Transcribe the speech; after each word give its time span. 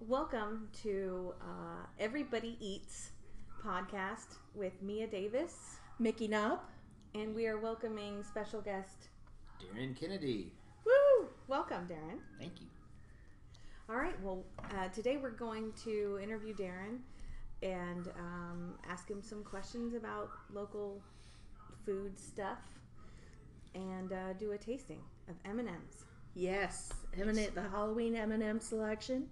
Welcome 0.00 0.68
to 0.82 1.34
uh, 1.40 1.86
Everybody 1.98 2.56
Eats 2.60 3.10
podcast 3.64 4.36
with 4.54 4.72
Mia 4.82 5.06
Davis, 5.06 5.76
Mickey 5.98 6.28
Knob. 6.28 6.60
and 7.14 7.34
we 7.34 7.46
are 7.46 7.58
welcoming 7.58 8.22
special 8.22 8.60
guest. 8.60 9.08
Darren 9.62 9.98
Kennedy. 9.98 10.52
Woo! 10.84 11.28
Welcome, 11.48 11.86
Darren. 11.88 12.18
Thank 12.38 12.60
you. 12.60 12.66
All 13.88 13.96
right. 13.96 14.20
Well, 14.22 14.44
uh, 14.76 14.88
today 14.88 15.16
we're 15.16 15.30
going 15.30 15.72
to 15.84 16.18
interview 16.22 16.54
Darren 16.54 16.98
and 17.62 18.08
um, 18.18 18.74
ask 18.90 19.08
him 19.08 19.22
some 19.22 19.42
questions 19.42 19.94
about 19.94 20.30
local 20.52 21.00
food 21.86 22.18
stuff 22.18 22.58
and 23.74 24.12
uh, 24.12 24.32
do 24.38 24.52
a 24.52 24.58
tasting 24.58 25.00
of 25.28 25.34
M 25.44 25.58
and 25.60 25.68
M's. 25.68 26.04
Yes, 26.36 26.92
M&M, 27.16 27.36
the 27.54 27.62
Halloween 27.62 28.16
M&M 28.16 28.58
selection. 28.58 29.28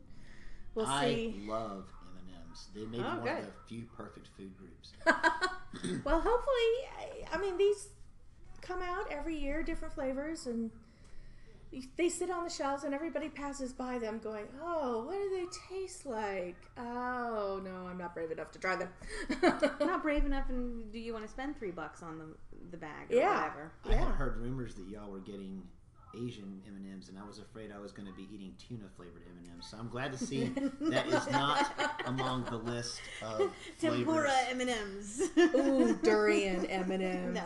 We'll 0.74 0.86
I 0.86 1.14
see. 1.14 1.34
love 1.46 1.92
M&Ms. 2.16 2.68
They 2.74 2.84
may 2.86 2.98
be 2.98 3.02
Oh, 3.02 3.18
one 3.18 3.22
good. 3.24 3.38
of 3.40 3.46
the 3.46 3.52
few 3.68 3.84
perfect 3.96 4.28
food 4.36 4.56
groups. 4.56 4.92
well, 6.04 6.20
hopefully, 6.20 6.72
I, 6.98 7.34
I 7.34 7.38
mean 7.38 7.56
these 7.58 7.88
come 8.60 8.80
out 8.82 9.10
every 9.10 9.36
year, 9.36 9.62
different 9.62 9.92
flavors, 9.94 10.46
and 10.46 10.70
they 11.96 12.08
sit 12.10 12.30
on 12.30 12.44
the 12.44 12.50
shelves, 12.50 12.84
and 12.84 12.92
everybody 12.94 13.28
passes 13.30 13.72
by 13.72 13.98
them, 13.98 14.18
going, 14.22 14.46
"Oh, 14.62 15.04
what 15.06 15.14
do 15.14 15.30
they 15.30 15.46
taste 15.76 16.04
like? 16.06 16.56
Oh 16.76 17.60
no, 17.64 17.86
I'm 17.88 17.96
not 17.98 18.14
brave 18.14 18.30
enough 18.30 18.50
to 18.52 18.58
try 18.58 18.76
them." 18.76 18.90
Not 19.80 20.02
brave 20.02 20.24
enough, 20.26 20.48
and 20.50 20.92
do 20.92 20.98
you 20.98 21.12
want 21.14 21.24
to 21.24 21.30
spend 21.30 21.56
three 21.58 21.70
bucks 21.70 22.02
on 22.02 22.18
the 22.18 22.26
the 22.70 22.76
bag 22.76 23.10
or 23.10 23.16
Yeah. 23.16 23.36
whatever? 23.36 23.72
I 23.84 23.94
had 23.94 24.00
Yeah. 24.08 24.12
heard 24.16 24.36
rumors 24.36 24.74
that 24.74 24.86
y'all 24.88 25.10
were 25.10 25.20
getting 25.20 25.62
Asian 26.14 26.60
M&Ms, 26.66 27.08
and 27.08 27.18
I 27.18 27.26
was 27.26 27.38
afraid 27.38 27.72
I 27.74 27.78
was 27.78 27.92
going 27.92 28.06
to 28.06 28.14
be 28.14 28.28
eating 28.32 28.54
tuna 28.58 28.84
flavored 28.96 29.22
M&Ms. 29.26 29.66
So 29.66 29.78
I'm 29.78 29.88
glad 29.88 30.12
to 30.12 30.18
see 30.18 30.52
that 30.80 31.06
is 31.06 31.30
not 31.30 31.72
among 32.06 32.44
the 32.44 32.56
list 32.56 33.00
of 33.22 33.50
Tempura 33.80 34.28
flavors. 34.28 34.32
M 34.50 34.60
and 34.60 34.70
M's. 34.70 35.22
Ooh, 35.38 35.98
durian 36.02 36.66
M&Ms. 36.66 37.34
No. 37.34 37.44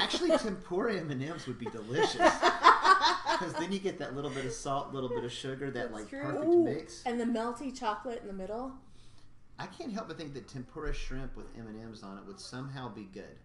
Actually, 0.00 0.36
tempura 0.38 0.94
M&Ms 1.00 1.46
would 1.46 1.58
be 1.58 1.66
delicious 1.66 2.32
because 3.32 3.54
then 3.58 3.72
you 3.72 3.78
get 3.78 3.98
that 3.98 4.14
little 4.14 4.30
bit 4.30 4.44
of 4.44 4.52
salt, 4.52 4.92
little 4.92 5.08
bit 5.08 5.24
of 5.24 5.32
sugar, 5.32 5.70
that 5.70 5.92
like 5.92 6.08
true. 6.08 6.22
perfect 6.22 6.44
Ooh, 6.46 6.64
mix. 6.64 7.02
and 7.06 7.20
the 7.20 7.24
melty 7.24 7.76
chocolate 7.76 8.20
in 8.22 8.26
the 8.28 8.34
middle. 8.34 8.72
I 9.58 9.66
can't 9.66 9.92
help 9.92 10.08
but 10.08 10.16
think 10.16 10.34
that 10.34 10.46
tempura 10.48 10.92
shrimp 10.94 11.36
with 11.36 11.46
M&Ms 11.56 12.02
on 12.02 12.18
it 12.18 12.24
would 12.26 12.40
somehow 12.40 12.92
be 12.92 13.08
good. 13.12 13.36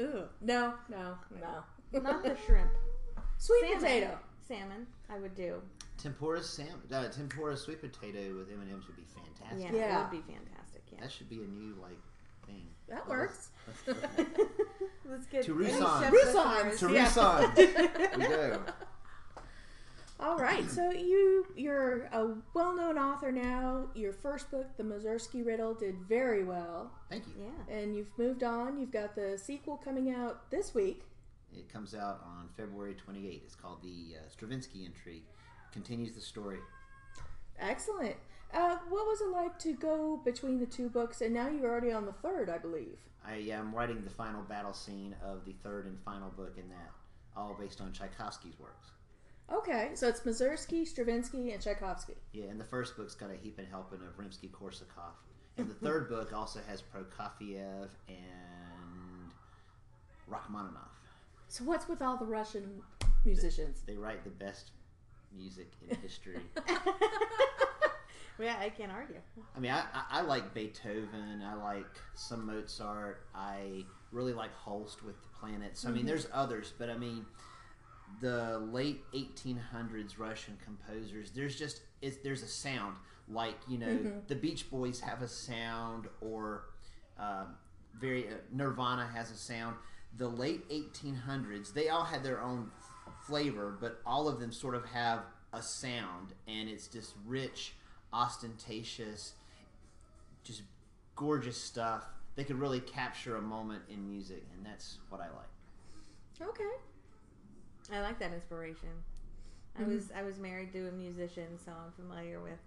Ooh, 0.00 0.24
no, 0.40 0.74
no, 0.88 1.16
no. 1.40 2.00
Not 2.00 2.22
the 2.24 2.36
shrimp. 2.46 2.70
Sweet 3.42 3.60
Salmon. 3.62 3.80
potato. 3.80 4.18
Salmon, 4.46 4.86
I 5.10 5.18
would 5.18 5.34
do. 5.34 5.60
Tempura 5.98 6.42
salmon, 6.42 6.74
uh, 6.92 7.08
tempura 7.08 7.56
sweet 7.56 7.80
potato 7.80 8.36
with 8.36 8.50
M 8.52 8.60
and 8.60 8.70
M's 8.72 8.86
would 8.86 8.96
be 8.96 9.02
fantastic. 9.14 9.72
Yeah, 9.72 9.76
Yeah. 9.78 9.98
it 9.98 10.02
would 10.14 10.24
be 10.24 10.32
fantastic. 10.32 10.82
Yeah. 10.92 11.00
That 11.00 11.10
should 11.12 11.28
be 11.28 11.42
a 11.42 11.46
new 11.46 11.74
like 11.82 11.98
thing. 12.46 12.66
That 12.88 13.08
Well, 13.08 13.18
works. 13.18 13.50
let's- 13.86 14.02
let's- 14.18 14.40
Let's 15.04 15.26
get 15.26 15.44
To 15.44 15.62
any 15.62 15.72
Rusan. 15.72 16.00
chef 16.00 16.12
Rusan. 16.12 16.78
To 16.78 16.92
Yeah. 16.92 17.06
Rusan. 17.08 18.16
we 18.18 18.24
go. 18.28 18.62
All 20.20 20.38
right, 20.38 20.70
so 20.70 20.90
you 20.92 21.46
you're 21.56 22.02
a 22.12 22.36
well-known 22.54 22.96
author 22.96 23.32
now. 23.32 23.88
Your 23.94 24.12
first 24.12 24.50
book, 24.52 24.66
The 24.76 24.84
Mussorgsky 24.84 25.44
Riddle, 25.44 25.74
did 25.74 25.96
very 26.08 26.44
well, 26.44 26.92
Thank 27.10 27.26
you. 27.26 27.34
Yeah. 27.68 27.74
and 27.74 27.96
you've 27.96 28.16
moved 28.16 28.44
on. 28.44 28.78
You've 28.78 28.92
got 28.92 29.16
the 29.16 29.36
sequel 29.36 29.76
coming 29.78 30.10
out 30.14 30.48
this 30.50 30.72
week. 30.74 31.02
It 31.56 31.72
comes 31.72 31.94
out 31.94 32.20
on 32.24 32.48
February 32.56 32.94
28th. 32.94 33.44
It's 33.44 33.54
called 33.54 33.82
the 33.82 34.16
uh, 34.16 34.28
Stravinsky 34.30 34.84
Intrigue. 34.84 35.24
Continues 35.72 36.12
the 36.12 36.20
story. 36.20 36.58
Excellent. 37.58 38.16
Uh, 38.52 38.76
what 38.90 39.06
was 39.06 39.20
it 39.22 39.28
like 39.28 39.58
to 39.60 39.72
go 39.72 40.20
between 40.24 40.58
the 40.58 40.66
two 40.66 40.88
books, 40.90 41.22
and 41.22 41.32
now 41.32 41.48
you're 41.48 41.70
already 41.70 41.92
on 41.92 42.04
the 42.04 42.12
third, 42.12 42.50
I 42.50 42.58
believe. 42.58 42.98
I 43.26 43.36
am 43.50 43.74
writing 43.74 44.02
the 44.04 44.10
final 44.10 44.42
battle 44.42 44.74
scene 44.74 45.14
of 45.24 45.44
the 45.44 45.54
third 45.62 45.86
and 45.86 45.98
final 46.04 46.30
book 46.30 46.54
in 46.58 46.68
that, 46.68 46.90
all 47.36 47.56
based 47.58 47.80
on 47.80 47.92
Tchaikovsky's 47.92 48.58
works. 48.58 48.90
Okay, 49.50 49.90
so 49.94 50.08
it's 50.08 50.20
Mussorgsky, 50.20 50.86
Stravinsky, 50.86 51.52
and 51.52 51.62
Tchaikovsky. 51.62 52.14
Yeah, 52.32 52.46
and 52.46 52.60
the 52.60 52.64
first 52.64 52.96
book's 52.96 53.14
got 53.14 53.30
a 53.30 53.36
heap 53.36 53.58
and 53.58 53.68
helping 53.68 54.00
of 54.00 54.16
Rimsky-Korsakov. 54.18 55.14
And 55.58 55.68
the 55.68 55.74
third 55.74 56.08
book 56.08 56.32
also 56.32 56.60
has 56.66 56.80
Prokofiev 56.82 57.90
and 58.08 59.30
Rachmaninoff. 60.26 60.91
So 61.52 61.64
what's 61.64 61.86
with 61.86 62.00
all 62.00 62.16
the 62.16 62.24
Russian 62.24 62.80
musicians? 63.26 63.82
They 63.86 63.94
write 63.94 64.24
the 64.24 64.30
best 64.30 64.70
music 65.36 65.70
in 65.86 65.94
history. 66.02 66.38
yeah, 68.40 68.56
I 68.58 68.70
can't 68.70 68.90
argue. 68.90 69.20
I 69.54 69.60
mean, 69.60 69.70
I, 69.70 69.80
I, 69.92 70.04
I 70.10 70.20
like 70.22 70.54
Beethoven. 70.54 71.42
I 71.44 71.52
like 71.52 71.84
some 72.14 72.46
Mozart. 72.46 73.26
I 73.34 73.84
really 74.12 74.32
like 74.32 74.54
Holst 74.54 75.04
with 75.04 75.20
the 75.20 75.28
planets. 75.38 75.84
I 75.84 75.90
mean, 75.90 76.06
there's 76.06 76.26
others, 76.32 76.72
but 76.78 76.88
I 76.88 76.96
mean, 76.96 77.26
the 78.22 78.58
late 78.72 79.02
1800s 79.12 80.18
Russian 80.18 80.56
composers. 80.64 81.32
There's 81.32 81.58
just 81.58 81.82
it's, 82.00 82.16
there's 82.24 82.42
a 82.42 82.48
sound 82.48 82.96
like 83.28 83.56
you 83.68 83.76
know 83.76 84.10
the 84.26 84.36
Beach 84.36 84.70
Boys 84.70 85.00
have 85.00 85.20
a 85.20 85.28
sound, 85.28 86.06
or 86.22 86.64
um, 87.18 87.56
very 88.00 88.28
uh, 88.28 88.36
Nirvana 88.50 89.06
has 89.06 89.30
a 89.30 89.36
sound. 89.36 89.76
The 90.18 90.28
late 90.28 90.68
1800s, 90.68 91.72
they 91.72 91.88
all 91.88 92.04
had 92.04 92.22
their 92.22 92.40
own 92.40 92.70
flavor, 93.26 93.76
but 93.80 94.00
all 94.04 94.28
of 94.28 94.40
them 94.40 94.52
sort 94.52 94.74
of 94.74 94.84
have 94.86 95.20
a 95.52 95.62
sound, 95.62 96.34
and 96.46 96.68
it's 96.68 96.86
just 96.86 97.14
rich, 97.26 97.74
ostentatious, 98.12 99.34
just 100.44 100.62
gorgeous 101.16 101.56
stuff. 101.56 102.04
They 102.34 102.44
could 102.44 102.58
really 102.58 102.80
capture 102.80 103.36
a 103.36 103.42
moment 103.42 103.82
in 103.88 104.06
music, 104.08 104.44
and 104.54 104.64
that's 104.64 104.98
what 105.08 105.20
I 105.20 105.26
like. 105.26 106.48
Okay. 106.48 106.64
I 107.92 108.00
like 108.00 108.18
that 108.18 108.32
inspiration. 108.32 108.88
I 109.78 109.84
was 109.84 110.10
I 110.14 110.22
was 110.22 110.38
married 110.38 110.72
to 110.72 110.88
a 110.88 110.92
musician, 110.92 111.58
so 111.64 111.72
I'm 111.72 111.92
familiar 111.92 112.40
with, 112.40 112.58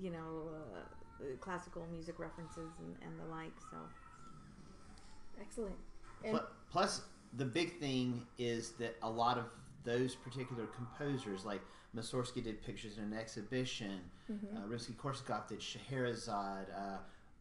you 0.00 0.10
know, 0.10 0.50
uh, 0.54 1.24
classical 1.40 1.86
music 1.90 2.18
references 2.20 2.70
and, 2.78 2.96
and 3.02 3.18
the 3.18 3.24
like. 3.34 3.52
So 3.70 3.76
Excellent. 5.40 5.76
And 6.24 6.32
Pl- 6.32 6.46
Plus, 6.70 7.02
the 7.36 7.44
big 7.44 7.78
thing 7.78 8.26
is 8.38 8.72
that 8.72 8.96
a 9.02 9.10
lot 9.10 9.38
of 9.38 9.44
those 9.84 10.14
particular 10.14 10.66
composers, 10.66 11.44
like 11.44 11.60
Mussorgsky 11.96 12.42
did 12.42 12.62
pictures 12.62 12.98
in 12.98 13.04
an 13.04 13.14
exhibition, 13.14 14.00
uh, 14.56 14.66
Rimsky-Korsakov 14.68 15.48
did 15.48 15.60
Scheherazade. 15.60 16.66
Uh, 16.76 16.98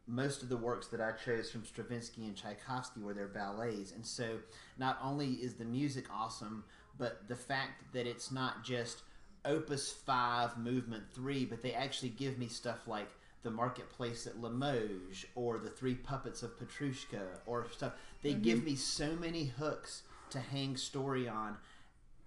most 0.08 0.42
of 0.42 0.50
the 0.50 0.58
works 0.58 0.88
that 0.88 1.00
I 1.00 1.12
chose 1.12 1.52
from 1.52 1.64
Stravinsky 1.64 2.26
and 2.26 2.36
Tchaikovsky 2.36 3.02
were 3.02 3.14
their 3.14 3.28
ballets, 3.28 3.92
and 3.92 4.04
so 4.04 4.40
not 4.80 4.98
only 5.04 5.34
is 5.34 5.54
the 5.54 5.66
music 5.66 6.06
awesome, 6.12 6.64
but 6.98 7.28
the 7.28 7.36
fact 7.36 7.94
that 7.94 8.08
it's 8.08 8.32
not 8.32 8.64
just 8.64 9.04
Opus 9.46 9.92
Five, 9.92 10.58
Movement 10.58 11.04
Three, 11.14 11.46
but 11.46 11.62
they 11.62 11.74
actually 11.74 12.10
give 12.10 12.38
me 12.40 12.48
stuff 12.48 12.88
like 12.88 13.10
the 13.44 13.52
Marketplace 13.52 14.28
at 14.28 14.42
Limoges 14.42 15.26
or 15.36 15.60
the 15.60 15.70
Three 15.70 15.96
Puppets 15.96 16.44
of 16.44 16.58
Petrushka 16.60 17.22
or 17.46 17.70
stuff. 17.70 17.94
They 18.22 18.34
give 18.34 18.64
me 18.64 18.76
so 18.76 19.16
many 19.16 19.46
hooks 19.46 20.04
to 20.32 20.40
hang 20.40 20.78
story 20.78 21.28
on. 21.28 21.58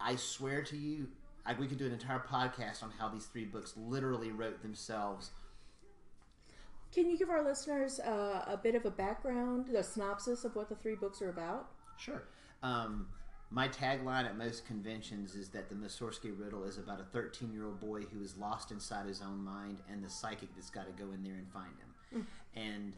I 0.00 0.16
swear 0.16 0.62
to 0.62 0.76
you, 0.76 1.08
I, 1.44 1.54
we 1.54 1.66
could 1.66 1.78
do 1.78 1.86
an 1.86 1.92
entire 1.92 2.20
podcast 2.20 2.82
on 2.82 2.90
how 2.98 3.08
these 3.08 3.26
three 3.26 3.44
books 3.44 3.74
literally 3.76 4.30
wrote 4.30 4.62
themselves. 4.62 5.30
can 6.92 7.10
you 7.10 7.18
give 7.18 7.30
our 7.30 7.44
listeners 7.44 8.00
uh, 8.00 8.44
a 8.46 8.56
bit 8.56 8.74
of 8.74 8.84
a 8.84 8.90
background, 8.90 9.68
a 9.70 9.82
synopsis 9.82 10.44
of 10.44 10.54
what 10.56 10.68
the 10.68 10.74
three 10.74 10.94
books 10.94 11.20
are 11.22 11.30
about? 11.30 11.68
Sure. 11.96 12.22
Um, 12.62 13.06
my 13.50 13.68
tagline 13.68 14.24
at 14.24 14.38
most 14.38 14.66
conventions 14.66 15.34
is 15.34 15.50
that 15.50 15.68
the 15.68 15.74
Mussorgsky 15.74 16.32
riddle 16.38 16.64
is 16.64 16.78
about 16.78 17.00
a 17.00 17.04
13 17.04 17.52
year 17.52 17.66
old 17.66 17.80
boy 17.80 18.02
who 18.02 18.22
is 18.22 18.36
lost 18.38 18.70
inside 18.70 19.06
his 19.06 19.20
own 19.20 19.44
mind 19.44 19.78
and 19.90 20.02
the 20.02 20.08
psychic 20.08 20.54
that's 20.54 20.70
got 20.70 20.86
to 20.86 21.04
go 21.04 21.12
in 21.12 21.22
there 21.22 21.34
and 21.34 21.46
find 21.52 21.72
him. 21.78 22.26
And 22.54 22.94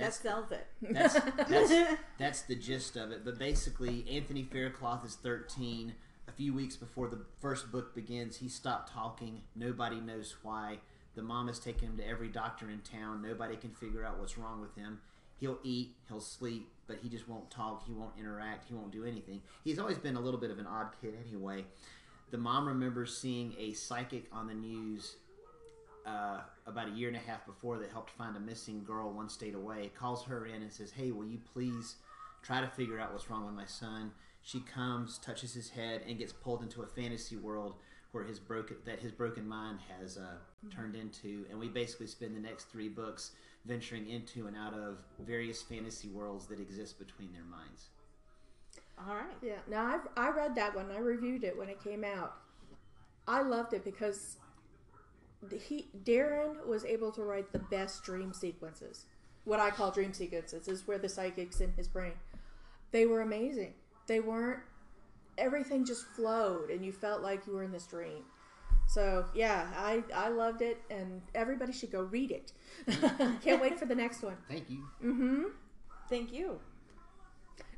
that 0.00 0.06
that's 0.06 0.20
sells 0.20 0.50
it. 0.50 0.66
that's, 0.82 1.14
that's, 1.48 1.94
that's 2.18 2.42
the 2.42 2.54
gist 2.56 2.96
of 2.96 3.10
it. 3.10 3.24
But 3.24 3.38
basically, 3.38 4.04
Anthony 4.10 4.42
Faircloth 4.42 5.04
is 5.04 5.16
13. 5.16 5.94
A 6.28 6.32
few 6.32 6.54
weeks 6.54 6.76
before 6.76 7.08
the 7.08 7.20
first 7.40 7.70
book 7.70 7.94
begins, 7.94 8.36
he 8.36 8.48
stopped 8.48 8.92
talking. 8.92 9.42
Nobody 9.54 10.00
knows 10.00 10.36
why. 10.42 10.78
The 11.14 11.22
mom 11.22 11.48
has 11.48 11.58
taken 11.58 11.88
him 11.88 11.96
to 11.98 12.06
every 12.06 12.28
doctor 12.28 12.70
in 12.70 12.80
town. 12.80 13.20
Nobody 13.22 13.56
can 13.56 13.70
figure 13.70 14.04
out 14.04 14.18
what's 14.18 14.38
wrong 14.38 14.60
with 14.60 14.74
him. 14.76 15.00
He'll 15.38 15.58
eat, 15.64 15.96
he'll 16.08 16.20
sleep, 16.20 16.68
but 16.86 16.98
he 17.02 17.08
just 17.08 17.28
won't 17.28 17.50
talk. 17.50 17.86
He 17.86 17.92
won't 17.92 18.12
interact. 18.18 18.68
He 18.68 18.74
won't 18.74 18.92
do 18.92 19.04
anything. 19.04 19.40
He's 19.64 19.78
always 19.78 19.98
been 19.98 20.16
a 20.16 20.20
little 20.20 20.40
bit 20.40 20.50
of 20.50 20.58
an 20.58 20.66
odd 20.66 20.88
kid 21.00 21.14
anyway. 21.26 21.64
The 22.30 22.38
mom 22.38 22.68
remembers 22.68 23.16
seeing 23.16 23.54
a 23.58 23.72
psychic 23.72 24.26
on 24.32 24.46
the 24.46 24.54
news 24.54 25.16
uh, 26.06 26.40
about 26.66 26.88
a 26.88 26.92
year 26.92 27.08
and 27.08 27.16
a 27.16 27.20
half 27.20 27.44
before 27.46 27.78
that 27.78 27.90
helped 27.90 28.10
find 28.10 28.36
a 28.36 28.40
missing 28.40 28.84
girl 28.84 29.12
one 29.12 29.28
state 29.28 29.54
away. 29.54 29.90
Calls 29.96 30.24
her 30.24 30.46
in 30.46 30.62
and 30.62 30.72
says, 30.72 30.90
"Hey, 30.90 31.10
will 31.10 31.26
you 31.26 31.38
please 31.52 31.96
try 32.42 32.60
to 32.60 32.68
figure 32.68 32.98
out 32.98 33.12
what's 33.12 33.30
wrong 33.30 33.44
with 33.44 33.54
my 33.54 33.66
son?" 33.66 34.12
She 34.42 34.60
comes, 34.60 35.18
touches 35.18 35.52
his 35.52 35.68
head, 35.70 36.02
and 36.06 36.18
gets 36.18 36.32
pulled 36.32 36.62
into 36.62 36.82
a 36.82 36.86
fantasy 36.86 37.36
world 37.36 37.74
where 38.12 38.24
his 38.24 38.40
broken 38.40 38.76
that 38.84 38.98
his 39.00 39.12
broken 39.12 39.46
mind 39.46 39.78
has 39.98 40.16
uh, 40.16 40.36
turned 40.70 40.96
into, 40.96 41.46
and 41.50 41.58
we 41.58 41.68
basically 41.68 42.06
spend 42.06 42.34
the 42.34 42.40
next 42.40 42.64
three 42.64 42.88
books 42.88 43.32
venturing 43.66 44.08
into 44.08 44.46
and 44.46 44.56
out 44.56 44.74
of 44.74 44.98
various 45.18 45.62
fantasy 45.62 46.08
worlds 46.08 46.46
that 46.46 46.58
exist 46.60 46.98
between 46.98 47.32
their 47.32 47.44
minds. 47.44 47.90
All 49.06 49.14
right. 49.14 49.36
Yeah. 49.42 49.58
Now 49.68 49.86
I've 49.86 50.08
I 50.16 50.30
read 50.30 50.54
that 50.56 50.74
one. 50.74 50.90
I 50.90 50.98
reviewed 50.98 51.44
it 51.44 51.56
when 51.56 51.68
it 51.68 51.82
came 51.82 52.04
out. 52.04 52.36
I 53.28 53.42
loved 53.42 53.74
it 53.74 53.84
because 53.84 54.34
the- 54.34 54.39
he 55.48 55.88
Darren 56.04 56.66
was 56.66 56.84
able 56.84 57.12
to 57.12 57.22
write 57.22 57.52
the 57.52 57.58
best 57.58 58.02
dream 58.04 58.32
sequences. 58.32 59.06
What 59.44 59.60
I 59.60 59.70
call 59.70 59.90
dream 59.90 60.12
sequences 60.12 60.68
is 60.68 60.86
where 60.86 60.98
the 60.98 61.08
psychics 61.08 61.60
in 61.60 61.72
his 61.72 61.88
brain. 61.88 62.12
They 62.92 63.06
were 63.06 63.22
amazing. 63.22 63.74
They 64.06 64.20
weren't 64.20 64.60
everything 65.38 65.84
just 65.84 66.04
flowed 66.08 66.70
and 66.70 66.84
you 66.84 66.92
felt 66.92 67.22
like 67.22 67.46
you 67.46 67.54
were 67.54 67.62
in 67.62 67.72
this 67.72 67.86
dream. 67.86 68.24
So 68.86 69.24
yeah, 69.34 69.68
I 69.76 70.02
I 70.14 70.28
loved 70.28 70.62
it 70.62 70.82
and 70.90 71.22
everybody 71.34 71.72
should 71.72 71.92
go 71.92 72.02
read 72.02 72.30
it. 72.32 72.52
Can't 73.42 73.62
wait 73.62 73.78
for 73.78 73.86
the 73.86 73.94
next 73.94 74.22
one. 74.22 74.36
Thank 74.48 74.68
you. 74.68 74.84
Mm-hmm. 75.02 75.42
Thank 76.08 76.32
you. 76.32 76.60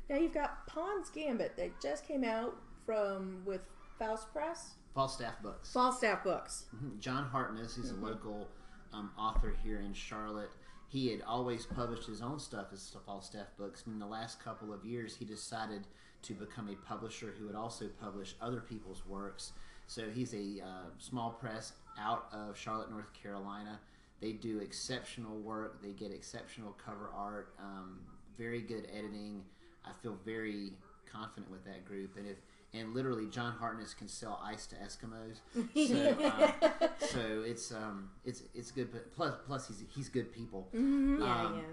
Now 0.09 0.17
you've 0.17 0.33
got 0.33 0.67
Pawn's 0.67 1.09
Gambit 1.09 1.55
that 1.57 1.79
just 1.81 2.07
came 2.07 2.23
out 2.23 2.55
from 2.85 3.43
with 3.45 3.61
Faust 3.97 4.33
Press, 4.33 4.73
Falstaff 4.93 5.41
Books. 5.41 5.71
Falstaff 5.71 6.23
Books. 6.23 6.65
Mhm. 6.75 6.99
John 6.99 7.25
Hartness, 7.25 7.75
he's 7.75 7.91
a 7.91 7.95
local 7.95 8.47
um, 8.93 9.11
author 9.17 9.55
here 9.63 9.79
in 9.79 9.93
Charlotte. 9.93 10.51
He 10.87 11.07
had 11.09 11.23
always 11.23 11.65
published 11.65 12.05
his 12.05 12.21
own 12.21 12.37
stuff 12.37 12.67
as 12.71 12.95
Falstaff 13.05 13.47
Books. 13.57 13.83
And 13.85 13.93
in 13.93 13.99
the 13.99 14.05
last 14.05 14.39
couple 14.39 14.71
of 14.71 14.85
years, 14.85 15.15
he 15.15 15.25
decided 15.25 15.87
to 16.21 16.33
become 16.35 16.69
a 16.69 16.75
publisher 16.87 17.33
who 17.37 17.47
would 17.47 17.55
also 17.55 17.87
publish 17.99 18.35
other 18.39 18.61
people's 18.61 19.03
works. 19.07 19.53
So 19.87 20.09
he's 20.11 20.33
a 20.35 20.61
uh, 20.63 20.89
small 20.99 21.31
press 21.31 21.73
out 21.99 22.27
of 22.31 22.55
Charlotte, 22.55 22.91
North 22.91 23.11
Carolina. 23.13 23.79
They 24.21 24.33
do 24.33 24.59
exceptional 24.59 25.39
work. 25.39 25.81
They 25.81 25.91
get 25.91 26.11
exceptional 26.11 26.73
cover 26.73 27.09
art, 27.13 27.55
um, 27.59 27.99
very 28.37 28.61
good 28.61 28.87
editing. 28.95 29.43
I 29.83 29.91
feel 30.01 30.17
very 30.23 30.73
confident 31.11 31.51
with 31.51 31.65
that 31.65 31.83
group. 31.83 32.15
And 32.17 32.27
if 32.27 32.37
and 32.73 32.93
literally, 32.93 33.27
John 33.27 33.53
Hartness 33.53 33.93
can 33.93 34.07
sell 34.07 34.41
ice 34.43 34.65
to 34.67 34.75
Eskimos. 34.75 35.37
So, 35.87 36.25
uh, 36.25 36.87
so 37.07 37.43
it's 37.45 37.71
um 37.71 38.09
it's 38.25 38.43
it's 38.53 38.71
good. 38.71 38.91
But 38.91 39.13
plus 39.13 39.33
plus 39.45 39.67
he's 39.67 39.83
he's 39.93 40.09
good 40.09 40.31
people. 40.31 40.69
Yeah, 40.73 40.79
Um, 40.79 41.63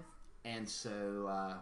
and 0.45 0.67
so 0.67 1.27
uh, 1.29 1.55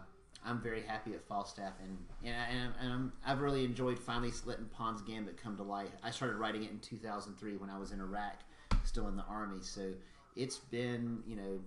I'm 0.44 0.60
very 0.60 0.82
happy 0.82 1.12
at 1.14 1.26
Falstaff, 1.26 1.72
and 1.82 1.98
and, 2.24 2.34
I, 2.34 2.44
and, 2.54 2.74
and 2.80 2.92
I'm, 2.92 3.12
I've 3.26 3.40
really 3.40 3.64
enjoyed 3.64 3.98
finally 3.98 4.30
letting 4.44 4.66
Pawn's 4.66 5.02
Gambit 5.02 5.36
come 5.42 5.56
to 5.56 5.62
life. 5.62 5.88
I 6.02 6.10
started 6.10 6.36
writing 6.36 6.64
it 6.64 6.70
in 6.70 6.78
2003 6.80 7.56
when 7.56 7.70
I 7.70 7.78
was 7.78 7.92
in 7.92 8.00
Iraq, 8.00 8.40
still 8.84 9.08
in 9.08 9.16
the 9.16 9.24
army. 9.24 9.58
So 9.62 9.92
it's 10.36 10.58
been 10.58 11.22
you 11.26 11.36
know 11.36 11.60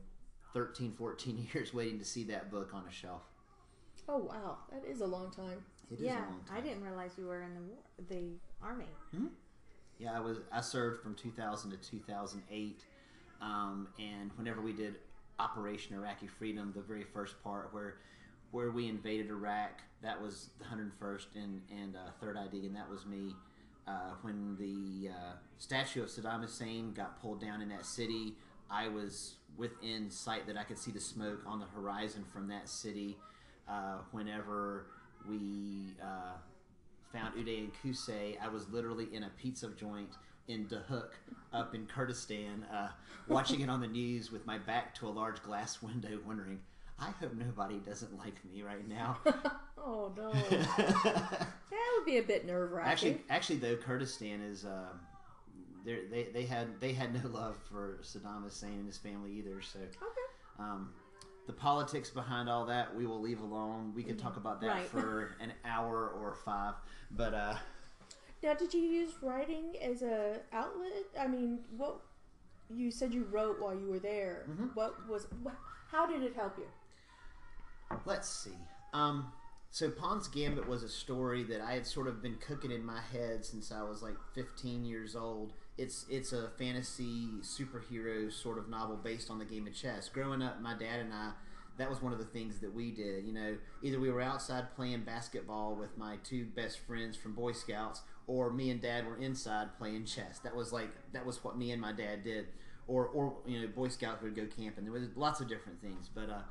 13, 0.53 0.93
14 0.93 1.47
years 1.53 1.73
waiting 1.73 1.99
to 1.99 2.05
see 2.05 2.23
that 2.25 2.51
book 2.51 2.71
on 2.73 2.83
a 2.87 2.91
shelf. 2.91 3.23
Oh 4.07 4.17
wow, 4.17 4.57
that 4.71 4.83
is 4.85 5.01
a 5.01 5.05
long 5.07 5.31
time. 5.31 5.63
It 5.91 5.95
is 5.99 6.01
Yeah, 6.01 6.19
a 6.19 6.29
long 6.29 6.43
time. 6.47 6.57
I 6.57 6.61
didn't 6.61 6.83
realize 6.83 7.11
you 7.17 7.25
were 7.27 7.41
in 7.41 7.53
the 7.53 7.61
war, 7.61 7.77
the 8.09 8.39
army. 8.61 8.87
Yeah, 9.99 10.17
I 10.17 10.19
was. 10.19 10.39
I 10.51 10.61
served 10.61 11.01
from 11.01 11.15
2000 11.15 11.71
to 11.71 11.77
2008, 11.77 12.83
um, 13.41 13.87
and 13.99 14.31
whenever 14.35 14.59
we 14.61 14.73
did 14.73 14.95
Operation 15.39 15.95
Iraqi 15.95 16.27
Freedom, 16.27 16.71
the 16.75 16.81
very 16.81 17.03
first 17.03 17.41
part 17.43 17.73
where 17.73 17.97
where 18.51 18.71
we 18.71 18.87
invaded 18.87 19.29
Iraq, 19.29 19.81
that 20.01 20.19
was 20.21 20.49
the 20.59 20.65
101st 20.65 21.25
and 21.35 21.61
and 21.71 21.95
uh, 21.95 21.99
Third 22.19 22.37
ID, 22.37 22.65
and 22.65 22.75
that 22.75 22.89
was 22.89 23.05
me. 23.05 23.35
Uh, 23.87 24.11
when 24.21 24.55
the 24.57 25.09
uh, 25.09 25.33
statue 25.57 26.01
of 26.03 26.09
Saddam 26.09 26.41
Hussein 26.41 26.93
got 26.93 27.21
pulled 27.21 27.41
down 27.41 27.61
in 27.61 27.69
that 27.69 27.85
city, 27.85 28.33
I 28.71 28.87
was 28.87 29.35
within 29.57 30.09
sight 30.09 30.47
that 30.47 30.57
I 30.57 30.63
could 30.63 30.79
see 30.79 30.91
the 30.91 30.99
smoke 31.01 31.41
on 31.45 31.59
the 31.59 31.65
horizon 31.67 32.23
from 32.31 32.47
that 32.47 32.67
city. 32.67 33.17
Uh, 33.67 33.97
whenever 34.11 34.87
we 35.27 35.95
uh, 36.01 36.37
found 37.11 37.35
Uday 37.35 37.59
and 37.59 37.71
Kusay, 37.83 38.37
I 38.41 38.47
was 38.47 38.69
literally 38.69 39.07
in 39.13 39.23
a 39.23 39.29
pizza 39.41 39.69
joint 39.69 40.09
in 40.47 40.65
Dahuk 40.65 41.09
up 41.53 41.73
in 41.73 41.85
Kurdistan, 41.85 42.65
uh, 42.73 42.89
watching 43.27 43.61
it 43.61 43.69
on 43.69 43.79
the 43.79 43.87
news 43.87 44.31
with 44.31 44.45
my 44.45 44.57
back 44.57 44.93
to 44.95 45.07
a 45.07 45.09
large 45.09 45.41
glass 45.43 45.81
window, 45.81 46.19
wondering, 46.25 46.59
I 46.99 47.11
hope 47.11 47.33
nobody 47.33 47.79
doesn't 47.79 48.17
like 48.17 48.43
me 48.45 48.61
right 48.63 48.87
now. 48.87 49.17
Oh 49.85 50.13
no, 50.15 50.31
that 50.49 51.47
would 51.97 52.05
be 52.05 52.17
a 52.17 52.23
bit 52.23 52.45
nerve 52.45 52.71
wracking. 52.71 52.89
actually, 52.89 53.21
actually, 53.29 53.57
though, 53.57 53.75
Kurdistan 53.75 54.41
is. 54.41 54.63
Uh, 54.63 54.93
they 55.85 56.29
they 56.33 56.45
had 56.45 56.79
they 56.79 56.93
had 56.93 57.13
no 57.13 57.29
love 57.29 57.57
for 57.69 57.99
Saddam 58.01 58.43
Hussein 58.43 58.71
and 58.71 58.87
his 58.87 58.97
family 58.97 59.33
either. 59.33 59.61
So 59.61 59.79
okay. 59.79 60.57
um, 60.57 60.93
the 61.45 61.53
politics 61.53 62.09
behind 62.09 62.49
all 62.49 62.65
that 62.65 62.95
we 62.95 63.05
will 63.05 63.19
leave 63.19 63.41
alone. 63.41 63.93
We 63.95 64.03
could 64.03 64.17
talk 64.17 64.37
about 64.37 64.61
that 64.61 64.67
Right. 64.67 64.85
for 64.85 65.35
an 65.41 65.53
hour 65.65 66.07
or 66.09 66.33
five, 66.45 66.75
but 67.11 67.33
uh, 67.33 67.55
Now, 68.41 68.53
did 68.53 68.73
you 68.73 68.81
use 68.81 69.11
writing 69.21 69.75
as 69.81 70.01
a 70.01 70.39
outlet? 70.53 70.91
I 71.19 71.27
mean, 71.27 71.59
what 71.75 71.99
you 72.73 72.91
said 72.91 73.13
you 73.13 73.25
wrote 73.31 73.59
while 73.61 73.75
you 73.77 73.87
were 73.87 73.99
there. 73.99 74.45
Mm-hmm. 74.49 74.67
What 74.73 75.07
was? 75.07 75.27
How 75.91 76.07
did 76.07 76.23
it 76.23 76.35
help 76.35 76.57
you? 76.57 76.65
Let's 78.05 78.27
see. 78.29 78.57
Um, 78.93 79.31
so 79.69 79.89
Pawn's 79.89 80.27
Gambit 80.27 80.67
was 80.67 80.83
a 80.83 80.89
story 80.89 81.43
that 81.43 81.61
I 81.61 81.73
had 81.73 81.85
sort 81.85 82.07
of 82.07 82.21
been 82.21 82.35
cooking 82.35 82.71
in 82.71 82.83
my 82.85 82.99
head 83.11 83.45
since 83.45 83.71
I 83.71 83.83
was 83.83 84.01
like 84.01 84.15
15 84.33 84.85
years 84.85 85.15
old. 85.15 85.53
It's 85.77 86.05
it's 86.09 86.33
a 86.33 86.49
fantasy 86.57 87.29
superhero 87.41 88.31
sort 88.31 88.57
of 88.59 88.69
novel 88.69 88.95
based 88.95 89.31
on 89.31 89.39
the 89.39 89.45
game 89.45 89.65
of 89.67 89.73
chess. 89.73 90.07
Growing 90.09 90.41
up, 90.41 90.61
my 90.61 90.73
dad 90.77 90.99
and 90.99 91.13
I, 91.13 91.31
that 91.77 91.89
was 91.89 92.01
one 92.01 92.13
of 92.13 92.19
the 92.19 92.25
things 92.25 92.59
that 92.59 92.73
we 92.73 92.91
did. 92.91 93.25
You 93.25 93.33
know, 93.33 93.57
either 93.81 93.99
we 93.99 94.11
were 94.11 94.21
outside 94.21 94.75
playing 94.75 95.01
basketball 95.01 95.75
with 95.75 95.97
my 95.97 96.17
two 96.23 96.45
best 96.45 96.79
friends 96.79 97.17
from 97.17 97.33
Boy 97.33 97.53
Scouts, 97.53 98.01
or 98.27 98.51
me 98.51 98.69
and 98.69 98.79
Dad 98.81 99.07
were 99.07 99.17
inside 99.17 99.69
playing 99.79 100.05
chess. 100.05 100.39
That 100.39 100.55
was 100.55 100.71
like 100.71 100.89
that 101.13 101.25
was 101.25 101.43
what 101.43 101.57
me 101.57 101.71
and 101.71 101.81
my 101.81 101.91
dad 101.91 102.23
did. 102.23 102.45
Or 102.87 103.07
or 103.07 103.33
you 103.47 103.61
know, 103.61 103.67
Boy 103.67 103.87
Scouts 103.87 104.21
would 104.21 104.35
go 104.35 104.45
camping. 104.45 104.83
There 104.83 104.93
was 104.93 105.03
lots 105.15 105.39
of 105.41 105.47
different 105.47 105.81
things, 105.81 106.09
but. 106.13 106.29
uh 106.29 106.41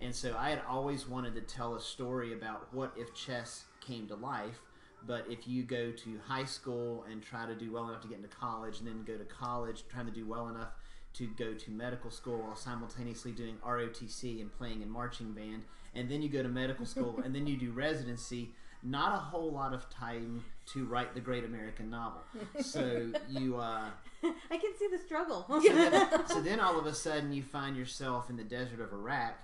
and 0.00 0.14
so 0.14 0.36
I 0.38 0.50
had 0.50 0.62
always 0.68 1.08
wanted 1.08 1.34
to 1.34 1.40
tell 1.40 1.74
a 1.74 1.80
story 1.80 2.32
about 2.32 2.72
what 2.72 2.92
if 2.96 3.14
chess 3.14 3.64
came 3.80 4.06
to 4.08 4.14
life, 4.14 4.60
but 5.06 5.26
if 5.28 5.46
you 5.46 5.62
go 5.62 5.90
to 5.90 6.20
high 6.26 6.44
school 6.44 7.04
and 7.10 7.22
try 7.22 7.46
to 7.46 7.54
do 7.54 7.72
well 7.72 7.88
enough 7.88 8.02
to 8.02 8.08
get 8.08 8.16
into 8.16 8.28
college, 8.28 8.78
and 8.78 8.88
then 8.88 9.04
go 9.04 9.16
to 9.16 9.24
college 9.24 9.84
trying 9.88 10.06
to 10.06 10.12
do 10.12 10.26
well 10.26 10.48
enough 10.48 10.72
to 11.14 11.26
go 11.38 11.54
to 11.54 11.70
medical 11.70 12.10
school 12.10 12.38
while 12.38 12.56
simultaneously 12.56 13.32
doing 13.32 13.56
ROTC 13.66 14.40
and 14.40 14.52
playing 14.52 14.82
in 14.82 14.90
marching 14.90 15.32
band, 15.32 15.62
and 15.94 16.08
then 16.08 16.22
you 16.22 16.28
go 16.28 16.42
to 16.42 16.48
medical 16.48 16.86
school 16.94 17.20
and 17.24 17.34
then 17.34 17.46
you 17.46 17.56
do 17.56 17.70
residency, 17.70 18.50
not 18.82 19.14
a 19.14 19.18
whole 19.18 19.50
lot 19.50 19.72
of 19.72 19.88
time 19.90 20.44
to 20.66 20.84
write 20.84 21.14
the 21.14 21.20
great 21.20 21.44
American 21.44 21.90
novel. 21.90 22.20
So 22.60 23.12
you 23.28 23.56
uh, 23.56 23.86
I 24.22 24.56
can 24.56 24.72
see 24.78 24.88
the 24.90 24.98
struggle. 24.98 25.46
so, 25.48 25.60
then, 25.60 26.28
so 26.28 26.40
then 26.40 26.60
all 26.60 26.78
of 26.78 26.86
a 26.86 26.94
sudden 26.94 27.32
you 27.32 27.42
find 27.42 27.76
yourself 27.76 28.30
in 28.30 28.36
the 28.36 28.44
desert 28.44 28.80
of 28.80 28.92
Iraq, 28.92 29.38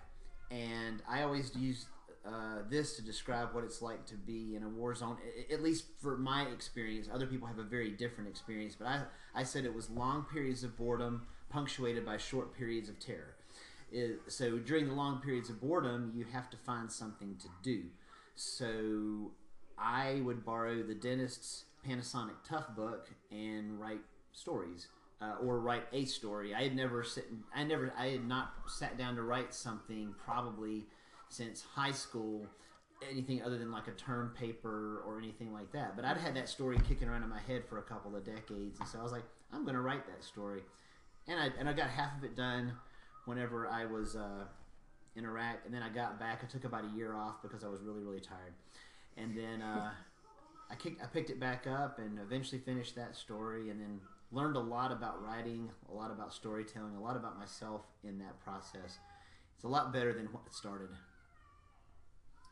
and 0.50 1.02
I 1.09 1.23
always 1.23 1.55
use 1.57 1.87
uh, 2.26 2.59
this 2.71 2.97
to 2.97 3.02
describe 3.02 3.54
what 3.54 3.64
it's 3.64 3.83
like 3.83 4.07
to 4.07 4.14
be 4.16 4.57
in 4.57 4.62
a 4.62 4.69
war 4.69 4.95
zone. 4.95 5.16
At 5.52 5.62
least 5.62 5.85
for 6.00 6.16
my 6.16 6.43
experience, 6.47 7.09
other 7.12 7.26
people 7.26 7.47
have 7.47 7.59
a 7.59 7.62
very 7.64 7.90
different 7.90 8.31
experience. 8.31 8.75
But 8.78 8.88
I, 8.88 9.02
I 9.35 9.43
said 9.45 9.64
it 9.64 9.75
was 9.75 9.90
long 9.90 10.25
periods 10.33 10.64
of 10.64 10.76
boredom 10.76 11.26
punctuated 11.50 12.04
by 12.04 12.16
short 12.16 12.57
periods 12.57 12.88
of 12.88 12.99
terror. 12.99 13.35
It- 13.93 14.21
so 14.28 14.59
during 14.59 14.88
the 14.88 14.95
long 14.95 15.21
periods 15.21 15.50
of 15.50 15.61
boredom, 15.61 16.12
you 16.14 16.25
have 16.33 16.49
to 16.50 16.57
find 16.57 16.90
something 16.90 17.37
to 17.37 17.49
do. 17.62 17.85
So 18.35 19.33
I 19.78 20.21
would 20.25 20.45
borrow 20.45 20.83
the 20.83 20.95
dentist's 20.95 21.64
Panasonic 21.87 22.37
Toughbook 22.49 23.07
and 23.31 23.78
write 23.81 24.00
stories. 24.33 24.88
Uh, 25.21 25.37
or 25.43 25.59
write 25.61 25.85
a 25.93 26.04
story. 26.04 26.52
I 26.54 26.64
had 26.64 26.76
never 26.76 27.02
sit. 27.02 27.26
I 27.54 27.64
never. 27.64 27.90
I 27.97 28.09
had 28.09 28.26
not 28.28 28.52
sat 28.66 28.99
down 28.99 29.14
to 29.14 29.23
write 29.23 29.54
something 29.54 30.12
probably 30.23 30.85
since 31.35 31.62
high 31.62 31.93
school. 31.93 32.47
Anything 33.11 33.43
other 33.43 33.59
than 33.59 33.71
like 33.71 33.88
a 33.88 33.93
term 33.93 34.33
paper 34.38 35.03
or 35.07 35.19
anything 35.19 35.53
like 35.53 35.71
that. 35.73 35.95
But 35.95 36.07
I'd 36.07 36.17
had 36.17 36.35
that 36.37 36.49
story 36.49 36.79
kicking 36.88 37.09
around 37.09 37.23
in 37.23 37.29
my 37.29 37.41
head 37.41 37.64
for 37.69 37.79
a 37.79 37.83
couple 37.83 38.17
of 38.17 38.25
decades, 38.25 38.79
and 38.81 38.88
so 38.88 38.99
I 38.99 39.03
was 39.03 39.12
like, 39.12 39.25
I'm 39.53 39.64
going 39.64 39.75
to 39.75 39.83
write 39.83 40.07
that 40.07 40.25
story. 40.25 40.62
And 41.29 41.38
I 41.38 41.50
and 41.59 41.69
I 41.69 41.73
got 41.73 41.91
half 41.91 42.17
of 42.17 42.25
it 42.25 42.37
done 42.37 42.73
whenever 43.26 43.69
I 43.69 43.85
was 43.85 44.17
uh, 44.17 44.45
in 45.17 45.25
Iraq, 45.25 45.59
and 45.67 45.75
then 45.75 45.83
I 45.83 45.88
got 45.88 46.19
back. 46.19 46.41
I 46.43 46.47
took 46.47 46.64
about 46.64 46.85
a 46.85 46.97
year 46.97 47.14
off 47.14 47.43
because 47.43 47.64
I 47.64 47.69
was 47.69 47.81
really 47.83 48.03
really 48.03 48.21
tired, 48.21 48.55
and 49.17 49.37
then 49.37 49.61
uh, 49.61 49.91
I 50.71 50.75
kicked, 50.76 51.03
I 51.03 51.07
picked 51.07 51.31
it 51.31 51.41
back 51.41 51.67
up 51.67 51.99
and 51.99 52.19
eventually 52.19 52.61
finished 52.61 52.95
that 52.97 53.17
story, 53.17 53.71
and 53.71 53.81
then 53.81 54.00
learned 54.33 54.57
a 54.57 54.61
lot 54.61 54.93
about 54.93 55.23
writing, 55.23 55.71
a 55.91 55.95
lot 55.95 56.11
about 56.11 56.33
storytelling, 56.33 56.95
a 56.97 57.00
lot 57.00 57.17
about 57.17 57.38
myself 57.38 57.83
in 58.03 58.19
that 58.19 58.41
process. 58.41 58.99
It's 59.55 59.64
a 59.64 59.69
lot 59.69 59.93
better 59.93 60.12
than 60.12 60.26
what 60.26 60.43
it 60.47 60.55
started. 60.55 60.91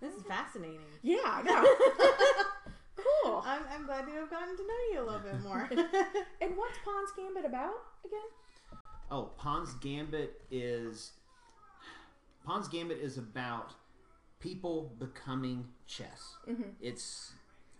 This 0.02 0.14
is 0.14 0.22
fascinating. 0.24 0.80
Yeah, 1.02 1.20
I 1.24 1.42
know. 1.42 2.44
Cool. 3.22 3.42
I'm, 3.44 3.62
I'm 3.72 3.86
glad 3.86 4.06
to 4.06 4.12
have 4.12 4.30
gotten 4.30 4.56
to 4.56 4.62
know 4.62 4.74
you 4.92 5.00
a 5.00 5.04
little 5.04 5.20
bit 5.20 5.40
more. 5.42 5.68
And 6.40 6.56
what's 6.56 6.78
Pawn's 6.84 7.10
Gambit 7.16 7.44
about 7.44 7.74
again? 8.04 8.80
Oh, 9.10 9.30
Pawn's 9.36 9.74
Gambit 9.74 10.40
is 10.50 11.12
Pawn's 12.44 12.68
Gambit 12.68 12.98
is 12.98 13.18
about 13.18 13.74
people 14.40 14.92
becoming 14.98 15.66
chess. 15.86 16.36
Mm-hmm. 16.48 16.70
It's 16.80 17.32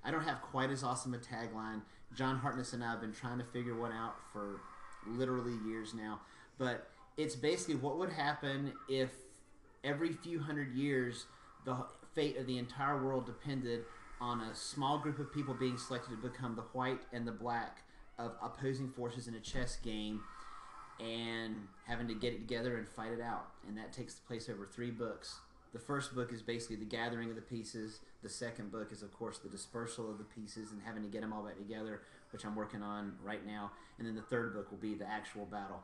I 0.04 0.10
don't 0.10 0.22
have 0.22 0.42
quite 0.42 0.70
as 0.70 0.84
awesome 0.84 1.14
a 1.14 1.18
tagline. 1.18 1.82
John 2.14 2.38
Hartness 2.38 2.72
and 2.72 2.84
I 2.84 2.90
have 2.90 3.00
been 3.00 3.12
trying 3.12 3.38
to 3.38 3.44
figure 3.44 3.74
one 3.74 3.92
out 3.92 4.14
for 4.32 4.60
literally 5.06 5.54
years 5.66 5.94
now, 5.94 6.20
but 6.58 6.88
it's 7.16 7.34
basically 7.34 7.76
what 7.76 7.98
would 7.98 8.12
happen 8.12 8.72
if 8.88 9.10
every 9.82 10.12
few 10.12 10.38
hundred 10.38 10.74
years 10.74 11.26
the 11.64 11.76
fate 12.14 12.37
of 12.37 12.47
the 12.47 12.59
entire 12.59 13.02
world 13.02 13.26
depended 13.26 13.85
on 14.21 14.40
a 14.40 14.54
small 14.54 14.99
group 14.99 15.19
of 15.19 15.33
people 15.33 15.54
being 15.54 15.76
selected 15.76 16.11
to 16.11 16.28
become 16.28 16.54
the 16.54 16.62
white 16.73 17.00
and 17.12 17.26
the 17.26 17.33
black 17.33 17.83
of 18.19 18.33
opposing 18.42 18.88
forces 18.90 19.26
in 19.26 19.35
a 19.35 19.40
chess 19.40 19.76
game 19.76 20.21
and 21.00 21.57
having 21.87 22.07
to 22.07 22.14
get 22.14 22.33
it 22.33 22.38
together 22.38 22.76
and 22.76 22.88
fight 22.88 23.12
it 23.12 23.21
out. 23.21 23.49
And 23.66 23.76
that 23.76 23.92
takes 23.92 24.14
place 24.14 24.49
over 24.49 24.66
three 24.66 24.90
books. 24.90 25.40
The 25.73 25.78
first 25.78 26.14
book 26.14 26.33
is 26.33 26.42
basically 26.42 26.76
the 26.76 26.85
gathering 26.85 27.31
of 27.31 27.35
the 27.35 27.42
pieces. 27.42 28.00
The 28.23 28.28
second 28.28 28.71
book 28.71 28.92
is, 28.92 29.02
of 29.02 29.12
course, 29.12 29.38
the 29.38 29.49
dispersal 29.49 30.11
of 30.11 30.19
the 30.19 30.25
pieces 30.25 30.71
and 30.71 30.81
having 30.85 31.02
to 31.02 31.09
get 31.09 31.23
them 31.23 31.33
all 31.33 31.42
back 31.42 31.57
together, 31.57 32.02
which 32.31 32.45
I'm 32.45 32.54
working 32.54 32.83
on 32.83 33.14
right 33.25 33.45
now. 33.45 33.73
And 33.99 34.07
then 34.07 34.14
the 34.14 34.23
third 34.23 34.54
book 34.54 34.71
will 34.71 34.78
be 34.78 34.95
the 34.95 35.09
actual 35.09 35.47
battle. 35.47 35.83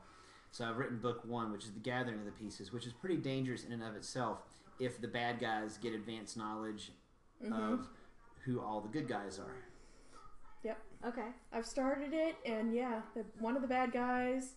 So 0.52 0.64
I've 0.64 0.76
written 0.76 0.98
book 0.98 1.22
one, 1.26 1.50
which 1.50 1.64
is 1.64 1.72
the 1.72 1.80
gathering 1.80 2.20
of 2.20 2.26
the 2.26 2.32
pieces, 2.32 2.72
which 2.72 2.86
is 2.86 2.92
pretty 2.92 3.16
dangerous 3.16 3.64
in 3.64 3.72
and 3.72 3.82
of 3.82 3.96
itself 3.96 4.38
if 4.80 5.00
the 5.00 5.08
bad 5.08 5.38
guys 5.40 5.76
get 5.78 5.92
advanced 5.94 6.36
knowledge 6.36 6.92
of 7.52 7.88
who 8.44 8.60
all 8.60 8.80
the 8.80 8.88
good 8.88 9.08
guys 9.08 9.38
are. 9.38 9.56
Yep. 10.64 10.78
okay. 11.06 11.28
I've 11.52 11.66
started 11.66 12.12
it, 12.12 12.36
and 12.44 12.74
yeah, 12.74 13.02
the, 13.14 13.24
one 13.38 13.54
of 13.56 13.62
the 13.62 13.68
bad 13.68 13.92
guys, 13.92 14.52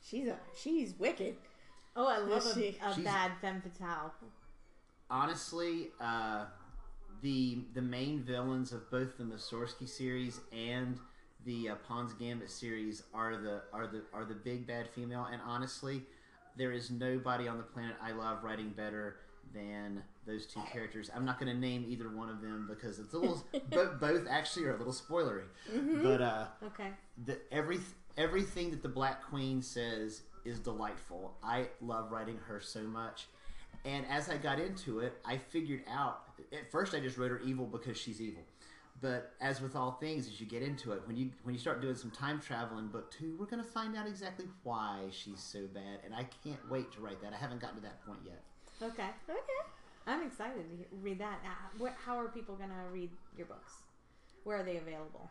she's 0.00 0.28
a 0.28 0.38
she's 0.58 0.94
wicked. 0.98 1.36
Oh, 1.94 2.06
I 2.06 2.18
love 2.18 2.38
Is 2.46 2.46
a, 2.46 2.54
she? 2.54 2.68
a 2.82 2.94
She's- 2.94 3.04
bad 3.04 3.32
femme 3.42 3.60
fatale. 3.60 4.12
honestly, 5.10 5.90
uh, 6.00 6.46
the 7.22 7.58
the 7.74 7.82
main 7.82 8.22
villains 8.22 8.72
of 8.72 8.90
both 8.90 9.18
the 9.18 9.24
Mussorgsky 9.24 9.88
series 9.88 10.40
and 10.52 10.98
the 11.44 11.70
uh, 11.70 11.74
Pawn's 11.86 12.12
Gambit 12.14 12.50
series 12.50 13.02
are 13.12 13.36
the 13.36 13.62
are 13.72 13.86
the 13.86 14.02
are 14.14 14.24
the 14.24 14.34
big 14.34 14.66
bad 14.66 14.88
female. 14.88 15.28
And 15.30 15.40
honestly, 15.46 16.02
there 16.56 16.72
is 16.72 16.90
nobody 16.90 17.46
on 17.48 17.58
the 17.58 17.62
planet 17.62 17.96
I 18.02 18.12
love 18.12 18.42
writing 18.42 18.70
better 18.70 19.16
than 19.54 20.02
those 20.26 20.46
two 20.46 20.60
characters. 20.72 21.10
I'm 21.14 21.24
not 21.24 21.38
going 21.40 21.52
to 21.52 21.58
name 21.58 21.84
either 21.88 22.08
one 22.08 22.28
of 22.28 22.40
them 22.40 22.66
because 22.68 22.98
it's 22.98 23.12
a 23.14 23.18
little. 23.18 23.42
bo- 23.70 23.94
both 24.00 24.26
actually 24.28 24.66
are 24.66 24.74
a 24.74 24.78
little 24.78 24.92
spoilery, 24.92 25.44
but. 26.02 26.20
uh 26.22 26.46
Okay. 26.66 26.88
the 27.26 27.38
every 27.50 27.80
everything 28.16 28.70
that 28.70 28.82
the 28.82 28.88
Black 28.88 29.22
Queen 29.24 29.62
says 29.62 30.22
is 30.44 30.58
delightful. 30.58 31.34
I 31.42 31.68
love 31.80 32.10
writing 32.12 32.38
her 32.46 32.60
so 32.60 32.82
much. 32.82 33.26
And 33.84 34.04
as 34.08 34.28
I 34.28 34.36
got 34.36 34.60
into 34.60 35.00
it, 35.00 35.14
I 35.24 35.38
figured 35.38 35.82
out 35.90 36.22
at 36.52 36.70
first 36.70 36.94
I 36.94 37.00
just 37.00 37.16
wrote 37.18 37.30
her 37.30 37.40
evil 37.40 37.66
because 37.66 37.96
she's 37.96 38.20
evil. 38.20 38.42
But 39.00 39.32
as 39.40 39.60
with 39.60 39.74
all 39.74 39.92
things, 39.92 40.28
as 40.28 40.40
you 40.40 40.46
get 40.46 40.62
into 40.62 40.92
it, 40.92 41.02
when 41.06 41.16
you 41.16 41.30
when 41.42 41.54
you 41.54 41.60
start 41.60 41.80
doing 41.82 41.96
some 41.96 42.12
time 42.12 42.40
travel 42.40 42.78
in 42.78 42.86
book 42.88 43.10
two, 43.10 43.34
we're 43.40 43.46
gonna 43.46 43.64
find 43.64 43.96
out 43.96 44.06
exactly 44.06 44.46
why 44.62 45.00
she's 45.10 45.40
so 45.40 45.66
bad, 45.74 45.98
and 46.04 46.14
I 46.14 46.28
can't 46.44 46.60
wait 46.70 46.92
to 46.92 47.00
write 47.00 47.20
that. 47.22 47.32
I 47.32 47.36
haven't 47.36 47.60
gotten 47.60 47.76
to 47.78 47.82
that 47.82 48.04
point 48.06 48.20
yet. 48.24 48.40
Okay. 48.82 49.08
Okay. 49.28 49.62
I'm 50.06 50.26
excited 50.26 50.68
to 50.68 50.76
he- 50.76 50.86
read 51.02 51.18
that. 51.20 51.38
Uh, 51.44 51.84
wh- 51.86 52.04
How 52.04 52.18
are 52.18 52.28
people 52.28 52.56
going 52.56 52.70
to 52.70 52.76
read 52.92 53.10
your 53.36 53.46
books? 53.46 53.72
Where 54.44 54.58
are 54.58 54.64
they 54.64 54.76
available? 54.78 55.30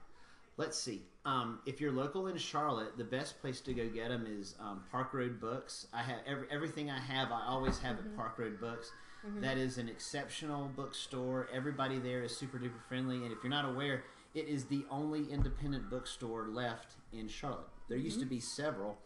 Let's 0.57 0.77
see. 0.77 1.01
Um, 1.25 1.59
if 1.65 1.81
you're 1.81 1.91
local 1.91 2.27
in 2.27 2.37
Charlotte, 2.37 2.97
the 2.97 3.03
best 3.03 3.41
place 3.41 3.61
to 3.61 3.73
go 3.73 3.87
get 3.89 4.09
them 4.09 4.25
is 4.29 4.55
um, 4.59 4.83
Park 4.91 5.13
Road 5.13 5.39
Books. 5.41 5.87
I 5.93 6.01
have 6.01 6.19
every, 6.27 6.47
everything 6.51 6.89
I 6.89 6.99
have. 6.99 7.31
I 7.31 7.45
always 7.47 7.79
have 7.79 7.97
at 7.97 8.15
Park 8.15 8.37
Road 8.37 8.59
Books. 8.59 8.91
That 9.39 9.57
is 9.57 9.77
an 9.77 9.87
exceptional 9.87 10.71
bookstore. 10.75 11.47
Everybody 11.53 11.99
there 11.99 12.23
is 12.23 12.35
super 12.35 12.57
duper 12.57 12.81
friendly, 12.89 13.17
and 13.17 13.31
if 13.31 13.37
you're 13.43 13.51
not 13.51 13.65
aware, 13.65 14.03
it 14.33 14.47
is 14.47 14.65
the 14.65 14.83
only 14.89 15.31
independent 15.31 15.91
bookstore 15.91 16.47
left 16.47 16.93
in 17.13 17.27
Charlotte. 17.27 17.67
There 17.87 17.99
used 17.99 18.19
to 18.19 18.25
be 18.25 18.39
several, 18.39 18.97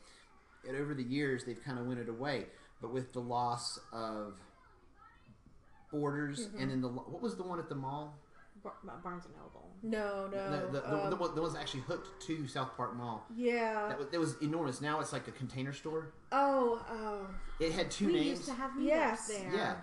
and 0.65 0.77
over 0.77 0.93
the 0.93 1.03
years 1.03 1.43
they've 1.43 1.61
kind 1.61 1.77
of 1.79 1.85
winted 1.85 2.07
away. 2.07 2.45
But 2.85 2.93
with 2.93 3.13
the 3.13 3.19
loss 3.19 3.79
of 3.91 4.35
Borders, 5.91 6.49
and 6.59 6.69
then 6.69 6.81
the 6.81 6.87
what 6.87 7.19
was 7.19 7.35
the 7.35 7.41
one 7.41 7.57
at 7.57 7.67
the 7.67 7.73
mall? 7.73 8.13
Bar- 8.63 8.73
Barnes 9.03 9.25
and 9.25 9.33
Noble. 9.35 9.71
No, 9.81 10.27
no. 10.31 10.51
the, 10.51 10.67
the, 10.67 10.81
the, 10.81 11.03
um, 11.05 11.09
the, 11.09 11.15
one, 11.15 11.33
the 11.33 11.41
one's 11.41 11.55
actually 11.55 11.79
hooked 11.81 12.21
to 12.27 12.47
South 12.47 12.75
Park 12.77 12.95
Mall. 12.95 13.25
yeah. 13.35 13.87
That 13.89 13.97
was, 13.97 14.07
that 14.09 14.19
was 14.19 14.35
enormous. 14.43 14.81
Now 14.81 14.99
it's 14.99 15.13
like 15.13 15.27
a 15.27 15.31
container 15.31 15.73
store. 15.73 16.13
oh, 16.31 16.83
oh. 16.91 17.27
It 17.59 17.71
had 17.71 17.89
two 17.89 18.05
we 18.07 18.13
names. 18.13 18.27
used 18.27 18.45
to 18.45 18.53
have 18.53 18.71
Yes. 18.79 19.27
there. 19.29 19.51
yeah, 19.51 19.75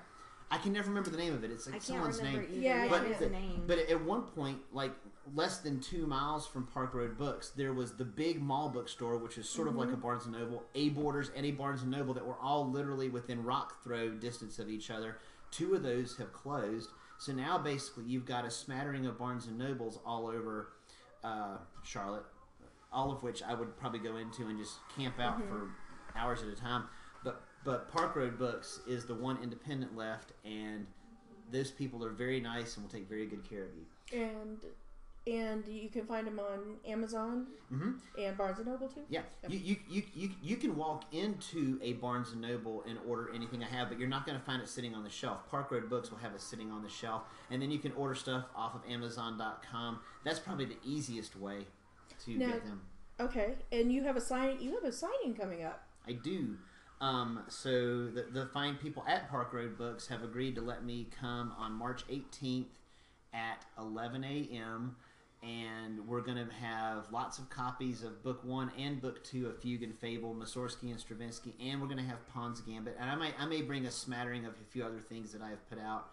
I 0.50 0.58
can 0.58 0.72
never 0.72 0.88
remember 0.88 1.10
the 1.10 1.16
name 1.16 1.34
of 1.34 1.42
it. 1.42 1.50
It's 1.50 1.66
I 1.66 1.72
like 1.72 1.80
can't 1.80 1.84
someone's 1.86 2.18
remember 2.18 2.40
name. 2.42 2.50
either. 2.52 2.60
Yeah, 2.62 2.84
Yeah, 2.84 2.88
But, 2.90 3.02
it's 3.06 3.18
the- 3.18 3.26
a 3.26 3.30
name. 3.30 3.64
but 3.66 3.78
at 3.78 4.04
one 4.04 4.22
point, 4.22 4.58
like 4.72 4.92
less 5.34 5.58
than 5.58 5.80
two 5.80 6.06
miles 6.06 6.46
from 6.46 6.66
Park 6.66 6.94
Road 6.94 7.16
Books, 7.16 7.50
there 7.50 7.72
was 7.72 7.92
the 7.92 8.04
big 8.04 8.42
mall 8.42 8.68
bookstore, 8.68 9.16
which 9.18 9.38
is 9.38 9.48
sort 9.48 9.68
of 9.68 9.76
like 9.76 9.92
a 9.92 9.96
Barnes 9.96 10.24
and 10.26 10.34
Noble, 10.34 10.64
a 10.74 10.88
Borders, 10.90 11.30
and 11.36 11.46
a 11.46 11.52
Barnes 11.52 11.82
and 11.82 11.90
Noble 11.90 12.14
that 12.14 12.26
were 12.26 12.38
all 12.40 12.68
literally 12.68 13.08
within 13.08 13.42
rock 13.44 13.82
throw 13.82 14.10
distance 14.10 14.58
of 14.58 14.68
each 14.68 14.90
other. 14.90 15.18
Two 15.50 15.74
of 15.74 15.82
those 15.82 16.16
have 16.16 16.32
closed, 16.32 16.90
so 17.18 17.32
now 17.32 17.58
basically 17.58 18.04
you've 18.04 18.26
got 18.26 18.44
a 18.44 18.50
smattering 18.50 19.06
of 19.06 19.18
Barnes 19.18 19.46
and 19.46 19.58
Nobles 19.58 19.98
all 20.04 20.26
over 20.26 20.72
uh, 21.22 21.58
Charlotte, 21.84 22.24
all 22.92 23.12
of 23.12 23.22
which 23.22 23.42
I 23.42 23.54
would 23.54 23.76
probably 23.76 24.00
go 24.00 24.16
into 24.16 24.46
and 24.48 24.58
just 24.58 24.78
camp 24.96 25.20
out 25.20 25.40
for 25.48 25.68
hours 26.16 26.42
at 26.42 26.48
a 26.48 26.56
time. 26.56 26.84
But 27.24 27.42
but 27.64 27.92
Park 27.92 28.16
Road 28.16 28.38
Books 28.38 28.80
is 28.88 29.04
the 29.06 29.14
one 29.14 29.38
independent 29.42 29.96
left, 29.96 30.32
and 30.44 30.86
those 31.52 31.70
people 31.70 32.04
are 32.04 32.10
very 32.10 32.40
nice 32.40 32.76
and 32.76 32.84
will 32.84 32.90
take 32.90 33.08
very 33.08 33.26
good 33.26 33.48
care 33.48 33.62
of 33.62 33.70
you. 33.76 34.20
And 34.20 34.58
and 35.26 35.66
you 35.68 35.88
can 35.88 36.04
find 36.04 36.26
them 36.26 36.40
on 36.40 36.76
Amazon 36.86 37.46
hmm 37.68 37.92
and 38.18 38.36
Barnes 38.36 38.58
and 38.58 38.66
Noble 38.66 38.88
too. 38.88 39.02
Yeah, 39.08 39.22
you, 39.48 39.58
you, 39.58 39.76
you, 39.88 40.02
you, 40.14 40.30
you 40.42 40.56
can 40.56 40.76
walk 40.76 41.04
into 41.12 41.78
a 41.82 41.92
Barnes 41.94 42.32
and 42.32 42.40
Noble 42.40 42.82
and 42.88 42.98
order 43.06 43.30
anything 43.34 43.62
I 43.62 43.68
have, 43.68 43.88
but 43.88 43.98
you're 43.98 44.08
not 44.08 44.26
going 44.26 44.38
to 44.38 44.44
find 44.44 44.60
it 44.60 44.68
sitting 44.68 44.94
on 44.94 45.04
the 45.04 45.10
shelf. 45.10 45.48
Park 45.50 45.70
Road 45.70 45.88
Books 45.88 46.10
will 46.10 46.18
have 46.18 46.34
it 46.34 46.40
sitting 46.40 46.70
on 46.70 46.82
the 46.82 46.88
shelf, 46.88 47.22
and 47.50 47.62
then 47.62 47.70
you 47.70 47.78
can 47.78 47.92
order 47.92 48.14
stuff 48.14 48.44
off 48.56 48.74
of 48.74 48.80
Amazon.com. 48.90 50.00
That's 50.24 50.38
probably 50.40 50.64
the 50.66 50.78
easiest 50.84 51.36
way 51.36 51.66
to 52.24 52.30
Now- 52.32 52.48
get 52.48 52.64
them. 52.64 52.82
Okay. 53.20 53.54
And 53.70 53.92
you 53.92 54.02
have 54.04 54.16
a 54.16 54.20
sign. 54.20 54.58
You 54.60 54.74
have 54.74 54.84
a 54.84 54.92
signing 54.92 55.34
coming 55.34 55.62
up. 55.62 55.86
I 56.08 56.12
do. 56.12 56.56
Um, 57.00 57.44
so 57.48 58.06
the, 58.06 58.26
the 58.32 58.46
fine 58.46 58.76
people 58.76 59.04
at 59.06 59.28
Park 59.30 59.52
Road 59.52 59.76
Books 59.78 60.06
have 60.08 60.22
agreed 60.24 60.54
to 60.56 60.60
let 60.60 60.84
me 60.84 61.08
come 61.20 61.52
on 61.58 61.72
March 61.72 62.06
18th 62.08 62.66
at 63.32 63.64
11 63.78 64.24
a.m. 64.24 64.96
And 65.42 66.06
we're 66.06 66.20
going 66.20 66.36
to 66.38 66.52
have 66.54 67.10
lots 67.10 67.38
of 67.38 67.50
copies 67.50 68.04
of 68.04 68.22
Book 68.22 68.44
One 68.44 68.70
and 68.78 69.00
Book 69.02 69.24
Two 69.24 69.48
of 69.48 69.60
Fugue 69.60 69.82
and 69.82 69.98
Fable, 69.98 70.34
Mussorgsky 70.36 70.90
and 70.92 71.00
Stravinsky, 71.00 71.54
and 71.60 71.80
we're 71.80 71.88
going 71.88 71.98
to 71.98 72.04
have 72.04 72.24
Pawn's 72.32 72.60
Gambit. 72.60 72.96
And 73.00 73.10
I 73.10 73.16
might 73.16 73.34
I 73.40 73.46
may 73.46 73.60
bring 73.62 73.86
a 73.86 73.90
smattering 73.90 74.44
of 74.46 74.52
a 74.52 74.64
few 74.70 74.84
other 74.84 75.00
things 75.00 75.32
that 75.32 75.42
I 75.42 75.48
have 75.50 75.68
put 75.68 75.80
out. 75.80 76.10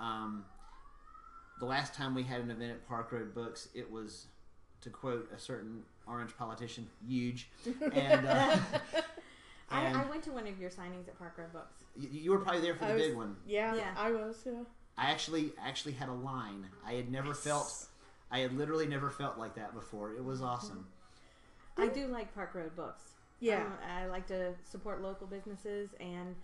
Um, 0.00 0.44
the 1.60 1.66
last 1.66 1.94
time 1.94 2.16
we 2.16 2.24
had 2.24 2.40
an 2.40 2.50
event 2.50 2.72
at 2.72 2.88
Park 2.88 3.12
Road 3.12 3.32
Books, 3.32 3.68
it 3.76 3.88
was, 3.88 4.26
to 4.80 4.90
quote 4.90 5.30
a 5.32 5.38
certain 5.38 5.82
orange 6.08 6.36
politician, 6.36 6.88
huge. 7.06 7.48
And 7.92 8.26
uh, 8.26 8.56
I, 9.70 9.84
and- 9.84 9.96
I 9.98 10.04
went 10.10 10.24
to 10.24 10.32
one 10.32 10.48
of 10.48 10.58
your 10.58 10.70
signings 10.70 11.06
at 11.06 11.16
Park 11.16 11.34
Road 11.38 11.52
Books. 11.52 11.84
You, 11.96 12.08
you 12.10 12.30
were 12.32 12.38
probably 12.38 12.60
there 12.62 12.74
for 12.74 12.86
the 12.86 12.94
was- 12.94 13.02
big 13.02 13.14
one. 13.16 13.36
Yeah, 13.46 13.76
Yeah. 13.76 13.94
I 13.96 14.10
was. 14.10 14.42
Yeah. 14.44 14.52
I 14.98 15.10
actually 15.12 15.52
actually 15.64 15.92
had 15.92 16.08
a 16.08 16.12
line. 16.12 16.66
I 16.84 16.94
had 16.94 17.10
never 17.10 17.34
felt. 17.34 17.86
I 18.34 18.40
had 18.40 18.52
literally 18.58 18.88
never 18.88 19.10
felt 19.10 19.38
like 19.38 19.54
that 19.54 19.74
before. 19.74 20.12
It 20.12 20.24
was 20.24 20.42
awesome. 20.42 20.88
I 21.78 21.86
do 21.86 22.08
like 22.08 22.34
Park 22.34 22.56
Road 22.56 22.74
Books. 22.74 23.12
Yeah. 23.38 23.60
Um, 23.60 23.72
I 23.96 24.06
like 24.06 24.26
to 24.26 24.54
support 24.64 25.00
local 25.00 25.28
businesses, 25.28 25.90
and 26.00 26.34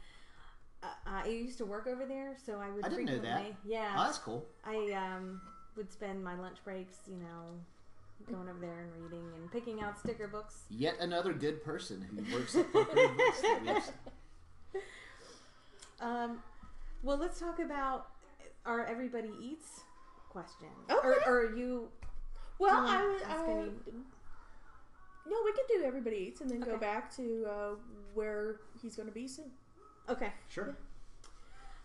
uh, 0.85 0.87
I 1.05 1.27
used 1.27 1.59
to 1.59 1.65
work 1.65 1.89
over 1.89 2.07
there, 2.07 2.37
so 2.47 2.61
I 2.61 2.71
would 2.71 2.85
I 2.85 2.91
didn't 2.91 3.07
know 3.07 3.19
that. 3.19 3.43
frequently. 3.43 3.57
Yeah. 3.65 3.93
Oh, 3.97 4.05
that's 4.05 4.19
cool. 4.19 4.47
I 4.65 4.93
um, 4.93 5.41
would 5.77 5.91
spend 5.91 6.23
my 6.23 6.39
lunch 6.39 6.59
breaks, 6.63 6.99
you 7.09 7.17
know, 7.17 8.31
going 8.31 8.49
over 8.49 8.61
there 8.61 8.87
and 8.87 9.03
reading 9.03 9.27
and 9.37 9.51
picking 9.51 9.83
out 9.83 9.99
sticker 9.99 10.29
books. 10.29 10.63
Yet 10.71 10.95
another 11.01 11.33
good 11.33 11.65
person 11.65 12.07
who 12.09 12.23
works 12.33 12.55
at 12.55 12.73
Park 12.73 12.95
Road 12.95 13.17
Books 13.17 13.41
that 13.41 13.93
Um, 16.01 16.39
well, 17.03 17.17
let's 17.17 17.41
talk 17.41 17.59
about 17.59 18.07
our 18.65 18.87
everybody 18.87 19.33
eats 19.43 19.81
question. 20.31 20.69
Okay. 20.91 21.09
Or, 21.27 21.29
or 21.29 21.57
you? 21.57 21.89
Well, 22.59 22.83
Do 22.87 22.91
you 22.91 22.97
I 22.97 23.01
wanna 23.03 23.13
would. 23.15 23.23
ask 23.23 23.41
I, 23.49 23.53
any- 23.53 23.71
no, 25.29 25.37
we 25.45 25.53
could 25.53 25.67
do 25.69 25.83
everybody 25.85 26.17
eats 26.17 26.41
and 26.41 26.51
then 26.51 26.61
go 26.61 26.77
back 26.79 27.15
to 27.17 27.47
uh, 27.49 27.75
where 28.15 28.57
he's 28.81 28.97
going 28.97 29.09
to 29.09 29.15
be 29.15 29.29
soon. 29.29 29.51
Okay. 30.09 30.33
Sure. 30.49 30.75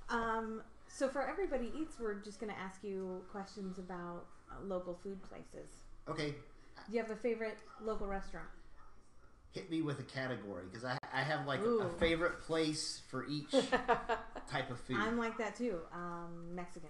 Um, 0.09 0.61
so 0.87 1.07
for 1.09 1.21
everybody 1.27 1.71
eats, 1.77 1.99
we're 1.99 2.15
just 2.15 2.39
going 2.39 2.51
to 2.51 2.57
ask 2.59 2.83
you 2.83 3.21
questions 3.31 3.77
about 3.77 4.25
uh, 4.49 4.55
local 4.63 4.97
food 5.03 5.19
places. 5.23 5.69
Okay, 6.07 6.29
Do 6.87 6.93
you 6.93 6.99
have 7.01 7.11
a 7.11 7.15
favorite 7.15 7.57
local 7.83 8.07
restaurant? 8.07 8.47
hit 9.51 9.71
me 9.71 9.81
with 9.81 9.97
a 9.99 10.03
category 10.03 10.65
because 10.69 10.83
I, 10.83 10.97
I 11.13 11.21
have 11.21 11.47
like 11.47 11.61
a, 11.61 11.69
a 11.69 11.89
favorite 11.91 12.41
place 12.41 13.01
for 13.09 13.25
each 13.25 13.51
type 14.51 14.69
of 14.69 14.77
food. 14.81 14.97
I'm 14.99 15.17
like 15.17 15.37
that 15.37 15.55
too. 15.55 15.79
Um, 15.93 16.53
Mexican. 16.53 16.89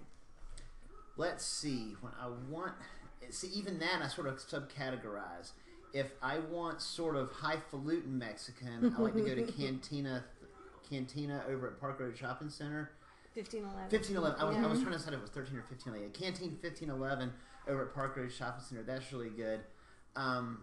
Let's 1.16 1.44
see. 1.44 1.94
When 2.00 2.12
I 2.20 2.28
want, 2.50 2.72
see, 3.30 3.48
even 3.48 3.78
that 3.78 4.00
I 4.02 4.08
sort 4.08 4.26
of 4.28 4.36
subcategorize. 4.36 5.52
If 5.92 6.12
I 6.22 6.38
want 6.40 6.82
sort 6.82 7.16
of 7.16 7.30
highfalutin 7.32 8.18
Mexican, 8.18 8.94
I 8.96 9.00
like 9.00 9.14
to 9.14 9.20
go 9.22 9.34
to 9.34 9.42
Cantina, 9.58 10.24
Cantina 10.90 11.42
over 11.48 11.68
at 11.68 11.80
Park 11.80 12.00
Road 12.00 12.16
Shopping 12.18 12.50
Center. 12.50 12.90
Fifteen 13.34 13.62
eleven. 13.64 13.88
Fifteen 13.90 14.16
eleven. 14.16 14.40
I 14.40 14.44
was, 14.44 14.56
I 14.56 14.66
was 14.66 14.80
trying 14.80 14.92
to 14.92 14.98
decide 14.98 15.12
if 15.14 15.18
it 15.20 15.22
was 15.22 15.30
thirteen 15.30 15.56
or 15.58 15.62
fifteen 15.62 15.92
eleven. 15.94 16.10
Canteen 16.10 16.58
fifteen 16.60 16.90
eleven 16.90 17.32
over 17.68 17.82
at 17.86 17.94
Park 17.94 18.16
Road 18.16 18.32
Shopping 18.32 18.62
Center. 18.68 18.82
That's 18.82 19.10
really 19.12 19.30
good. 19.30 19.60
Um, 20.16 20.60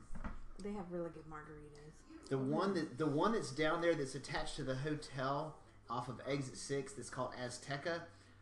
They 0.64 0.72
have 0.74 0.86
really 0.92 1.10
good 1.10 1.24
margaritas. 1.30 2.30
the 2.30 2.38
one 2.38 2.74
that 2.76 2.98
the 2.98 3.06
one 3.08 3.32
that's 3.34 3.52
down 3.52 3.82
there 3.82 3.94
that's 3.96 4.16
attached 4.16 4.56
to 4.58 4.64
the 4.64 4.76
hotel 4.76 5.56
off 5.90 6.10
of 6.10 6.20
Exit 6.28 6.58
Six 6.58 6.94
that's 6.94 7.10
called 7.10 7.32
Azteca, 7.44 8.02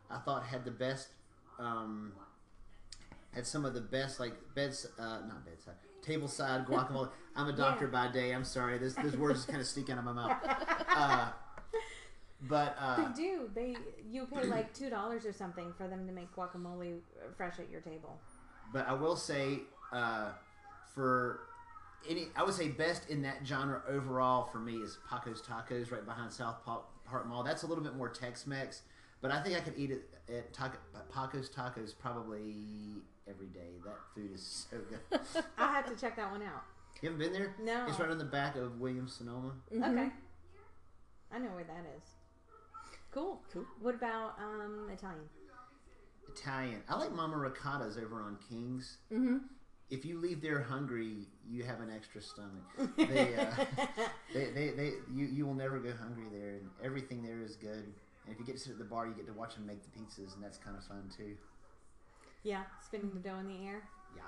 I 0.09 0.17
thought 0.19 0.43
had 0.43 0.65
the 0.65 0.71
best. 0.71 1.09
Um, 1.59 2.13
had 3.33 3.45
some 3.47 3.63
of 3.65 3.73
the 3.73 3.81
best 3.81 4.19
like 4.19 4.33
beds, 4.55 4.85
uh, 4.99 5.03
not 5.27 5.45
bedside, 5.45 5.75
tableside 6.05 6.67
guacamole. 6.67 7.09
I'm 7.35 7.47
a 7.47 7.53
doctor 7.53 7.87
by 7.87 8.09
day. 8.11 8.31
I'm 8.31 8.43
sorry. 8.43 8.77
This 8.77 8.93
those 8.95 9.15
words 9.15 9.39
just 9.39 9.47
kind 9.47 9.61
of 9.61 9.67
sneak 9.67 9.89
out 9.89 9.97
of 9.99 10.03
my 10.03 10.13
mouth. 10.13 10.37
Uh, 10.89 11.29
but 12.41 12.75
uh, 12.79 13.07
They 13.09 13.13
do. 13.23 13.49
They 13.53 13.75
you 14.09 14.25
pay 14.25 14.45
like 14.47 14.73
two 14.73 14.89
dollars 14.89 15.25
or 15.25 15.31
something 15.33 15.71
for 15.77 15.87
them 15.87 16.07
to 16.07 16.13
make 16.13 16.35
guacamole 16.35 16.99
fresh 17.37 17.59
at 17.59 17.69
your 17.69 17.81
table. 17.81 18.19
But 18.73 18.87
I 18.87 18.93
will 18.93 19.15
say, 19.15 19.59
uh, 19.93 20.29
for 20.93 21.41
any, 22.09 22.27
I 22.35 22.43
would 22.43 22.53
say 22.53 22.69
best 22.69 23.09
in 23.09 23.21
that 23.23 23.39
genre 23.45 23.81
overall 23.87 24.49
for 24.51 24.59
me 24.59 24.75
is 24.77 24.97
Paco's 25.09 25.41
Tacos 25.41 25.91
right 25.91 26.05
behind 26.05 26.31
South 26.31 26.65
Pa- 26.65 26.81
Park 27.05 27.27
Mall. 27.27 27.43
That's 27.43 27.63
a 27.63 27.67
little 27.67 27.83
bit 27.83 27.95
more 27.95 28.09
Tex-Mex, 28.09 28.81
but 29.21 29.31
I 29.31 29.41
think 29.41 29.55
I 29.57 29.61
could 29.61 29.73
eat 29.77 29.91
it 29.91 30.09
at 30.29 30.53
Taco, 30.53 30.77
Paco's 31.13 31.49
Tacos 31.49 31.93
probably 31.97 32.55
every 33.29 33.47
day. 33.47 33.79
That 33.85 33.97
food 34.15 34.31
is 34.33 34.67
so 34.69 34.77
good. 34.89 35.19
I 35.57 35.71
have 35.73 35.85
to 35.87 35.95
check 35.99 36.15
that 36.15 36.31
one 36.31 36.41
out. 36.43 36.63
you 37.01 37.09
haven't 37.09 37.19
been 37.19 37.33
there? 37.33 37.55
No. 37.61 37.85
It's 37.87 37.99
right 37.99 38.09
on 38.09 38.17
the 38.17 38.23
back 38.25 38.55
of 38.55 38.79
Williams 38.79 39.13
Sonoma. 39.13 39.53
Mhm. 39.73 39.91
Okay. 39.91 40.09
I 41.33 41.37
know 41.39 41.49
where 41.49 41.63
that 41.63 41.85
is. 41.97 42.03
Cool. 43.11 43.41
Cool. 43.53 43.65
What 43.81 43.95
about 43.95 44.35
um 44.39 44.87
Italian? 44.91 45.23
Italian. 46.33 46.81
I 46.89 46.97
like 46.97 47.11
Mama 47.13 47.37
Ricotta's 47.37 47.97
over 47.97 48.21
on 48.21 48.37
Kings. 48.49 48.97
Mm-hmm. 49.11 49.37
If 49.89 50.05
you 50.05 50.17
leave 50.19 50.41
there 50.41 50.61
hungry, 50.61 51.27
you 51.49 51.63
have 51.63 51.81
an 51.81 51.89
extra 51.93 52.21
stomach. 52.21 52.63
They, 52.97 53.35
uh, 53.35 53.65
they, 54.33 54.45
they, 54.51 54.69
they, 54.69 54.93
you, 55.13 55.25
you 55.25 55.45
will 55.45 55.53
never 55.53 55.79
go 55.79 55.91
hungry 55.99 56.27
there, 56.31 56.51
and 56.51 56.69
everything 56.81 57.21
there 57.21 57.41
is 57.41 57.57
good. 57.57 57.93
And 58.25 58.33
if 58.33 58.39
you 58.39 58.45
get 58.45 58.55
to 58.55 58.61
sit 58.61 58.71
at 58.73 58.77
the 58.77 58.85
bar, 58.85 59.07
you 59.07 59.13
get 59.13 59.25
to 59.27 59.33
watch 59.33 59.55
them 59.55 59.65
make 59.65 59.81
the 59.83 59.89
pizzas, 59.99 60.35
and 60.35 60.43
that's 60.43 60.57
kind 60.57 60.77
of 60.77 60.83
fun 60.83 61.09
too. 61.15 61.35
yeah, 62.43 62.63
spinning 62.85 63.11
the 63.13 63.19
dough 63.19 63.37
in 63.39 63.47
the 63.47 63.65
air. 63.67 63.81
Yeah. 64.15 64.23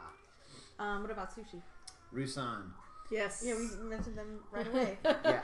Um, 0.79 1.01
what 1.01 1.11
about 1.11 1.31
sushi? 1.35 1.61
Rusan. 2.13 2.71
Yes. 3.11 3.43
Yeah, 3.45 3.55
we 3.55 3.67
mentioned 3.89 4.17
them 4.17 4.39
right 4.51 4.67
away. 4.67 4.97
Yeah, 5.05 5.41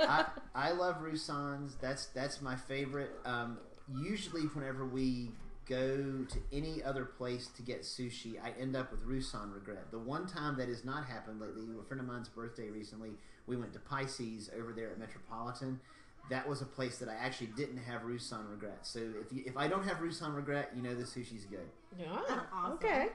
I, 0.56 0.70
I 0.70 0.72
love 0.72 1.02
Rusans. 1.02 1.74
That's 1.82 2.08
that's 2.08 2.42
my 2.42 2.56
favorite. 2.56 3.12
Um, 3.26 3.58
usually, 4.02 4.44
whenever 4.44 4.86
we 4.86 5.32
go 5.68 6.26
to 6.28 6.40
any 6.52 6.82
other 6.84 7.06
place 7.06 7.48
to 7.58 7.62
get 7.62 7.82
sushi, 7.82 8.42
I 8.44 8.60
end 8.60 8.76
up 8.76 8.92
with 8.92 9.06
Rusan 9.06 9.54
regret. 9.54 9.92
The 9.92 10.00
one 10.00 10.26
time 10.26 10.58
that 10.58 10.68
has 10.68 10.84
not 10.84 11.06
happened 11.06 11.40
lately, 11.40 11.66
a 11.80 11.84
friend 11.84 12.02
of 12.02 12.08
mine's 12.08 12.30
birthday 12.30 12.70
recently, 12.70 13.12
we 13.46 13.56
went 13.56 13.74
to 13.74 13.80
Pisces 13.80 14.50
over 14.58 14.74
there 14.74 14.90
at 14.92 14.98
Metropolitan. 15.00 15.80
That 16.30 16.48
was 16.48 16.62
a 16.62 16.66
place 16.66 16.98
that 17.00 17.10
I 17.10 17.16
actually 17.16 17.48
didn't 17.58 17.78
have 17.78 18.02
Rusan 18.04 18.50
regret. 18.52 18.80
So 18.84 19.00
if 19.00 19.32
you, 19.36 19.44
if 19.46 19.58
I 19.58 19.68
don't 19.68 19.84
have 19.84 19.98
Rusan 19.98 20.36
regret, 20.36 20.72
you 20.76 20.82
know 20.84 20.94
the 20.94 21.04
sushi's 21.04 21.46
good. 21.46 21.68
Yeah. 21.98 22.06
Oh, 22.12 22.42
awesome. 22.54 22.74
Okay. 22.74 23.08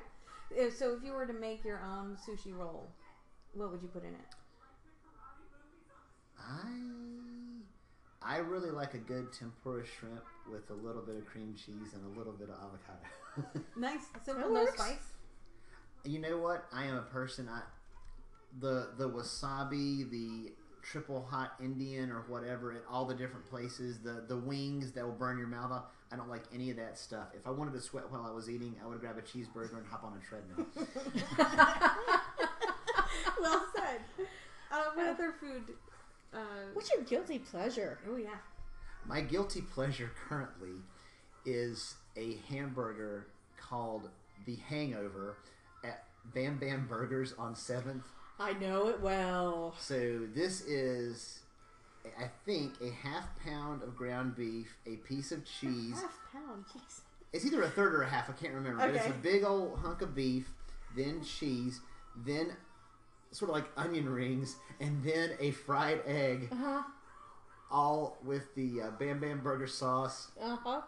If- 0.50 0.76
So 0.76 0.94
if 0.94 1.02
you 1.04 1.12
were 1.12 1.26
to 1.26 1.32
make 1.32 1.64
your 1.64 1.80
own 1.84 2.16
sushi 2.16 2.56
roll, 2.56 2.90
what 3.54 3.70
would 3.70 3.82
you 3.82 3.88
put 3.88 4.02
in 4.04 4.14
it? 4.14 4.26
I 6.38 6.70
I 8.22 8.38
really 8.38 8.70
like 8.70 8.94
a 8.94 8.98
good 8.98 9.32
tempura 9.32 9.84
shrimp 9.86 10.24
with 10.50 10.70
a 10.70 10.74
little 10.74 11.02
bit 11.02 11.16
of 11.16 11.26
cream 11.26 11.54
cheese 11.54 11.94
and 11.94 12.04
a 12.14 12.18
little 12.18 12.32
bit 12.32 12.48
of 12.48 12.56
avocado. 12.56 13.60
Nice, 13.76 14.06
simple, 14.24 14.48
no 14.50 14.64
spice. 14.66 15.08
You 16.04 16.20
know 16.20 16.38
what? 16.38 16.66
I 16.72 16.84
am 16.84 16.96
a 16.96 17.02
person. 17.02 17.48
I 17.48 17.62
the 18.60 18.90
the 18.96 19.08
wasabi, 19.08 20.08
the 20.10 20.52
triple 20.84 21.26
hot 21.30 21.54
Indian 21.62 22.10
or 22.10 22.24
whatever 22.28 22.72
at 22.72 22.82
all 22.90 23.04
the 23.06 23.14
different 23.14 23.48
places, 23.48 23.98
the 23.98 24.24
the 24.28 24.36
wings 24.36 24.92
that 24.92 25.04
will 25.04 25.12
burn 25.12 25.38
your 25.38 25.46
mouth 25.46 25.72
off. 25.72 25.84
I 26.12 26.16
don't 26.16 26.28
like 26.28 26.44
any 26.54 26.70
of 26.70 26.76
that 26.76 26.98
stuff. 26.98 27.28
If 27.34 27.46
I 27.46 27.50
wanted 27.50 27.72
to 27.74 27.80
sweat 27.80 28.10
while 28.10 28.24
I 28.24 28.30
was 28.30 28.48
eating, 28.48 28.76
I 28.82 28.86
would 28.86 29.00
grab 29.00 29.16
a 29.18 29.22
cheeseburger 29.22 29.76
and 29.78 29.86
hop 29.86 30.04
on 30.04 30.12
a 30.16 30.20
treadmill. 30.24 30.66
well 33.40 33.64
said. 33.74 34.00
Uh, 34.70 34.82
what 34.94 35.06
other 35.08 35.32
food? 35.40 35.74
Uh, 36.32 36.38
What's 36.72 36.90
your 36.92 37.02
guilty 37.02 37.38
pleasure? 37.38 37.98
oh 38.10 38.16
yeah. 38.16 38.36
My 39.06 39.20
guilty 39.20 39.60
pleasure 39.60 40.10
currently 40.28 40.76
is 41.44 41.94
a 42.16 42.38
hamburger 42.48 43.26
called 43.60 44.08
The 44.46 44.56
Hangover 44.68 45.36
at 45.84 46.04
Bam 46.34 46.58
Bam 46.58 46.86
Burgers 46.88 47.34
on 47.38 47.54
Seventh. 47.54 48.04
I 48.38 48.52
know 48.54 48.88
it 48.88 49.00
well. 49.00 49.74
So 49.78 50.20
this 50.34 50.60
is, 50.62 51.40
I 52.18 52.30
think, 52.44 52.72
a 52.82 52.90
half 52.90 53.28
pound 53.44 53.82
of 53.82 53.96
ground 53.96 54.34
beef, 54.36 54.76
a 54.86 54.96
piece 54.96 55.30
of 55.32 55.44
cheese. 55.44 56.00
Half 56.00 56.18
pound. 56.32 56.64
Jeez. 56.66 57.00
It's 57.32 57.44
either 57.44 57.62
a 57.62 57.68
third 57.70 57.94
or 57.94 58.02
a 58.02 58.08
half. 58.08 58.28
I 58.30 58.32
can't 58.32 58.54
remember. 58.54 58.78
But 58.78 58.94
it's 58.94 59.06
a 59.06 59.10
big 59.10 59.44
old 59.44 59.78
hunk 59.78 60.02
of 60.02 60.14
beef, 60.14 60.48
then 60.96 61.22
cheese, 61.24 61.80
then 62.24 62.52
sort 63.32 63.50
of 63.50 63.56
like 63.56 63.66
onion 63.76 64.08
rings, 64.08 64.56
and 64.80 65.02
then 65.02 65.30
a 65.40 65.50
fried 65.50 66.00
egg, 66.06 66.48
Uh 66.52 66.56
huh. 66.56 66.82
all 67.70 68.18
with 68.24 68.54
the 68.54 68.82
uh, 68.82 68.90
Bam 68.92 69.18
Bam 69.20 69.40
Burger 69.40 69.66
sauce. 69.66 70.30
Uh 70.40 70.56
huh. 70.62 70.80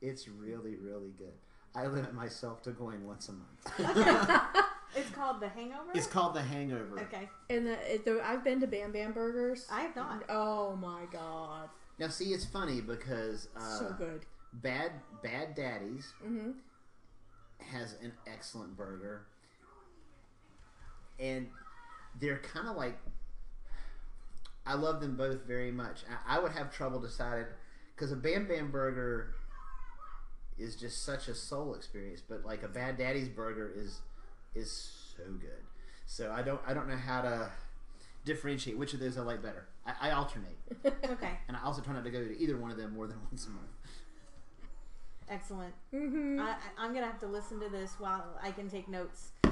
It's 0.00 0.28
really, 0.28 0.76
really 0.76 1.10
good. 1.18 1.32
I 1.74 1.86
limit 1.86 2.12
myself 2.14 2.62
to 2.62 2.70
going 2.70 3.06
once 3.06 3.28
a 3.28 3.32
month. 3.32 4.46
It's 4.94 5.10
called 5.10 5.40
the 5.40 5.48
Hangover. 5.48 5.90
it's 5.94 6.06
called 6.06 6.34
The 6.34 6.42
Hangover. 6.42 7.00
okay. 7.00 7.28
And 7.50 7.66
the, 7.66 7.94
it- 7.94 8.04
the 8.04 8.20
I've 8.24 8.44
been 8.44 8.60
to 8.60 8.66
Bam 8.66 8.92
Bam 8.92 9.12
Burgers. 9.12 9.66
I 9.70 9.82
have 9.82 9.96
not. 9.96 10.24
Oh 10.28 10.76
my 10.76 11.04
god, 11.10 11.68
Now, 11.98 12.08
see, 12.08 12.32
it's 12.32 12.44
funny 12.44 12.80
because 12.80 13.48
uh, 13.56 13.78
so 13.78 13.94
good. 13.96 14.26
Bad 14.52 14.92
Bad 15.22 15.54
Daddy's 15.54 16.12
Mm-hmm. 16.24 16.50
has 17.74 17.96
an 18.02 18.12
excellent 18.26 18.76
burger, 18.76 19.26
and 21.18 21.48
they're 22.20 22.38
kind 22.38 22.68
of 22.68 22.76
like. 22.76 22.98
I 24.64 24.74
love 24.74 25.00
them 25.00 25.16
both 25.16 25.42
very 25.44 25.72
much. 25.72 26.02
I, 26.28 26.36
I 26.36 26.38
would 26.40 26.52
have 26.52 26.72
trouble 26.72 27.00
deciding 27.00 27.46
because 27.96 28.12
a 28.12 28.16
Bam 28.16 28.46
Bam 28.46 28.70
burger 28.70 29.34
is 30.58 30.76
just 30.76 31.02
such 31.04 31.26
a 31.28 31.34
soul 31.34 31.74
experience, 31.74 32.20
but 32.28 32.44
like 32.44 32.62
a 32.62 32.68
Bad 32.68 32.96
Daddy's 32.98 33.28
burger 33.28 33.72
is 33.74 34.00
is 34.54 34.70
so 35.16 35.24
good. 35.40 35.62
So 36.06 36.32
I 36.32 36.42
don't 36.42 36.60
I 36.66 36.74
don't 36.74 36.88
know 36.88 36.96
how 36.96 37.22
to 37.22 37.50
differentiate 38.24 38.76
which 38.78 38.94
of 38.94 39.00
those 39.00 39.16
I 39.18 39.22
like 39.22 39.42
better. 39.42 39.66
I, 39.86 40.08
I 40.08 40.10
alternate, 40.12 40.56
Okay. 40.84 41.30
and 41.48 41.56
I 41.56 41.62
also 41.64 41.82
try 41.82 41.92
not 41.92 42.04
to 42.04 42.10
go 42.10 42.22
to 42.22 42.38
either 42.38 42.56
one 42.56 42.70
of 42.70 42.76
them 42.76 42.94
more 42.94 43.06
than 43.06 43.16
once 43.30 43.46
a 43.46 43.50
month. 43.50 43.68
Excellent. 45.28 45.72
Mm-hmm. 45.94 46.40
I, 46.40 46.50
I, 46.50 46.56
I'm 46.78 46.92
gonna 46.94 47.06
have 47.06 47.18
to 47.20 47.26
listen 47.26 47.58
to 47.60 47.68
this 47.68 47.94
while 47.98 48.24
I 48.42 48.50
can 48.52 48.68
take 48.68 48.88
notes. 48.88 49.30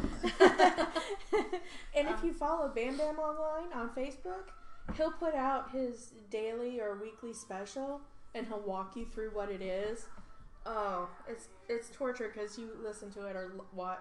And 1.96 2.08
if 2.08 2.22
you 2.24 2.32
follow 2.32 2.68
Bam 2.68 2.96
Bam 2.96 3.18
online 3.18 3.72
on 3.74 3.90
Facebook, 3.90 4.48
he'll 4.96 5.10
put 5.12 5.34
out 5.34 5.70
his 5.72 6.12
daily 6.30 6.80
or 6.80 6.96
weekly 7.00 7.32
special, 7.34 8.00
and 8.34 8.46
he'll 8.46 8.60
walk 8.60 8.96
you 8.96 9.04
through 9.06 9.30
what 9.30 9.50
it 9.50 9.60
is. 9.60 10.06
Oh, 10.66 11.08
it's 11.28 11.48
it's 11.68 11.90
torture 11.90 12.30
because 12.32 12.56
you 12.58 12.70
listen 12.82 13.10
to 13.12 13.26
it 13.26 13.36
or 13.36 13.52
l- 13.58 13.66
wa 13.72 13.96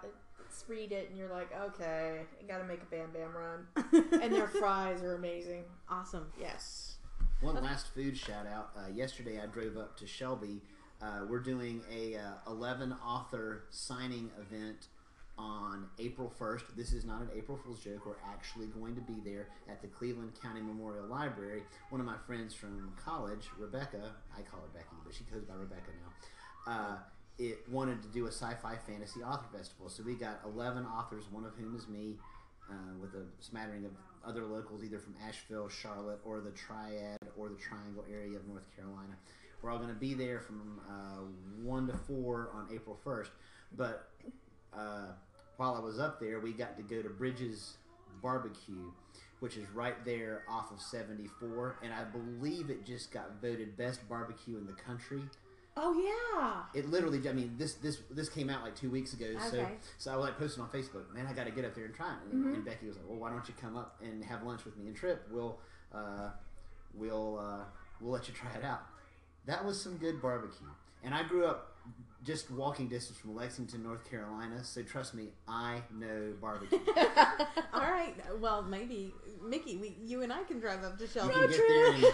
read 0.67 0.91
it, 0.91 1.09
and 1.09 1.17
you're 1.17 1.29
like, 1.29 1.49
okay, 1.59 2.21
I 2.39 2.47
gotta 2.47 2.65
make 2.65 2.81
a 2.81 2.85
Bam 2.85 3.09
Bam 3.11 3.35
run. 3.35 4.13
and 4.21 4.33
their 4.33 4.47
fries 4.47 5.01
are 5.03 5.15
amazing. 5.15 5.63
awesome. 5.89 6.27
Yes. 6.39 6.97
One 7.41 7.55
last 7.55 7.93
food 7.93 8.17
shout 8.17 8.45
out. 8.47 8.71
Uh, 8.77 8.91
yesterday, 8.93 9.39
I 9.41 9.45
drove 9.45 9.77
up 9.77 9.97
to 9.97 10.07
Shelby. 10.07 10.61
Uh, 11.01 11.21
we're 11.29 11.39
doing 11.39 11.81
a 11.89 12.17
uh, 12.17 12.51
11 12.51 12.93
author 13.05 13.63
signing 13.69 14.29
event 14.41 14.87
on 15.37 15.85
April 15.97 16.31
1st. 16.37 16.75
This 16.75 16.91
is 16.91 17.05
not 17.05 17.21
an 17.21 17.29
April 17.33 17.57
Fool's 17.63 17.79
joke. 17.79 18.05
We're 18.05 18.15
actually 18.29 18.67
going 18.67 18.95
to 18.95 19.01
be 19.01 19.21
there 19.23 19.47
at 19.69 19.81
the 19.81 19.87
Cleveland 19.87 20.33
County 20.41 20.61
Memorial 20.61 21.05
Library. 21.05 21.63
One 21.89 22.01
of 22.01 22.07
my 22.07 22.17
friends 22.27 22.53
from 22.53 22.91
college, 23.03 23.47
Rebecca, 23.57 24.11
I 24.37 24.41
call 24.41 24.59
her 24.59 24.67
Becky, 24.73 24.95
but 25.05 25.13
she 25.13 25.23
goes 25.31 25.43
by 25.43 25.53
Rebecca 25.55 25.91
now, 26.03 26.71
uh, 26.73 26.97
it 27.39 27.59
wanted 27.69 28.01
to 28.03 28.09
do 28.09 28.25
a 28.25 28.31
sci-fi 28.31 28.75
fantasy 28.75 29.21
author 29.21 29.47
festival. 29.57 29.89
So 29.89 30.03
we 30.03 30.13
got 30.13 30.41
11 30.45 30.85
authors, 30.85 31.23
one 31.31 31.45
of 31.45 31.53
whom 31.55 31.75
is 31.75 31.87
me, 31.87 32.17
uh, 32.69 32.73
with 33.01 33.13
a 33.13 33.23
smattering 33.39 33.85
of 33.85 33.91
other 34.27 34.43
locals, 34.43 34.83
either 34.83 34.99
from 34.99 35.15
Asheville, 35.25 35.69
Charlotte, 35.69 36.19
or 36.25 36.41
the 36.41 36.51
Triad 36.51 37.17
or 37.37 37.49
the 37.49 37.55
Triangle 37.55 38.03
area 38.11 38.37
of 38.37 38.45
North 38.47 38.65
Carolina. 38.75 39.15
We're 39.61 39.71
all 39.71 39.77
going 39.77 39.89
to 39.89 39.99
be 39.99 40.13
there 40.13 40.39
from 40.41 40.79
uh, 40.87 41.21
1 41.63 41.87
to 41.87 41.97
4 41.97 42.49
on 42.53 42.67
April 42.73 42.99
1st. 43.05 43.29
But 43.75 44.09
uh, 44.73 45.07
while 45.57 45.75
I 45.75 45.79
was 45.79 45.99
up 45.99 46.19
there, 46.19 46.39
we 46.39 46.53
got 46.53 46.77
to 46.77 46.83
go 46.83 47.01
to 47.01 47.09
Bridges 47.09 47.77
Barbecue, 48.21 48.91
which 49.39 49.57
is 49.57 49.69
right 49.73 50.03
there 50.05 50.43
off 50.49 50.71
of 50.71 50.81
74. 50.81 51.77
And 51.83 51.93
I 51.93 52.03
believe 52.03 52.69
it 52.69 52.85
just 52.85 53.11
got 53.11 53.41
voted 53.41 53.77
best 53.77 54.07
barbecue 54.09 54.57
in 54.57 54.65
the 54.65 54.73
country. 54.73 55.21
Oh 55.81 55.93
yeah. 55.93 56.63
It 56.79 56.89
literally, 56.89 57.27
I 57.29 57.31
mean, 57.33 57.55
this 57.57 57.75
this 57.75 57.99
this 58.11 58.27
came 58.27 58.49
out 58.49 58.63
like 58.63 58.75
two 58.75 58.89
weeks 58.89 59.13
ago. 59.13 59.27
So 59.49 59.57
Okay. 59.59 59.73
so 59.97 60.11
I 60.11 60.17
was 60.17 60.25
like 60.25 60.37
posting 60.37 60.61
on 60.63 60.69
Facebook, 60.69 61.11
man, 61.13 61.25
I 61.25 61.33
got 61.33 61.45
to 61.45 61.51
get 61.51 61.63
up 61.63 61.73
there 61.73 61.85
and 61.85 61.93
try 61.95 62.11
it. 62.11 62.33
And, 62.33 62.53
and 62.53 62.65
Becky 62.65 62.87
was 62.87 62.97
like, 62.97 63.05
well, 63.07 63.17
why 63.17 63.29
don't 63.29 63.47
you 63.47 63.53
come 63.59 63.77
up 63.77 63.95
and 64.03 64.23
have 64.25 64.43
lunch 64.43 64.65
with 64.65 64.75
me 64.77 64.87
and 64.87 64.95
Trip? 64.95 65.25
We'll 65.31 65.57
uh, 65.93 66.29
we'll 66.93 67.39
uh, 67.39 67.63
we'll 68.01 68.11
let 68.11 68.27
you 68.27 68.33
try 68.33 68.51
it 68.53 68.63
out. 68.65 68.81
That 69.45 69.63
was 69.63 69.81
some 69.81 69.97
good 69.97 70.21
barbecue. 70.21 70.67
And 71.03 71.13
I 71.15 71.23
grew 71.23 71.45
up 71.45 71.75
just 72.25 72.51
walking 72.51 72.87
distance 72.87 73.17
from 73.17 73.35
Lexington, 73.35 73.81
North 73.83 74.09
Carolina. 74.09 74.63
So 74.63 74.83
trust 74.83 75.13
me, 75.15 75.29
I 75.47 75.81
know 75.95 76.33
barbecue. 76.41 76.77
All 77.73 77.81
right. 77.81 78.13
Well, 78.39 78.61
maybe 78.61 79.13
Mickey, 79.43 79.77
we, 79.77 79.95
you 80.05 80.21
and 80.21 80.31
I 80.33 80.43
can 80.43 80.59
drive 80.59 80.83
up 80.83 80.97
to 80.97 81.03
You 81.05 81.09
Shelby. 81.09 81.33
can 81.33 81.49
get 81.49 81.57
there 81.67 81.93
in, 81.93 81.99
you 82.01 82.11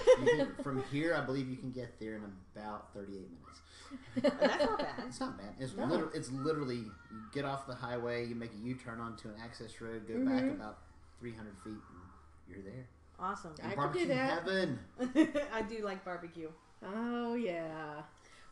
can, 0.56 0.64
from 0.64 0.84
here. 0.92 1.16
I 1.16 1.22
believe 1.22 1.50
you 1.50 1.58
can 1.58 1.72
get 1.72 2.00
there 2.00 2.16
in 2.16 2.24
about 2.56 2.94
38 2.94 3.14
minutes. 3.20 4.40
That's 4.40 4.40
not 4.62 4.78
bad. 4.80 4.88
It's 5.08 5.20
not 5.20 5.38
bad. 5.38 5.54
It's 5.60 5.76
No. 5.76 5.86
literally, 5.86 6.12
it's 6.18 6.32
literally 6.32 6.76
you 6.78 6.92
get 7.34 7.46
off 7.46 7.68
the 7.68 7.76
highway, 7.76 8.26
you 8.28 8.36
make 8.36 8.52
a 8.54 8.58
U-turn 8.68 9.00
onto 9.00 9.28
an 9.30 9.36
access 9.44 9.80
road, 9.82 10.08
go 10.08 10.16
back 10.26 10.44
Mhm. 10.44 10.56
about 10.56 10.80
300 11.20 11.54
feet, 11.64 11.74
and 11.74 12.02
you're 12.48 12.62
there. 12.64 12.86
Awesome. 13.20 13.54
I 13.64 13.70
could 13.70 13.76
Barbecue 13.78 14.02
do 14.08 14.14
that. 14.14 14.44
heaven. 14.44 14.80
I 15.54 15.62
do 15.62 15.80
like 15.84 16.04
barbecue. 16.04 16.50
Oh 16.84 17.36
yeah. 17.36 18.02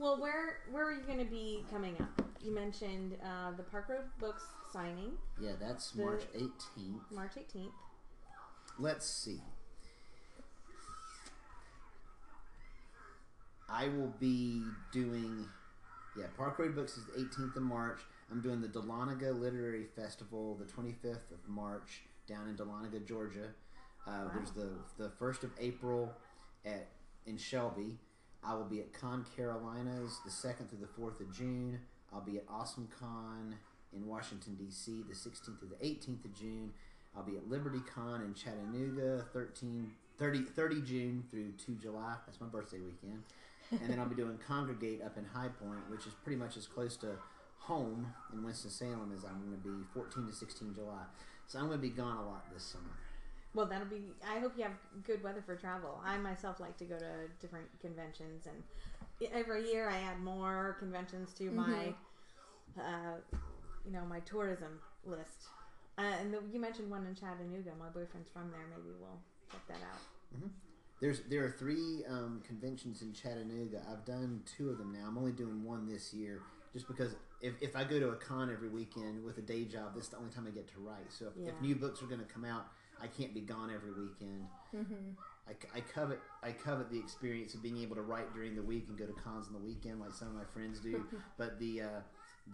Well, 0.03 0.19
where 0.19 0.57
where 0.69 0.85
are 0.85 0.91
you 0.91 1.01
going 1.03 1.19
to 1.19 1.31
be 1.31 1.63
coming 1.71 1.95
up? 2.01 2.21
You 2.43 2.53
mentioned 2.53 3.15
uh, 3.23 3.51
the 3.55 3.63
Park 3.63 3.87
Road 3.87 4.03
Books 4.19 4.43
signing 4.73 5.13
Yeah, 5.39 5.53
that's 5.57 5.91
The- 5.91 6.03
March 6.03 6.23
18th. 6.35 7.09
March 7.09 7.31
18th. 7.37 7.71
Let's 8.77 9.05
see. 9.05 9.39
I 13.69 13.87
will 13.87 14.13
be 14.19 14.61
doing, 14.91 15.47
yeah, 16.17 16.25
Park 16.35 16.59
Road 16.59 16.75
Books 16.75 16.97
is 16.97 17.05
the 17.05 17.13
18th 17.23 17.55
of 17.55 17.63
March. 17.63 18.01
I'm 18.29 18.41
doing 18.41 18.59
the 18.59 18.67
Dahlonega 18.67 19.39
Literary 19.39 19.85
Festival 19.95 20.55
the 20.59 20.65
25th 20.65 21.31
of 21.31 21.47
March 21.47 22.01
down 22.27 22.49
in 22.49 22.57
Dahlonega, 22.57 23.07
Georgia. 23.07 23.47
Uh, 24.05 24.25
There's 24.33 24.51
the 24.51 24.71
the 24.97 25.11
first 25.11 25.45
of 25.45 25.51
April 25.61 26.11
at 26.65 26.89
in 27.25 27.37
Shelby. 27.37 27.97
I 28.45 28.53
will 28.53 28.65
be 28.65 28.79
at 28.79 28.93
Con 28.93 29.25
Carolinas 29.35 30.19
the 30.25 30.31
second 30.31 30.69
through 30.69 30.79
the 30.79 30.87
fourth 30.87 31.19
of 31.19 31.31
June. 31.33 31.79
I'll 32.13 32.21
be 32.21 32.37
at 32.37 32.43
Awesome 32.49 32.89
Con 32.99 33.55
in 33.95 34.07
Washington 34.07 34.55
D.C. 34.55 35.03
the 35.07 35.15
16th 35.15 35.59
through 35.59 35.69
the 35.69 35.85
18th 35.85 36.25
of 36.25 36.33
June. 36.33 36.73
I'll 37.15 37.23
be 37.23 37.37
at 37.37 37.49
Liberty 37.49 37.81
Con 37.93 38.21
in 38.21 38.33
Chattanooga 38.33 39.25
13, 39.33 39.91
30, 40.17 40.41
30 40.41 40.81
June 40.81 41.23
through 41.29 41.51
2 41.65 41.75
July. 41.75 42.15
That's 42.25 42.41
my 42.41 42.47
birthday 42.47 42.79
weekend. 42.79 43.23
And 43.71 43.89
then 43.89 43.99
I'll 43.99 44.09
be 44.09 44.15
doing 44.15 44.37
Congregate 44.47 45.01
up 45.01 45.17
in 45.17 45.25
High 45.25 45.47
Point, 45.47 45.89
which 45.89 46.05
is 46.05 46.13
pretty 46.23 46.37
much 46.37 46.57
as 46.57 46.67
close 46.67 46.97
to 46.97 47.15
home 47.59 48.13
in 48.31 48.43
Winston-Salem 48.43 49.11
as 49.15 49.23
I'm 49.23 49.39
going 49.39 49.51
to 49.51 49.57
be 49.57 49.83
14 49.93 50.27
to 50.27 50.33
16 50.33 50.75
July. 50.75 51.03
So 51.47 51.59
I'm 51.59 51.67
going 51.67 51.79
to 51.79 51.81
be 51.81 51.89
gone 51.89 52.17
a 52.17 52.25
lot 52.25 52.45
this 52.53 52.63
summer. 52.63 52.91
Well, 53.55 53.67
that'll 53.67 53.87
be. 53.87 54.01
I 54.27 54.39
hope 54.39 54.53
you 54.57 54.63
have 54.63 54.73
good 55.05 55.23
weather 55.23 55.43
for 55.45 55.55
travel. 55.55 56.01
I 56.03 56.17
myself 56.17 56.59
like 56.59 56.77
to 56.77 56.85
go 56.85 56.97
to 56.97 57.27
different 57.39 57.67
conventions, 57.79 58.47
and 58.47 59.31
every 59.31 59.71
year 59.71 59.89
I 59.89 59.97
add 59.97 60.19
more 60.21 60.75
conventions 60.79 61.33
to 61.37 61.51
my, 61.51 61.93
uh, 62.79 63.17
you 63.85 63.91
know, 63.91 64.03
my 64.05 64.21
tourism 64.21 64.79
list. 65.05 65.49
Uh, 65.97 66.01
and 66.19 66.33
the, 66.33 66.39
you 66.51 66.59
mentioned 66.59 66.89
one 66.89 67.05
in 67.05 67.13
Chattanooga. 67.13 67.71
My 67.79 67.89
boyfriend's 67.89 68.29
from 68.33 68.49
there. 68.49 68.65
Maybe 68.75 68.89
we'll 68.99 69.19
check 69.51 69.61
that 69.67 69.77
out. 69.85 70.49
There's 70.99 71.21
there 71.29 71.43
are 71.45 71.51
three 71.51 72.03
um, 72.09 72.41
conventions 72.47 73.01
in 73.03 73.13
Chattanooga. 73.13 73.81
I've 73.91 74.05
done 74.05 74.41
two 74.57 74.69
of 74.69 74.79
them 74.79 74.93
now. 74.93 75.05
I'm 75.07 75.17
only 75.17 75.31
doing 75.31 75.63
one 75.63 75.85
this 75.85 76.11
year, 76.13 76.41
just 76.73 76.87
because 76.87 77.15
if, 77.41 77.53
if 77.61 77.75
I 77.75 77.83
go 77.83 77.99
to 77.99 78.09
a 78.09 78.15
con 78.15 78.49
every 78.51 78.69
weekend 78.69 79.23
with 79.23 79.37
a 79.37 79.41
day 79.41 79.65
job, 79.65 79.93
this 79.93 80.05
is 80.05 80.09
the 80.09 80.17
only 80.17 80.31
time 80.31 80.47
I 80.47 80.51
get 80.51 80.67
to 80.73 80.79
write. 80.79 81.11
So 81.11 81.25
if, 81.27 81.49
if 81.49 81.61
new 81.61 81.75
books 81.75 82.01
are 82.01 82.05
going 82.05 82.21
to 82.21 82.25
come 82.25 82.45
out, 82.45 82.67
I 83.03 83.07
can't 83.07 83.33
be 83.33 83.41
gone 83.41 83.69
every 83.73 83.91
weekend. 83.91 84.47
I, 85.47 85.51
I 85.77 85.81
covet 85.81 86.19
I 86.41 86.51
covet 86.51 86.89
the 86.89 86.97
experience 86.97 87.53
of 87.53 87.61
being 87.61 87.77
able 87.79 87.95
to 87.95 88.01
write 88.01 88.33
during 88.33 88.55
the 88.55 88.61
week 88.61 88.85
and 88.87 88.97
go 88.97 89.05
to 89.05 89.13
cons 89.13 89.47
on 89.47 89.53
the 89.53 89.59
weekend 89.59 89.99
like 89.99 90.13
some 90.13 90.29
of 90.29 90.35
my 90.35 90.45
friends 90.45 90.79
do. 90.79 91.05
but 91.37 91.59
the 91.59 91.81
uh, 91.81 92.01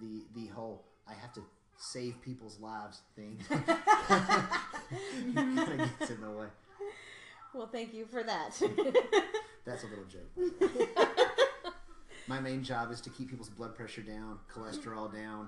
the 0.02 0.24
the 0.36 0.48
whole 0.48 0.84
I 1.08 1.14
have 1.14 1.32
to 1.34 1.42
save 1.78 2.22
people's 2.22 2.60
lives 2.60 3.02
thing 3.16 3.40
kind 3.50 3.70
of 5.60 5.78
gets 6.00 6.10
in 6.12 6.22
the 6.22 6.32
way. 6.32 6.48
Well, 7.54 7.68
thank 7.68 7.94
you 7.94 8.06
for 8.06 8.24
that. 8.24 8.52
That's 9.66 9.84
a 9.84 9.88
little 9.88 10.06
joke. 10.06 10.70
My 12.28 12.40
main 12.40 12.64
job 12.64 12.92
is 12.92 13.02
to 13.02 13.10
keep 13.10 13.30
people's 13.30 13.50
blood 13.50 13.76
pressure 13.76 14.02
down, 14.02 14.38
cholesterol 14.54 15.12
down, 15.12 15.48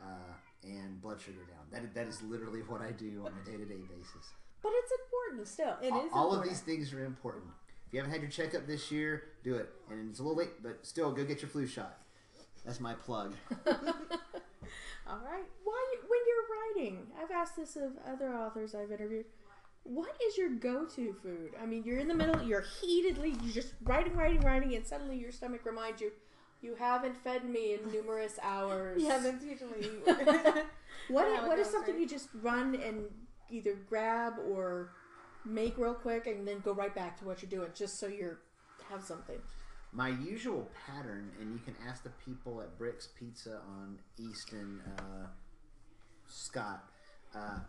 uh, 0.00 0.32
and 0.64 1.00
blood 1.00 1.20
sugar 1.20 1.46
down. 1.48 1.64
That, 1.70 1.94
that 1.94 2.06
is 2.06 2.22
literally 2.22 2.60
what 2.60 2.80
I 2.80 2.92
do 2.92 3.22
on 3.24 3.32
a 3.40 3.50
day 3.50 3.56
to 3.56 3.64
day 3.64 3.80
basis. 3.88 4.32
But 4.62 4.72
it's 4.74 4.92
important 4.92 5.48
still. 5.48 5.76
it 5.82 5.92
all, 5.92 6.06
is 6.06 6.12
all 6.12 6.34
of 6.34 6.44
these 6.44 6.60
things 6.60 6.92
are 6.92 7.04
important. 7.04 7.44
If 7.86 7.94
you 7.94 8.00
haven't 8.00 8.12
had 8.12 8.22
your 8.22 8.30
checkup 8.30 8.66
this 8.66 8.92
year, 8.92 9.24
do 9.42 9.56
it. 9.56 9.68
And 9.90 10.10
it's 10.10 10.20
a 10.20 10.22
little 10.22 10.36
late, 10.36 10.62
but 10.62 10.86
still, 10.86 11.10
go 11.12 11.24
get 11.24 11.42
your 11.42 11.48
flu 11.48 11.66
shot. 11.66 11.98
That's 12.64 12.78
my 12.78 12.94
plug. 12.94 13.34
All 13.66 15.18
right. 15.24 15.44
Why, 15.64 15.94
when 16.06 16.20
you're 16.28 16.84
writing, 16.86 17.06
I've 17.20 17.30
asked 17.30 17.56
this 17.56 17.76
of 17.76 17.92
other 18.06 18.32
authors 18.34 18.74
I've 18.74 18.92
interviewed. 18.92 19.24
What 19.82 20.14
is 20.24 20.36
your 20.36 20.50
go-to 20.50 21.16
food? 21.22 21.52
I 21.60 21.66
mean, 21.66 21.82
you're 21.84 21.98
in 21.98 22.06
the 22.06 22.14
middle, 22.14 22.42
you're 22.42 22.64
heatedly, 22.80 23.34
you're 23.42 23.54
just 23.54 23.72
writing, 23.82 24.14
writing, 24.14 24.42
writing, 24.42 24.74
and 24.74 24.86
suddenly 24.86 25.16
your 25.16 25.32
stomach 25.32 25.62
reminds 25.64 26.02
you, 26.02 26.12
you 26.62 26.74
haven't 26.74 27.16
fed 27.16 27.44
me 27.48 27.74
in 27.74 27.92
numerous 27.92 28.38
hours. 28.42 29.02
Yeah, 29.02 29.18
that's 29.18 29.44
usually. 29.44 29.88
What 31.08 31.26
how 31.26 31.34
is, 31.34 31.42
it 31.42 31.48
what 31.48 31.58
is 31.58 31.68
something 31.68 31.94
right? 31.94 32.02
you 32.02 32.08
just 32.08 32.28
run 32.42 32.74
and 32.74 33.04
either 33.50 33.74
grab 33.88 34.34
or 34.48 34.92
make 35.44 35.76
real 35.78 35.94
quick 35.94 36.26
and 36.26 36.46
then 36.46 36.60
go 36.60 36.72
right 36.72 36.94
back 36.94 37.18
to 37.18 37.24
what 37.24 37.42
you're 37.42 37.50
doing, 37.50 37.70
just 37.74 37.98
so 37.98 38.06
you're 38.06 38.38
have 38.90 39.02
something. 39.02 39.38
My 39.92 40.08
usual 40.08 40.70
pattern, 40.86 41.30
and 41.40 41.52
you 41.52 41.58
can 41.64 41.74
ask 41.88 42.02
the 42.02 42.12
people 42.24 42.60
at 42.60 42.78
Bricks 42.78 43.08
Pizza 43.18 43.60
on 43.66 43.98
East 44.18 44.52
and 44.52 44.80
uh, 44.98 45.26
Scott. 46.28 46.84
Uh, 47.34 47.60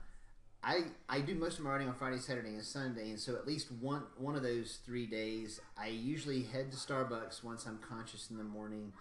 I 0.64 0.84
I 1.10 1.22
do 1.22 1.34
most 1.36 1.58
of 1.58 1.64
my 1.64 1.72
writing 1.72 1.88
on 1.88 1.96
Friday, 1.96 2.20
Saturday, 2.20 2.50
and 2.50 2.64
Sunday, 2.64 3.10
and 3.10 3.20
so 3.20 3.36
at 3.36 3.48
least 3.48 3.72
one 3.72 4.04
one 4.18 4.36
of 4.36 4.44
those 4.44 4.80
three 4.86 5.08
days, 5.08 5.60
I 5.78 5.88
usually 5.88 6.44
head 6.44 6.72
to 6.72 6.78
Starbucks 6.78 7.44
once 7.44 7.66
I'm 7.66 7.80
conscious 7.80 8.30
in 8.30 8.38
the 8.38 8.44
morning, 8.44 8.94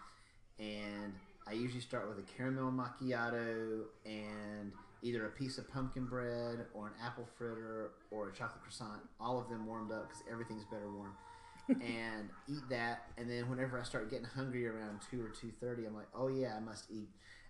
and 0.59 1.13
I 1.47 1.53
usually 1.53 1.83
start 1.83 2.09
with 2.09 2.19
a 2.19 2.33
caramel 2.37 2.73
macchiato 2.73 3.83
and 4.07 4.73
either 5.03 5.27
a 5.27 5.31
piece 5.31 5.59
of 5.59 5.71
pumpkin 5.71 6.07
bread 6.07 6.67
or 6.75 6.87
an 6.89 6.93
apple 7.03 7.27
fritter 7.37 7.91
or 8.11 8.29
a 8.29 8.33
chocolate 8.33 8.63
croissant. 8.63 9.01
All 9.19 9.39
of 9.39 9.49
them 9.49 9.67
warmed 9.67 9.93
up 9.93 10.09
because 10.09 10.23
everything's 10.31 10.65
better 10.65 10.91
warm 10.91 11.15
and 11.69 12.31
eat 12.49 12.69
that. 12.71 13.07
And 13.19 13.29
then 13.29 13.51
whenever 13.51 13.79
I 13.79 13.83
start 13.83 14.11
getting 14.11 14.27
hungry 14.27 14.67
around 14.67 15.01
two 15.11 15.23
or 15.23 15.29
two 15.29 15.51
thirty, 15.61 15.85
I'm 15.85 15.95
like, 15.95 16.09
oh 16.15 16.29
yeah, 16.29 16.55
I 16.57 16.61
must 16.61 16.91
eat. 16.91 17.09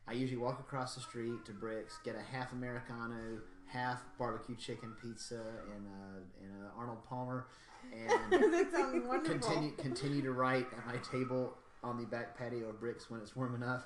I 0.08 0.14
usually 0.14 0.40
walk 0.40 0.58
across 0.58 0.96
the 0.96 1.00
street 1.00 1.44
to 1.44 1.52
Bricks, 1.52 1.98
get 2.04 2.16
a 2.16 2.36
half 2.36 2.52
americano, 2.52 3.38
half 3.72 4.02
barbecue 4.18 4.56
chicken 4.56 4.92
pizza, 5.00 5.40
and 5.74 5.86
uh, 5.86 6.20
and 6.42 6.64
uh, 6.64 6.78
Arnold 6.78 7.04
Palmer, 7.08 7.46
and 7.92 8.32
that 8.52 8.72
sounds 8.72 9.06
wonderful. 9.06 9.38
continue 9.38 9.72
continue 9.72 10.22
to 10.22 10.32
write 10.32 10.66
at 10.76 10.86
my 10.86 10.96
table 11.10 11.54
on 11.82 11.98
the 11.98 12.04
back 12.04 12.36
patio 12.36 12.68
of 12.68 12.80
Bricks 12.80 13.10
when 13.10 13.20
it's 13.20 13.34
warm 13.34 13.54
enough. 13.54 13.84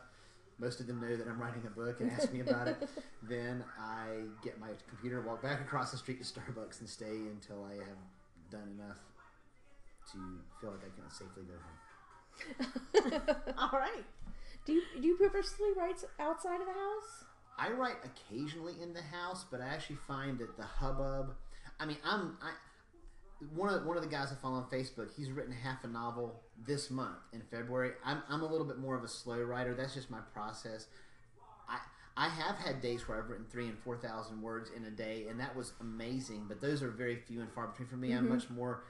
Most 0.58 0.78
of 0.80 0.86
them 0.86 1.00
know 1.00 1.16
that 1.16 1.26
I'm 1.26 1.40
writing 1.40 1.62
a 1.66 1.70
book 1.70 2.00
and 2.00 2.10
ask 2.12 2.32
me 2.32 2.40
about 2.40 2.68
it. 2.68 2.88
then 3.22 3.64
I 3.78 4.22
get 4.42 4.60
my 4.60 4.68
computer, 4.88 5.20
walk 5.20 5.42
back 5.42 5.60
across 5.60 5.90
the 5.90 5.96
street 5.96 6.22
to 6.22 6.24
Starbucks, 6.24 6.78
and 6.80 6.88
stay 6.88 7.06
until 7.06 7.64
I 7.64 7.74
have 7.74 7.98
done 8.50 8.78
enough 8.78 8.98
to 10.12 10.18
feel 10.60 10.70
like 10.70 10.80
I 10.84 11.00
can 11.00 11.10
safely 11.10 11.42
go 11.44 11.54
home. 11.58 13.54
All 13.58 13.78
right. 13.78 14.04
Do 14.64 14.72
you 14.72 14.82
do 15.00 15.06
you 15.06 15.16
purposely 15.16 15.68
write 15.76 16.02
outside 16.18 16.60
of 16.60 16.66
the 16.66 16.72
house? 16.72 17.24
I 17.58 17.70
write 17.70 17.96
occasionally 18.04 18.74
in 18.82 18.92
the 18.92 19.02
house, 19.02 19.44
but 19.50 19.60
I 19.60 19.66
actually 19.66 19.98
find 20.08 20.38
that 20.38 20.56
the 20.56 20.64
hubbub. 20.64 21.34
I 21.78 21.86
mean, 21.86 21.98
I'm 22.04 22.36
I. 22.42 22.52
one 23.54 23.72
of 23.72 23.84
one 23.84 23.96
of 23.96 24.02
the 24.02 24.08
guys 24.08 24.32
I 24.32 24.36
follow 24.36 24.56
on 24.56 24.64
Facebook, 24.70 25.10
he's 25.16 25.30
written 25.30 25.52
half 25.52 25.84
a 25.84 25.88
novel 25.88 26.40
this 26.66 26.90
month 26.90 27.18
in 27.32 27.42
February. 27.50 27.92
I'm 28.04 28.22
I'm 28.28 28.42
a 28.42 28.46
little 28.46 28.66
bit 28.66 28.78
more 28.78 28.96
of 28.96 29.04
a 29.04 29.08
slow 29.08 29.40
writer. 29.40 29.74
That's 29.74 29.94
just 29.94 30.10
my 30.10 30.20
process. 30.32 30.86
I 31.68 31.78
I 32.16 32.28
have 32.28 32.56
had 32.56 32.80
days 32.80 33.08
where 33.08 33.22
I've 33.22 33.28
written 33.28 33.46
three 33.50 33.68
and 33.68 33.78
four 33.78 33.96
thousand 33.96 34.42
words 34.42 34.70
in 34.76 34.84
a 34.84 34.90
day, 34.90 35.26
and 35.28 35.38
that 35.38 35.54
was 35.54 35.72
amazing. 35.80 36.46
But 36.48 36.60
those 36.60 36.82
are 36.82 36.90
very 36.90 37.16
few 37.16 37.40
and 37.40 37.52
far 37.52 37.68
between 37.68 37.88
for 37.88 37.96
me. 37.96 38.12
I'm 38.12 38.24
mm-hmm. 38.24 38.34
much 38.34 38.50
more. 38.50 38.84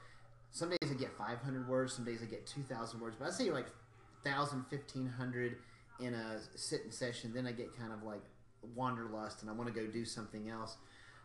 Some 0.50 0.70
days 0.70 0.88
I 0.88 0.94
get 0.94 1.10
500 1.18 1.68
words. 1.68 1.94
Some 1.94 2.04
days 2.04 2.20
I 2.22 2.26
get 2.26 2.46
2,000 2.46 3.00
words. 3.00 3.16
But 3.18 3.26
I 3.26 3.30
say 3.32 3.50
like 3.50 3.66
1,000, 4.22 4.64
1,500 4.68 5.56
in 5.98 6.14
a 6.14 6.38
sitting 6.54 6.92
session. 6.92 7.32
Then 7.34 7.44
I 7.44 7.50
get 7.50 7.76
kind 7.76 7.92
of 7.92 8.04
like 8.04 8.22
wanderlust, 8.74 9.42
and 9.42 9.50
I 9.50 9.54
want 9.54 9.72
to 9.72 9.74
go 9.74 9.86
do 9.86 10.04
something 10.04 10.48
else. 10.48 10.76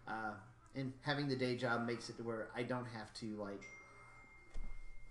Uh, 0.07 0.31
and 0.75 0.93
having 1.01 1.27
the 1.27 1.35
day 1.35 1.55
job 1.55 1.85
makes 1.85 2.09
it 2.09 2.17
to 2.17 2.23
where 2.23 2.47
I 2.55 2.63
don't 2.63 2.87
have 2.87 3.13
to 3.15 3.25
like 3.35 3.63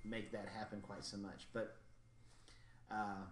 make 0.04 0.32
that 0.32 0.46
happen 0.56 0.80
quite 0.80 1.04
so 1.04 1.16
much. 1.16 1.46
But 1.52 1.76
uh, 2.90 3.24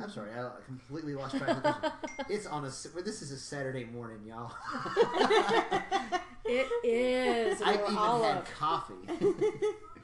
I'm 0.00 0.10
sorry, 0.10 0.30
I 0.32 0.50
completely 0.66 1.14
lost 1.14 1.36
track 1.36 1.56
of 1.56 1.62
the. 1.62 1.92
It's 2.28 2.46
on 2.46 2.64
a 2.64 2.70
well, 2.94 3.04
this 3.04 3.22
is 3.22 3.32
a 3.32 3.38
Saturday 3.38 3.84
morning, 3.84 4.20
y'all. 4.26 4.52
It 6.44 6.68
is. 6.84 7.62
I've 7.62 7.80
even 7.80 7.96
all 7.96 8.22
had 8.22 8.38
up. 8.38 8.46
coffee. 8.46 8.94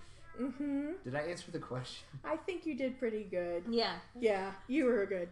hmm 0.38 0.92
Did 1.04 1.14
I 1.14 1.20
answer 1.20 1.50
the 1.50 1.59
question? 1.59 2.06
I 2.24 2.37
think 2.37 2.64
you 2.64 2.74
did 2.76 2.98
pretty 2.98 3.24
good. 3.24 3.64
Yeah. 3.68 3.96
Yeah, 4.18 4.52
you 4.68 4.87
were 4.87 5.06
good. 5.06 5.28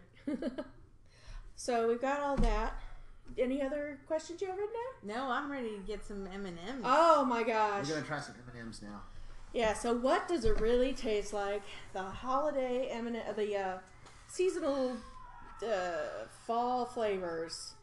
So 1.59 1.89
we've 1.89 1.99
got 1.99 2.21
all 2.21 2.37
that. 2.37 2.73
Any 3.37 3.61
other 3.61 3.99
questions 4.07 4.39
you 4.39 4.47
have 4.47 4.55
written 4.55 4.73
down? 4.73 5.17
No, 5.17 5.29
I'm 5.29 5.51
ready 5.51 5.71
to 5.71 5.83
get 5.85 6.05
some 6.05 6.25
M 6.33 6.45
and 6.45 6.57
M's. 6.57 6.83
Oh 6.85 7.25
my 7.25 7.43
gosh! 7.43 7.85
We're 7.85 7.95
gonna 7.95 8.07
try 8.07 8.21
some 8.21 8.35
M 8.35 8.49
and 8.53 8.67
M's 8.67 8.81
now. 8.81 9.01
Yeah. 9.53 9.73
So 9.73 9.93
what 9.93 10.29
does 10.29 10.45
it 10.45 10.57
really 10.61 10.93
taste 10.93 11.33
like? 11.33 11.61
The 11.91 12.01
holiday 12.01 12.87
M 12.89 13.07
and 13.07 13.17
the 13.35 13.57
uh, 13.57 13.77
seasonal 14.27 14.95
uh, 15.61 16.27
fall 16.47 16.85
flavors 16.85 17.73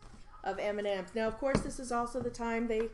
of 0.43 0.59
M 0.59 0.79
and 0.79 0.89
M's. 0.89 1.11
Now, 1.15 1.29
of 1.29 1.37
course, 1.37 1.61
this 1.61 1.79
is 1.79 1.93
also 1.93 2.19
the 2.19 2.31
time 2.31 2.69
they 2.69 2.89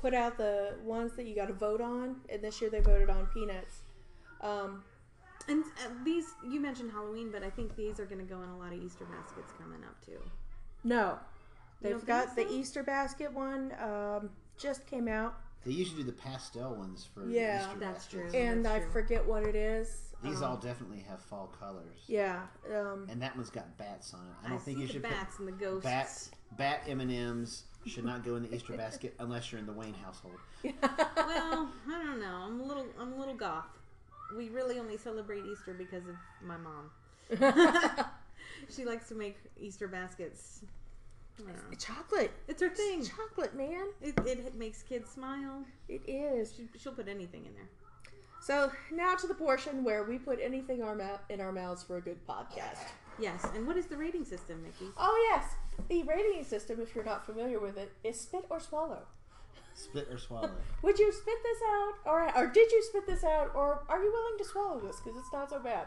put 0.00 0.14
out 0.14 0.38
the 0.38 0.74
ones 0.84 1.14
that 1.16 1.26
you 1.26 1.34
got 1.34 1.48
to 1.48 1.54
vote 1.54 1.80
on, 1.80 2.20
and 2.28 2.40
this 2.42 2.60
year 2.60 2.70
they 2.70 2.80
voted 2.80 3.10
on 3.10 3.26
peanuts. 3.26 3.80
Um, 4.40 4.84
And 5.48 5.64
uh, 5.64 5.88
these, 6.04 6.26
you 6.48 6.60
mentioned 6.60 6.90
Halloween, 6.92 7.30
but 7.32 7.42
I 7.42 7.50
think 7.50 7.74
these 7.76 7.98
are 7.98 8.04
going 8.06 8.18
to 8.18 8.24
go 8.34 8.42
in 8.42 8.48
a 8.50 8.58
lot 8.58 8.72
of 8.72 8.82
Easter 8.82 9.04
baskets 9.06 9.52
coming 9.58 9.82
up 9.84 10.04
too. 10.04 10.18
no, 10.84 11.18
they've 11.80 12.04
got 12.06 12.34
think 12.34 12.48
the? 12.50 12.54
Easter 12.54 12.82
basket 12.82 13.32
one. 13.32 13.72
Um, 13.82 14.30
just 14.58 14.86
came 14.86 15.08
out. 15.08 15.34
They 15.64 15.72
usually 15.72 16.02
do 16.02 16.06
the 16.06 16.12
pastel 16.12 16.74
ones 16.74 17.08
for 17.14 17.28
Yeah, 17.28 17.60
Easter 17.66 17.78
that's 17.78 18.04
baskets. 18.06 18.32
true. 18.32 18.40
and 18.40 18.64
that's 18.64 18.74
I 18.76 18.78
true. 18.80 18.90
forget 18.90 19.26
what 19.26 19.42
it 19.44 19.54
is. 19.56 20.04
These 20.22 20.38
Um, 20.38 20.44
all 20.44 20.56
definitely 20.56 21.04
have 21.08 21.20
fall 21.20 21.52
colors. 21.60 21.98
Yeah. 22.08 22.42
Um, 22.74 23.06
And 23.08 23.22
that 23.22 23.36
one's 23.36 23.50
got 23.50 23.76
bats 23.78 24.12
on 24.14 24.20
it. 24.20 24.32
I 24.42 24.46
I, 24.46 24.50
don't 24.50 24.58
think 24.60 24.76
see 24.78 24.82
you 24.82 24.86
the 24.88 24.92
should 24.94 25.02
bats 25.02 25.38
and 25.38 25.46
the 25.48 25.52
ghosts. 25.52 25.84
put 25.84 25.90
bat 25.90 26.28
bat 26.56 26.82
M 26.88 27.00
and 27.00 27.10
M's 27.12 27.64
should 27.86 28.04
not 28.04 28.24
go 28.24 28.34
in 28.36 28.42
the 28.42 28.54
Easter 28.54 28.76
basket 28.76 29.14
unless 29.20 29.50
you're 29.52 29.60
in 29.60 29.66
the 29.66 29.72
Wayne 29.72 29.94
household. 29.94 30.34
well, 30.64 30.74
I 31.16 32.02
don't 32.04 32.20
know. 32.20 32.42
I'm 32.46 32.60
a 32.60 32.64
little, 32.64 32.86
I'm 32.98 33.12
a 33.12 33.16
little 33.16 33.34
goth. 33.34 33.66
We 34.36 34.48
really 34.50 34.78
only 34.78 34.96
celebrate 34.96 35.44
Easter 35.46 35.74
because 35.74 36.04
of 36.06 36.16
my 36.42 36.56
mom. 36.56 36.90
she 38.74 38.84
likes 38.84 39.08
to 39.08 39.14
make 39.14 39.36
Easter 39.60 39.88
baskets. 39.88 40.60
I 41.40 41.74
chocolate. 41.76 42.32
It's 42.48 42.60
her 42.60 42.68
thing. 42.68 43.00
It's 43.00 43.10
chocolate, 43.10 43.54
man. 43.56 43.86
It, 44.02 44.14
it 44.26 44.54
makes 44.56 44.82
kids 44.82 45.10
smile. 45.10 45.64
It 45.88 46.02
is. 46.08 46.54
She, 46.56 46.68
she'll 46.78 46.92
put 46.92 47.08
anything 47.08 47.46
in 47.46 47.54
there. 47.54 47.68
So 48.40 48.70
now 48.92 49.14
to 49.14 49.26
the 49.26 49.34
portion 49.34 49.84
where 49.84 50.04
we 50.04 50.18
put 50.18 50.38
anything 50.42 50.82
our 50.82 50.94
mou- 50.94 51.18
in 51.28 51.40
our 51.40 51.52
mouths 51.52 51.82
for 51.82 51.96
a 51.96 52.00
good 52.00 52.18
podcast. 52.26 52.88
Yes. 53.18 53.46
And 53.54 53.66
what 53.66 53.76
is 53.76 53.86
the 53.86 53.96
rating 53.96 54.24
system, 54.24 54.62
Mickey? 54.62 54.90
Oh 54.96 55.28
yes, 55.30 55.54
the 55.88 56.02
rating 56.04 56.44
system, 56.44 56.80
if 56.80 56.94
you're 56.94 57.04
not 57.04 57.26
familiar 57.26 57.58
with 57.58 57.76
it, 57.76 57.92
is 58.04 58.20
spit 58.20 58.44
or 58.48 58.60
swallow. 58.60 59.02
Spit 59.78 60.08
or 60.10 60.18
swallow. 60.18 60.50
Would 60.82 60.98
you 60.98 61.12
spit 61.12 61.34
this 61.42 61.58
out, 61.68 61.92
or 62.04 62.36
or 62.36 62.46
did 62.48 62.70
you 62.72 62.82
spit 62.82 63.06
this 63.06 63.22
out, 63.24 63.52
or 63.54 63.84
are 63.88 64.02
you 64.02 64.10
willing 64.12 64.38
to 64.38 64.44
swallow 64.44 64.80
this 64.80 64.96
because 65.00 65.16
it's 65.18 65.32
not 65.32 65.48
so 65.50 65.60
bad? 65.60 65.86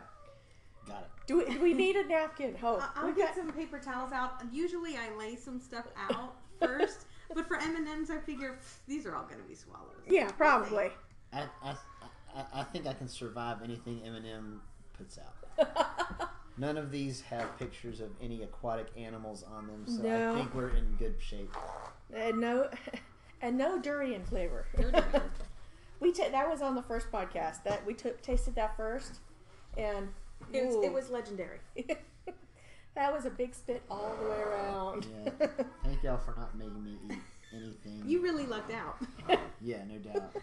Got 0.87 1.01
it. 1.03 1.09
Do 1.27 1.37
we, 1.39 1.45
do 1.53 1.61
we 1.61 1.73
need 1.73 1.95
a 1.95 2.07
napkin? 2.07 2.55
Oh, 2.63 2.77
I- 2.79 3.01
I'll 3.01 3.07
we 3.07 3.13
get 3.13 3.35
got- 3.35 3.35
some 3.35 3.51
paper 3.51 3.79
towels 3.79 4.11
out. 4.13 4.41
Usually, 4.51 4.95
I 4.97 5.15
lay 5.17 5.35
some 5.35 5.59
stuff 5.59 5.85
out 6.09 6.35
first, 6.59 7.05
but 7.35 7.47
for 7.47 7.57
M 7.57 7.75
and 7.75 7.87
M's, 7.87 8.09
I 8.09 8.17
figure 8.19 8.57
these 8.87 9.05
are 9.05 9.15
all 9.15 9.23
going 9.25 9.41
to 9.41 9.47
be 9.47 9.55
swallows. 9.55 10.01
Yeah, 10.07 10.31
probably. 10.31 10.89
I, 11.33 11.43
I, 11.63 11.75
I, 12.35 12.43
I 12.53 12.63
think 12.63 12.87
I 12.87 12.93
can 12.93 13.07
survive 13.09 13.57
anything 13.63 14.01
M&M 14.05 14.61
puts 14.97 15.17
out. 15.19 16.29
None 16.57 16.77
of 16.77 16.91
these 16.91 17.21
have 17.21 17.57
pictures 17.57 18.01
of 18.01 18.09
any 18.21 18.43
aquatic 18.43 18.87
animals 18.97 19.43
on 19.43 19.67
them, 19.67 19.83
so 19.87 20.01
No. 20.01 20.33
I 20.33 20.37
think 20.37 20.53
we're 20.53 20.69
in 20.75 20.95
good 20.99 21.15
shape. 21.19 21.53
and 22.13 22.39
no, 22.41 22.69
and 23.41 23.57
no 23.57 23.79
durian 23.79 24.23
flavor. 24.23 24.65
No 24.77 24.91
durian. 24.91 25.21
we 25.99 26.11
ta- 26.11 26.29
that 26.31 26.49
was 26.49 26.61
on 26.61 26.75
the 26.75 26.83
first 26.83 27.11
podcast 27.11 27.63
that 27.63 27.85
we 27.85 27.93
took 27.93 28.21
tasted 28.21 28.55
that 28.55 28.75
first, 28.77 29.19
and 29.77 30.09
It 30.53 30.65
was, 30.65 30.75
it 30.85 30.93
was 30.93 31.09
legendary. 31.09 31.59
that 32.95 33.13
was 33.13 33.25
a 33.25 33.29
big 33.29 33.53
spit 33.55 33.81
all 33.89 34.15
the 34.21 34.29
way 34.29 34.37
around. 34.37 35.07
Yeah. 35.25 35.47
Thank 35.83 36.03
y'all 36.03 36.17
for 36.17 36.35
not 36.37 36.57
making 36.57 36.83
me 36.83 36.97
eat 37.09 37.17
anything. 37.55 38.03
You 38.05 38.21
really 38.21 38.45
lucked 38.45 38.71
out. 38.73 38.97
yeah, 39.61 39.83
no 39.87 39.97
doubt. 39.97 40.35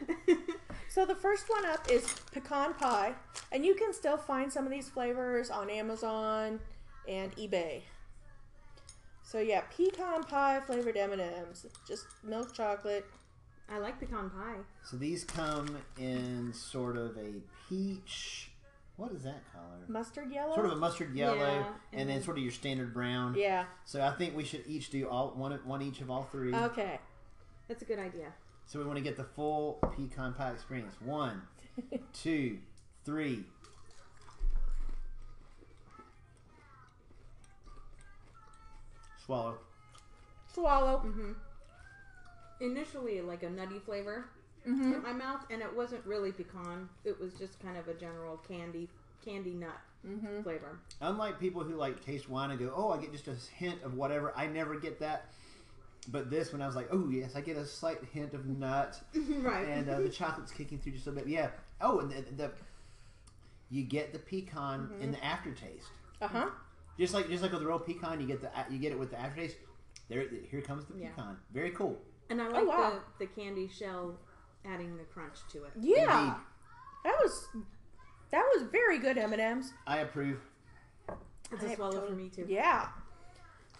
So 0.88 1.04
the 1.04 1.14
first 1.14 1.48
one 1.48 1.66
up 1.66 1.90
is 1.90 2.14
pecan 2.32 2.74
pie, 2.74 3.14
and 3.52 3.64
you 3.64 3.74
can 3.74 3.92
still 3.92 4.16
find 4.16 4.52
some 4.52 4.64
of 4.64 4.70
these 4.70 4.88
flavors 4.88 5.50
on 5.50 5.68
Amazon 5.70 6.60
and 7.06 7.34
eBay. 7.36 7.82
So 9.30 9.40
yeah, 9.40 9.60
pecan 9.76 10.24
pie 10.24 10.58
flavored 10.66 10.96
M 10.96 11.12
and 11.12 11.20
M's, 11.20 11.66
just 11.86 12.06
milk 12.24 12.54
chocolate. 12.54 13.04
I 13.70 13.76
like 13.78 14.00
pecan 14.00 14.30
pie. 14.30 14.56
So 14.82 14.96
these 14.96 15.24
come 15.24 15.76
in 15.98 16.50
sort 16.54 16.96
of 16.96 17.14
a 17.18 17.34
peach. 17.68 18.50
What 18.96 19.12
is 19.12 19.24
that 19.24 19.42
color? 19.52 19.84
Mustard 19.86 20.32
yellow. 20.32 20.54
Sort 20.54 20.64
of 20.64 20.72
a 20.72 20.76
mustard 20.76 21.14
yellow, 21.14 21.36
Yeah, 21.36 21.56
and, 21.58 21.66
and 21.92 22.00
then 22.00 22.06
then- 22.16 22.22
sort 22.22 22.38
of 22.38 22.42
your 22.42 22.52
standard 22.52 22.94
brown. 22.94 23.34
yeah. 23.36 23.66
So 23.84 24.00
I 24.00 24.12
think 24.12 24.34
we 24.34 24.44
should 24.44 24.64
each 24.66 24.88
do 24.88 25.06
all 25.06 25.32
one 25.36 25.52
one 25.64 25.82
each 25.82 26.00
of 26.00 26.10
all 26.10 26.22
three. 26.32 26.54
Okay. 26.54 26.98
That's 27.68 27.82
a 27.82 27.84
good 27.84 27.98
idea. 27.98 28.32
So 28.64 28.78
we 28.78 28.86
want 28.86 28.96
to 28.96 29.04
get 29.04 29.18
the 29.18 29.24
full 29.24 29.78
pecan 29.94 30.32
pie 30.32 30.52
experience. 30.52 30.94
One, 31.04 31.42
two, 32.14 32.58
three. 33.04 33.44
Swallow. 39.28 39.58
Swallow. 40.54 40.98
hmm 41.00 41.32
Initially, 42.60 43.20
like 43.20 43.42
a 43.42 43.50
nutty 43.50 43.78
flavor 43.78 44.24
Mm-hmm. 44.68 44.92
in 44.94 45.02
my 45.02 45.12
mouth, 45.12 45.44
and 45.50 45.62
it 45.62 45.74
wasn't 45.74 46.04
really 46.04 46.32
pecan. 46.32 46.88
It 47.04 47.18
was 47.20 47.32
just 47.34 47.58
kind 47.60 47.78
of 47.78 47.86
a 47.88 47.94
general 47.94 48.36
candy, 48.48 48.88
candy 49.24 49.52
nut 49.52 49.70
Mm-hmm. 50.06 50.42
flavor. 50.42 50.78
Unlike 51.00 51.38
people 51.40 51.62
who 51.62 51.74
like 51.76 52.04
taste 52.04 52.28
wine 52.28 52.50
and 52.50 52.58
go, 52.58 52.72
"Oh, 52.74 52.90
I 52.90 52.98
get 52.98 53.12
just 53.12 53.28
a 53.28 53.34
hint 53.54 53.82
of 53.82 53.94
whatever," 53.94 54.32
I 54.36 54.46
never 54.46 54.78
get 54.78 54.98
that. 55.00 55.26
But 56.08 56.30
this, 56.30 56.52
when 56.52 56.62
I 56.62 56.66
was 56.66 56.74
like, 56.76 56.88
"Oh 56.90 57.08
yes," 57.10 57.34
I 57.36 57.40
get 57.42 57.56
a 57.56 57.64
slight 57.66 57.98
hint 58.12 58.32
of 58.34 58.46
nut, 58.46 58.98
right. 59.42 59.68
and 59.68 59.88
uh, 59.90 60.00
the 60.00 60.08
chocolate's 60.08 60.52
kicking 60.52 60.78
through 60.78 60.92
just 60.92 61.06
a 61.06 61.10
little 61.10 61.24
bit. 61.24 61.32
Yeah. 61.32 61.50
Oh, 61.80 61.98
and 62.00 62.10
the, 62.10 62.22
the 62.36 62.50
you 63.70 63.84
get 63.84 64.12
the 64.12 64.18
pecan 64.18 64.90
in 65.00 65.12
the 65.12 65.24
aftertaste. 65.24 65.88
Uh 66.22 66.28
huh. 66.28 66.46
Just 66.98 67.14
like 67.14 67.28
just 67.28 67.42
like 67.42 67.52
with 67.52 67.60
the 67.60 67.66
real 67.66 67.78
pecan, 67.78 68.20
you 68.20 68.26
get 68.26 68.40
the 68.40 68.50
you 68.70 68.78
get 68.78 68.92
it 68.92 68.98
with 68.98 69.10
the 69.10 69.20
aftertaste. 69.20 69.56
There, 70.08 70.24
here 70.50 70.60
comes 70.62 70.84
the 70.86 70.98
Yeah. 70.98 71.10
pecan. 71.10 71.36
Very 71.52 71.70
cool. 71.70 71.98
and 72.30 72.40
I 72.42 72.46
oh, 72.48 72.50
like 72.50 72.66
wow. 72.66 73.00
the, 73.18 73.26
the 73.26 73.32
candy 73.32 73.68
shell 73.68 74.18
adding 74.64 74.96
the 74.96 75.04
crunch 75.04 75.38
to 75.52 75.64
it. 75.64 75.70
Yeah. 75.80 76.20
Indeed. 76.20 76.34
That 77.04 77.14
was 77.22 77.48
that 78.30 78.44
was 78.54 78.64
very 78.70 78.98
good 78.98 79.16
M 79.18 79.32
and 79.32 79.40
M's. 79.40 79.72
I 79.86 79.98
approve. 79.98 80.40
It's 81.52 81.62
I 81.62 81.66
a 81.66 81.68
have 81.68 81.76
swallow 81.76 82.06
for 82.06 82.14
me 82.14 82.28
too. 82.28 82.44
Yeah. 82.48 82.88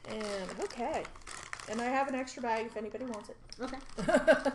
And 0.08 0.60
okay. 0.62 1.02
And 1.70 1.80
I 1.82 1.86
have 1.86 2.08
an 2.08 2.14
extra 2.14 2.40
bag 2.42 2.66
if 2.66 2.76
anybody 2.76 3.04
wants 3.04 3.28
it. 3.30 3.36
Okay. 3.60 3.78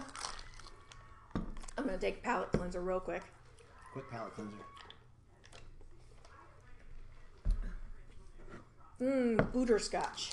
I'm 1.77 1.85
gonna 1.85 1.97
take 1.97 2.23
palate 2.23 2.51
cleanser 2.51 2.81
real 2.81 2.99
quick. 2.99 3.23
Quick 3.91 4.09
palate 4.09 4.33
cleanser. 4.35 4.57
Mmm, 9.03 9.51
butterscotch. 9.51 10.31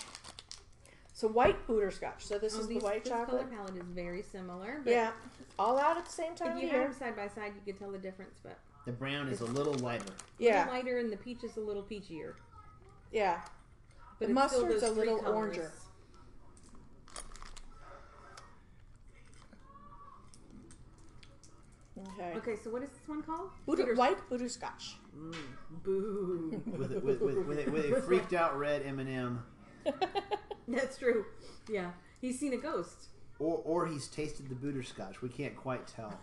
So 1.13 1.29
white 1.29 1.67
butterscotch. 1.67 2.25
So 2.25 2.39
this 2.39 2.57
Oh, 2.57 2.61
is 2.61 2.67
these- 2.69 2.79
the 2.81 2.85
white 2.85 3.05
this 3.05 3.13
chocolate. 3.13 3.51
color 3.51 3.57
palette 3.57 3.77
is 3.77 3.83
very 3.89 4.23
similar. 4.23 4.81
But 4.85 4.91
Yeah, 4.93 5.13
all 5.59 5.77
out 5.79 5.97
at 5.97 6.07
the 6.07 6.13
same 6.13 6.35
time 6.35 6.57
If 6.57 6.63
you 6.63 6.69
the 6.69 6.73
had 6.73 6.77
year. 6.81 6.89
them 6.89 6.99
side 6.99 7.17
by 7.17 7.29
side, 7.29 7.53
you 7.55 7.61
could 7.73 7.79
tell 7.79 7.91
the 7.91 7.99
difference. 7.99 8.39
But 8.43 8.59
The 8.87 8.93
brown 8.93 9.29
is 9.29 9.41
a 9.41 9.47
little 9.47 9.75
lighter. 9.75 10.13
a 10.13 10.43
Yeah, 10.43 10.59
little 10.61 10.75
lighter, 10.75 10.99
and 10.99 11.13
the 11.13 11.17
peach 11.17 11.43
is 11.45 11.57
a 11.57 11.61
little 11.61 11.83
peachier. 11.83 12.35
yeah. 13.11 13.43
But 14.19 14.29
The 14.29 14.35
it's 14.41 14.53
still 14.53 14.63
mustard's 14.63 14.83
a 14.83 14.89
three 14.95 14.97
little 15.09 15.19
colors. 15.23 15.57
oranger. 15.57 15.71
Okay. 22.19 22.33
Okay, 22.39 22.57
so 22.63 22.71
what 22.71 22.83
is 22.83 22.91
this 22.91 23.07
one 23.07 23.23
called? 23.23 23.51
Butter, 23.67 23.95
white 23.95 24.19
butterscotch. 24.31 24.97
Mm, 25.17 25.35
boo. 25.85 26.63
with, 26.77 26.93
a, 26.93 27.01
with, 27.01 27.21
with, 27.21 27.47
with, 27.47 27.67
a, 27.67 27.71
with 27.71 27.93
a 27.93 28.01
freaked 28.07 28.33
out 28.33 28.59
red 28.59 28.83
M&M, 28.87 29.43
That's 30.69 30.97
true. 30.99 31.25
Yeah, 31.69 31.91
he's 32.21 32.39
seen 32.39 32.53
a 32.53 32.57
ghost. 32.59 33.09
or 33.39 33.61
or 33.65 33.87
he's 33.87 34.07
tasted 34.09 34.49
the 34.49 34.55
butterscotch. 34.55 35.21
We 35.23 35.29
can't 35.29 35.57
quite 35.57 35.87
tell. 35.87 36.13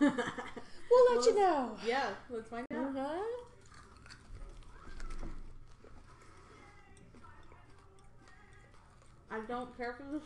We'll 0.90 1.16
let 1.16 1.26
you 1.26 1.34
know. 1.36 1.76
Yeah, 1.86 2.08
let's 2.30 2.48
find 2.48 2.66
out. 2.72 2.96
Uh-huh. 2.96 3.22
I 9.30 9.40
don't 9.46 9.76
care 9.76 9.94
for 9.94 10.04
this. 10.12 10.22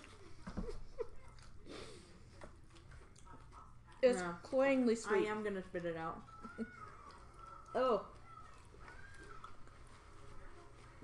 It's 4.03 4.21
No. 4.21 4.35
cloyingly 4.43 4.97
sweet. 4.97 5.29
I 5.29 5.31
am 5.31 5.43
gonna 5.45 5.63
spit 5.63 5.85
it 5.85 5.97
out. 5.97 6.21
oh, 7.75 8.05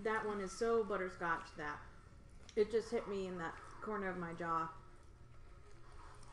that 0.02 0.26
one 0.26 0.40
is 0.40 0.52
so 0.52 0.84
butterscotch 0.84 1.46
that 1.56 1.78
it 2.56 2.70
just 2.70 2.90
hit 2.90 3.08
me 3.08 3.26
in 3.26 3.38
that 3.38 3.54
corner 3.82 4.08
of 4.08 4.16
my 4.18 4.32
jaw. 4.34 4.68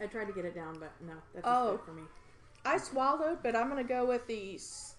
I 0.02 0.08
tried 0.08 0.26
to 0.26 0.34
get 0.34 0.46
it 0.46 0.56
down, 0.56 0.78
but 0.80 0.92
no, 1.02 1.14
that's 1.34 1.46
Oh. 1.48 1.76
spit 1.76 1.86
for 1.86 1.94
me. 1.94 2.04
I 2.66 2.78
swallowed, 2.78 3.42
but 3.44 3.56
I'm 3.56 3.70
gonna 3.70 3.84
go 3.84 4.06
with 4.06 4.26
the 4.28 4.56
s- 4.56 4.96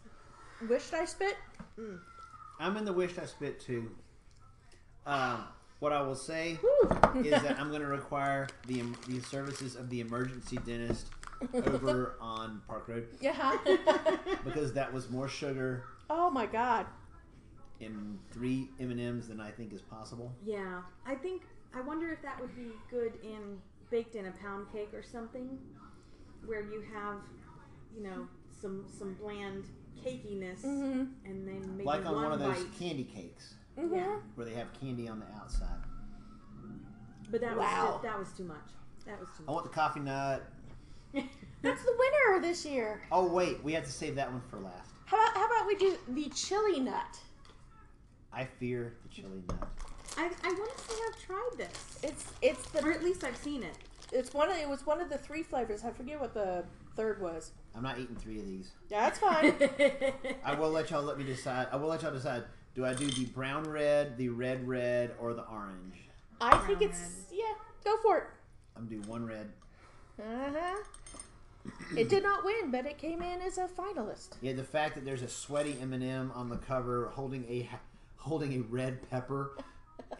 wished 0.68 0.94
I 0.94 1.04
spit. 1.04 1.36
I'm 2.58 2.76
in 2.76 2.84
the 2.84 2.92
wish 2.92 3.18
I 3.18 3.26
spit 3.26 3.60
too. 3.60 3.94
Um, 5.04 5.44
what 5.80 5.92
I 5.92 6.00
will 6.00 6.14
say 6.16 6.58
Woo. 6.62 7.20
is 7.22 7.42
that 7.42 7.58
I'm 7.60 7.68
going 7.68 7.82
to 7.82 7.86
require 7.86 8.48
the 8.66 8.82
the 9.06 9.20
services 9.20 9.76
of 9.76 9.90
the 9.90 10.00
emergency 10.00 10.56
dentist 10.56 11.08
over 11.54 12.16
on 12.20 12.60
Park 12.66 12.88
Road 12.88 13.06
yeah. 13.20 13.56
because 14.44 14.72
that 14.74 14.92
was 14.92 15.10
more 15.10 15.28
sugar 15.28 15.84
oh 16.10 16.30
my 16.30 16.46
god. 16.46 16.86
in 17.80 18.18
three 18.30 18.70
M 18.80 18.90
and 18.90 19.00
M's 19.00 19.28
than 19.28 19.40
I 19.40 19.50
think 19.50 19.72
is 19.72 19.82
possible. 19.82 20.32
Yeah, 20.44 20.80
I 21.06 21.14
think 21.14 21.42
I 21.74 21.80
wonder 21.82 22.10
if 22.12 22.22
that 22.22 22.40
would 22.40 22.54
be 22.56 22.68
good 22.90 23.12
in 23.22 23.58
baked 23.90 24.14
in 24.14 24.26
a 24.26 24.32
pound 24.32 24.66
cake 24.72 24.92
or 24.94 25.02
something, 25.02 25.58
where 26.46 26.60
you 26.62 26.82
have, 26.94 27.18
you 27.96 28.02
know, 28.02 28.26
some 28.60 28.84
some 28.98 29.14
bland 29.14 29.64
cakiness, 30.04 30.62
Mm-hmm. 30.64 31.02
and 31.24 31.46
then 31.48 31.62
maybe 31.76 31.84
Like 31.84 32.06
on 32.06 32.14
one, 32.14 32.22
one 32.24 32.32
of 32.32 32.38
those 32.40 32.64
bite. 32.64 32.78
candy 32.78 33.04
cakes 33.04 33.54
Mm-hmm. 33.78 33.94
Yeah. 33.94 34.16
where 34.36 34.46
they 34.46 34.54
have 34.54 34.68
candy 34.80 35.06
on 35.08 35.20
the 35.20 35.26
outside. 35.40 35.68
But 37.30 37.40
that 37.42 37.56
Wow. 37.56 37.62
was 37.84 37.90
just, 37.90 38.02
that 38.04 38.18
was 38.18 38.32
too 38.32 38.44
much. 38.44 38.70
That 39.06 39.20
was 39.20 39.28
too 39.36 39.42
much. 39.44 39.48
I 39.48 39.52
want 39.52 39.64
the 39.64 39.70
coffee 39.70 40.00
nut. 40.00 40.42
Much. 41.16 41.24
That's 41.62 41.82
the 41.82 41.92
winner 41.98 42.40
this 42.42 42.64
year. 42.64 43.02
Oh 43.10 43.26
wait, 43.26 43.62
we 43.64 43.72
have 43.72 43.84
to 43.84 43.92
save 43.92 44.14
that 44.16 44.30
one 44.30 44.42
for 44.50 44.58
last. 44.58 44.90
How 45.06 45.16
about, 45.16 45.36
how 45.36 45.46
about 45.46 45.66
we 45.66 45.74
do 45.76 45.96
the 46.08 46.28
chili 46.30 46.80
nut? 46.80 47.18
I 48.32 48.44
fear 48.44 48.94
the 49.02 49.08
chili 49.08 49.42
nut. 49.48 49.68
I, 50.18 50.30
I 50.44 50.48
want 50.52 50.76
to 50.76 50.82
say 50.84 50.94
I've 51.08 51.22
tried 51.22 51.50
this, 51.58 51.98
It's 52.02 52.32
it's 52.42 52.74
or 52.74 52.82
the 52.90 52.94
at 52.94 53.04
least 53.04 53.24
I've 53.24 53.36
seen 53.36 53.62
it. 53.62 53.76
it's 54.12 54.32
one 54.32 54.50
of 54.50 54.56
it 54.56 54.68
was 54.68 54.86
one 54.86 55.00
of 55.00 55.08
the 55.10 55.18
three 55.18 55.42
flavors. 55.42 55.84
I 55.84 55.90
forget 55.90 56.20
what 56.20 56.34
the 56.34 56.64
third 56.96 57.20
was. 57.20 57.52
I'm 57.74 57.82
not 57.82 57.98
eating 57.98 58.16
three 58.16 58.38
of 58.38 58.46
these. 58.46 58.70
Yeah, 58.88 59.00
that's 59.02 59.18
fine. 59.18 59.54
I 60.44 60.54
will 60.54 60.70
let 60.70 60.90
y'all 60.90 61.02
let 61.02 61.18
me 61.18 61.24
decide. 61.24 61.68
I 61.72 61.76
will 61.76 61.88
let 61.88 62.02
y'all 62.02 62.12
decide. 62.12 62.44
Do 62.74 62.84
I 62.84 62.94
do 62.94 63.06
the 63.06 63.24
brown 63.26 63.64
red, 63.64 64.16
the 64.18 64.28
red 64.28 64.66
red, 64.68 65.14
or 65.18 65.34
the 65.34 65.42
orange? 65.44 65.94
I 66.40 66.56
think 66.58 66.78
Brown 66.78 66.90
it's 66.90 67.24
yeah. 67.32 67.54
Go 67.84 67.96
for 68.02 68.18
it. 68.18 68.24
I'm 68.76 68.86
gonna 68.86 69.02
do 69.02 69.08
one 69.10 69.24
red. 69.26 69.50
Uh 70.18 70.22
huh. 70.52 70.76
It 71.96 72.08
did 72.08 72.22
not 72.22 72.44
win, 72.44 72.70
but 72.70 72.86
it 72.86 72.98
came 72.98 73.22
in 73.22 73.40
as 73.40 73.58
a 73.58 73.66
finalist. 73.66 74.30
Yeah, 74.40 74.52
the 74.52 74.64
fact 74.64 74.94
that 74.94 75.04
there's 75.04 75.22
a 75.22 75.28
sweaty 75.28 75.76
M&M 75.80 76.32
on 76.34 76.48
the 76.48 76.56
cover 76.56 77.10
holding 77.14 77.44
a 77.44 77.68
holding 78.16 78.54
a 78.54 78.60
red 78.62 79.08
pepper 79.08 79.56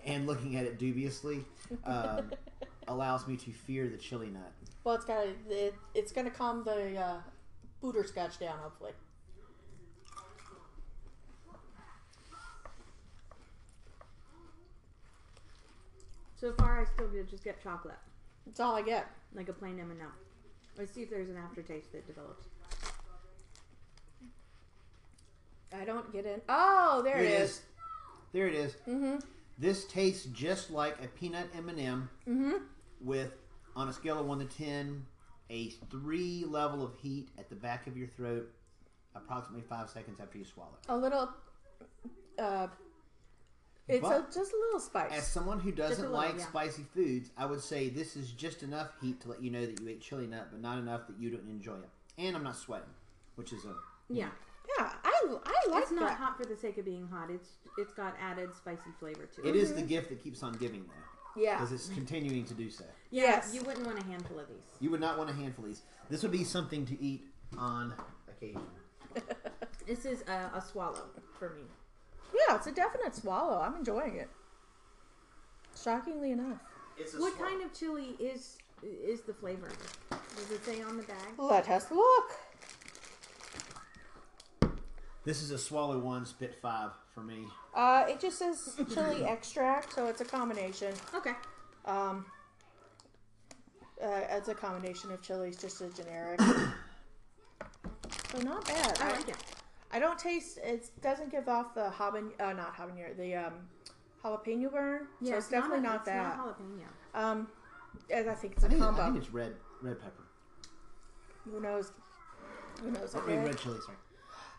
and 0.05 0.27
looking 0.27 0.57
at 0.57 0.65
it 0.65 0.79
dubiously 0.79 1.45
um, 1.85 2.31
allows 2.89 3.27
me 3.27 3.37
to 3.37 3.51
fear 3.51 3.89
the 3.89 3.97
chili 3.97 4.29
nut. 4.29 4.53
Well, 4.85 4.95
it's 4.95 5.05
got 5.05 5.27
it, 5.51 5.75
it's 5.95 6.13
going 6.13 6.27
to 6.27 6.31
calm 6.31 6.63
the 6.65 6.97
uh, 6.97 7.17
butterscotch 7.83 8.39
down, 8.39 8.59
hopefully. 8.59 8.93
so 16.47 16.53
far, 16.53 16.81
I 16.81 16.85
still 16.85 17.09
did 17.09 17.29
just 17.29 17.43
get 17.43 17.63
chocolate, 17.63 17.97
That's 18.47 18.61
all 18.61 18.77
I 18.77 18.83
get. 18.83 19.07
like 19.35 19.49
a 19.49 19.53
plain 19.53 19.81
M 19.81 19.91
and 19.91 20.01
M. 20.01 20.13
Let's 20.79 20.93
see 20.93 21.03
if 21.03 21.11
there's 21.11 21.29
an 21.29 21.37
aftertaste 21.37 21.93
that 21.93 22.07
develops. 22.07 22.45
I 25.79 25.85
don't 25.85 26.13
get 26.13 26.27
in. 26.27 26.41
Oh, 26.49 27.03
there 27.05 27.17
Here 27.19 27.27
it 27.27 27.41
is. 27.41 27.61
There 28.33 28.47
it 28.47 28.55
is. 28.55 28.75
Mm-hmm. 28.89 29.17
This 29.59 29.85
tastes 29.87 30.27
just 30.27 30.71
like 30.71 31.03
a 31.03 31.09
peanut 31.09 31.49
M&M 31.57 32.09
Mm-hmm. 32.29 32.53
with, 33.01 33.33
on 33.75 33.89
a 33.89 33.93
scale 33.93 34.19
of 34.21 34.27
one 34.27 34.39
to 34.41 34.45
ten, 34.45 35.05
a 35.51 35.71
three 35.91 36.45
level 36.47 36.83
of 36.85 36.95
heat 37.01 37.29
at 37.39 37.49
the 37.49 37.55
back 37.57 37.87
of 37.87 37.97
your 37.97 38.09
throat, 38.09 38.51
approximately 39.15 39.63
five 39.67 39.89
seconds 39.89 40.19
after 40.21 40.39
you 40.39 40.45
swallow. 40.45 40.77
A 40.89 40.97
little. 40.97 41.31
Uh, 42.39 42.67
it's 43.89 44.05
a, 44.05 44.09
But- 44.09 44.33
just 44.33 44.53
a 44.53 44.57
little 44.57 44.81
spice. 44.81 45.13
As 45.13 45.27
someone 45.27 45.61
who 45.61 45.71
doesn't 45.71 45.99
little, 46.03 46.17
like 46.17 46.39
yeah. 46.39 46.45
spicy 46.47 46.85
foods, 46.95 47.31
I 47.37 47.47
would 47.47 47.61
say 47.61 47.89
this 47.89 48.17
is 48.17 48.33
just 48.33 48.63
enough 48.63 48.91
heat 49.01 49.21
to 49.21 49.29
let 49.29 49.43
you 49.43 49.51
know 49.51 49.65
that 49.65 49.81
you 49.81 49.89
ate 49.89 50.01
chili 50.01 50.27
nut, 50.27 50.49
but 50.51 50.61
not 50.61 50.79
enough 50.79 51.07
that 51.07 51.19
you 51.19 51.31
don't 51.31 51.49
enjoy 51.49 51.75
it. 51.77 51.89
And 52.19 52.37
I'm 52.37 52.43
not 52.43 52.57
sweating, 52.57 52.89
which 53.37 53.53
is 53.53 53.65
a 53.65 53.75
Yeah, 54.09 54.29
yeah, 54.79 54.93
I, 55.05 55.37
I 55.45 55.71
like 55.71 55.83
it's 55.83 55.93
not 55.93 56.09
that. 56.09 56.19
hot 56.19 56.37
for 56.37 56.45
the 56.47 56.57
sake 56.57 56.79
of 56.79 56.85
being 56.85 57.07
hot. 57.07 57.31
It's 57.31 57.51
it's 57.79 57.93
got 57.93 58.17
added 58.21 58.55
spicy 58.55 58.91
flavor 58.99 59.27
to 59.27 59.43
it. 59.43 59.51
it 59.51 59.57
is 59.57 59.73
the 59.73 59.81
mm-hmm. 59.81 59.89
gift 59.89 60.09
that 60.09 60.23
keeps 60.23 60.43
on 60.43 60.55
giving 60.55 60.85
though, 60.87 61.41
Yeah. 61.43 61.57
because 61.57 61.73
it's 61.73 61.89
continuing 61.91 62.45
to 62.47 62.55
do 62.55 62.71
so. 62.71 62.85
Yeah, 63.11 63.23
Yes. 63.23 63.51
you 63.55 63.63
wouldn't 63.63 63.87
want 63.87 64.01
a 64.01 64.05
handful 64.05 64.41
of 64.41 64.49
these. 64.49 64.57
You 64.81 64.91
would 64.91 65.01
not 65.01 65.19
want 65.19 65.31
a 65.31 65.35
handful 65.35 65.65
of 65.67 65.71
these. 65.71 65.83
This 66.09 66.23
would 66.23 66.33
be 66.33 66.43
something 66.43 66.87
to 66.87 67.01
eat 67.01 67.27
on 67.59 67.95
occasion. 68.29 68.63
This 69.87 70.05
is 70.05 70.23
a, 70.23 70.51
a 70.57 70.61
swallow 70.61 71.05
for 71.39 71.51
me. 71.51 71.63
Yeah, 72.37 72.57
it's 72.57 72.67
a 72.67 72.73
definite 72.73 73.15
swallow. 73.15 73.61
I'm 73.61 73.77
enjoying 73.77 74.17
it. 74.17 74.29
Shockingly 75.81 76.33
enough. 76.33 76.59
It's 76.99 77.15
a 77.15 77.19
What 77.19 77.39
kind 77.39 77.63
of 77.63 77.73
chili 77.73 78.17
is 78.19 78.57
is 78.83 79.23
the 79.23 79.35
flavor? 79.35 79.69
Does 80.11 80.51
it 80.51 80.65
say 80.65 80.83
on 80.83 80.97
the 80.97 81.03
bag? 81.03 81.17
Let 81.39 81.69
us 81.69 81.91
look. 81.91 82.33
This 85.25 85.43
is 85.43 85.51
a 85.51 85.59
swallow 85.59 85.99
one, 85.99 86.25
spit 86.25 86.55
five 86.63 86.93
for 87.13 87.21
me. 87.21 87.47
Uh, 87.75 88.05
it 88.09 88.21
just 88.21 88.39
says 88.39 88.79
chili 88.93 89.25
extract, 89.29 89.95
so 89.95 90.07
it's 90.07 90.21
a 90.21 90.25
combination. 90.25 90.95
Okay. 91.15 91.33
Um, 91.85 92.27
uh, 94.03 94.21
it's 94.31 94.49
a 94.49 94.55
combination 94.55 95.11
of 95.11 95.23
chilies, 95.23 95.57
just 95.57 95.81
a 95.81 95.89
generic. 95.89 96.41
so 98.31 98.39
not 98.43 98.65
bad. 98.67 98.99
I 99.01 99.13
like 99.13 99.29
it. 99.29 99.37
I 99.93 99.99
don't 99.99 100.19
taste. 100.19 100.59
It 100.63 100.89
doesn't 101.03 101.31
give 101.31 101.49
off 101.49 101.75
the 101.75 101.93
haban, 101.97 102.31
uh, 102.41 102.53
not 102.53 102.77
habanero, 102.77 103.17
the 103.17 103.35
um, 103.37 103.53
jalapeno 104.25 104.71
burn. 104.71 105.07
so 105.25 105.35
it's, 105.37 105.49
definitely 105.49 105.81
not, 105.81 105.97
it's 105.97 106.05
that. 106.07 106.37
Not 106.37 106.59
jalapeno. 106.59 107.15
um, 107.15 107.49
and 108.13 108.29
I 108.31 108.35
think 108.35 108.55
it's 108.55 108.65
a 108.65 108.67
I 108.67 108.71
think, 108.71 108.83
combo. 108.83 109.03
I 109.03 109.05
think 109.07 109.19
it's 109.19 109.31
red 109.33 109.55
red 109.83 110.01
pepper. 110.01 110.25
Who 111.45 111.61
knows? 111.61 111.93
Who 112.83 112.91
knows? 112.91 113.15
I 113.15 113.19
what 113.19 113.29
mean 113.29 113.37
red- 113.39 113.49
red 113.49 113.59
chili, 113.59 113.79
sorry. 113.85 113.99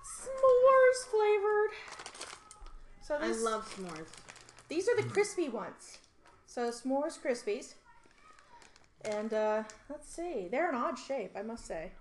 S'mores 0.03 1.05
flavored. 1.11 1.71
So 3.01 3.15
I 3.15 3.31
love 3.43 3.73
s'mores. 3.75 4.07
these 4.69 4.87
are 4.89 4.95
the 4.95 5.03
crispy 5.03 5.49
ones. 5.49 5.99
So 6.45 6.69
s'mores 6.71 7.19
crispies. 7.19 7.73
And 9.05 9.33
uh, 9.33 9.63
let's 9.89 10.07
see, 10.07 10.47
they're 10.49 10.69
an 10.69 10.75
odd 10.75 10.97
shape, 10.97 11.31
I 11.37 11.43
must 11.43 11.65
say. 11.65 11.91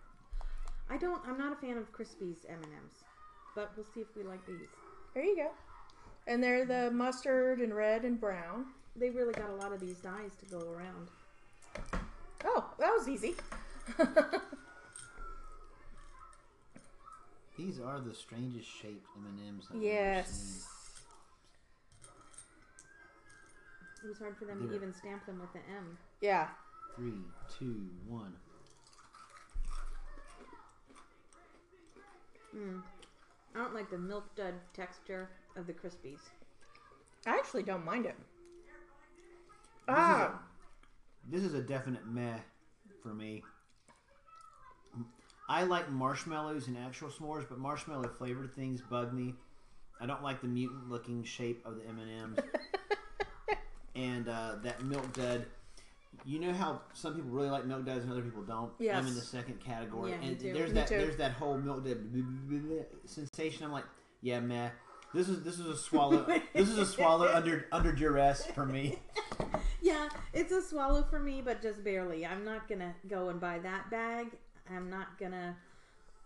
I 0.89 0.97
don't. 0.97 1.21
I'm 1.27 1.37
not 1.37 1.53
a 1.53 1.57
fan 1.57 1.77
of 1.77 1.93
Crispies 1.93 2.39
M 2.49 2.57
and 2.63 2.73
M's, 2.73 3.03
but 3.57 3.73
we'll 3.77 3.87
see 3.93 4.01
if 4.03 4.07
we 4.17 4.23
like 4.23 4.47
these. 4.47 4.69
There 5.15 5.25
you 5.25 5.35
go. 5.35 5.51
And 6.29 6.43
they're 6.43 6.65
the 6.67 6.91
mustard 6.93 7.59
and 7.61 7.75
red 7.75 8.05
and 8.05 8.21
brown. 8.21 8.67
They 8.95 9.11
really 9.11 9.33
got 9.33 9.51
a 9.51 9.55
lot 9.55 9.73
of 9.73 9.81
these 9.81 9.97
dyes 9.99 10.33
to 10.39 10.47
go 10.47 10.59
around. 10.59 11.09
Oh, 12.45 12.65
that 12.79 12.93
was 12.97 13.09
easy. 13.09 13.35
These 17.59 17.81
are 17.81 18.01
the 18.01 18.15
strangest 18.15 18.69
shaped 18.69 19.07
M 19.17 19.25
and 19.27 19.49
M's. 19.49 19.65
I've 19.71 19.77
ever 19.77 19.83
seen. 19.83 19.91
yes. 19.91 20.69
It 24.05 24.09
was 24.09 24.19
hard 24.19 24.37
for 24.37 24.45
them 24.45 24.69
to 24.69 24.75
even 24.75 24.93
stamp 24.93 25.25
them 25.25 25.41
with 25.41 25.51
the 25.55 25.61
M. 25.75 25.97
Yeah. 26.21 26.49
Three, 26.95 27.15
two, 27.59 27.89
one. 28.07 28.35
Mm. 32.55 32.83
I 33.57 33.59
don't 33.59 33.75
like 33.75 33.91
the 33.91 33.97
milk 33.99 34.35
dud 34.37 34.53
texture 34.75 35.31
of 35.57 35.67
the 35.67 35.73
Crispies. 35.73 36.19
I 37.27 37.31
actually 37.31 37.63
don't 37.63 37.85
mind 37.87 38.05
it. 38.05 38.15
This 39.87 39.97
is 39.97 40.03
Ah. 40.03 40.25
a- 40.35 41.31
This 41.31 41.43
is 41.43 41.55
a 41.55 41.63
definite 41.63 42.07
meh 42.07 42.39
for 43.03 43.15
me. 43.15 43.43
I 45.49 45.63
like 45.63 45.91
marshmallows 45.91 46.67
and 46.69 46.77
actual 46.77 47.09
s'mores, 47.09 47.49
but 47.49 47.59
marshmallow 47.59 48.09
flavored 48.09 48.55
things 48.55 48.81
bug 48.83 49.13
me. 49.13 49.35
I 50.01 50.07
don't 50.07 50.23
like 50.23 50.41
the 50.43 50.49
mutant 50.49 50.91
looking 50.91 51.25
shape 51.25 51.65
of 51.65 51.77
the 51.77 51.87
M 51.87 51.99
and 51.99 52.11
M's, 52.37 52.39
and 53.95 54.29
uh, 54.29 54.57
that 54.63 54.83
milk 54.85 55.11
dud. 55.15 55.47
You 56.25 56.41
know 56.41 56.53
how 56.53 56.81
some 56.93 57.15
people 57.15 57.31
really 57.31 57.51
like 57.51 57.67
milk 57.67 57.85
duds 57.85 58.05
and 58.05 58.13
other 58.13 58.23
people 58.23 58.43
don't. 58.43 58.73
Yes. 58.79 58.97
I'm 58.97 59.07
in 59.07 59.15
the 59.15 59.21
second 59.21 59.61
category, 59.61 60.13
Yeah, 60.13 60.19
me 60.19 60.29
and 60.29 60.41
too. 60.41 60.53
there's 60.53 60.71
Me 60.71 60.75
that 60.75 60.89
too. 60.89 60.99
there's 60.99 61.17
that 61.17 61.33
whole 61.33 61.59
milk 61.59 61.85
dud 61.85 61.99
sensation. 63.05 63.65
I'm 63.65 63.73
like, 63.73 63.85
yeah, 64.23 64.41
man. 64.41 64.71
This 65.15 65.29
is 65.29 65.43
this 65.43 65.59
is 65.59 65.67
a 65.67 65.77
swallow. 65.77 66.27
this 66.55 66.69
is 66.69 66.79
a 66.79 66.87
swallow 66.87 67.33
under 67.33 67.67
under 67.73 67.93
duress 67.93 68.45
for 68.47 68.67
me. 68.67 68.99
Yeah, 69.87 70.09
it's 70.33 70.51
a 70.51 70.61
swallow 70.61 71.05
for 71.05 71.21
me, 71.21 71.41
but 71.45 71.63
just 71.63 71.85
barely. 71.85 72.27
I'm 72.27 72.45
not 72.45 72.69
gonna 72.69 72.93
go 73.07 73.29
and 73.29 73.39
buy 73.39 73.61
that 73.61 73.89
bag. 73.89 74.33
I'm 74.69 74.91
not 74.91 75.17
gonna, 75.17 75.57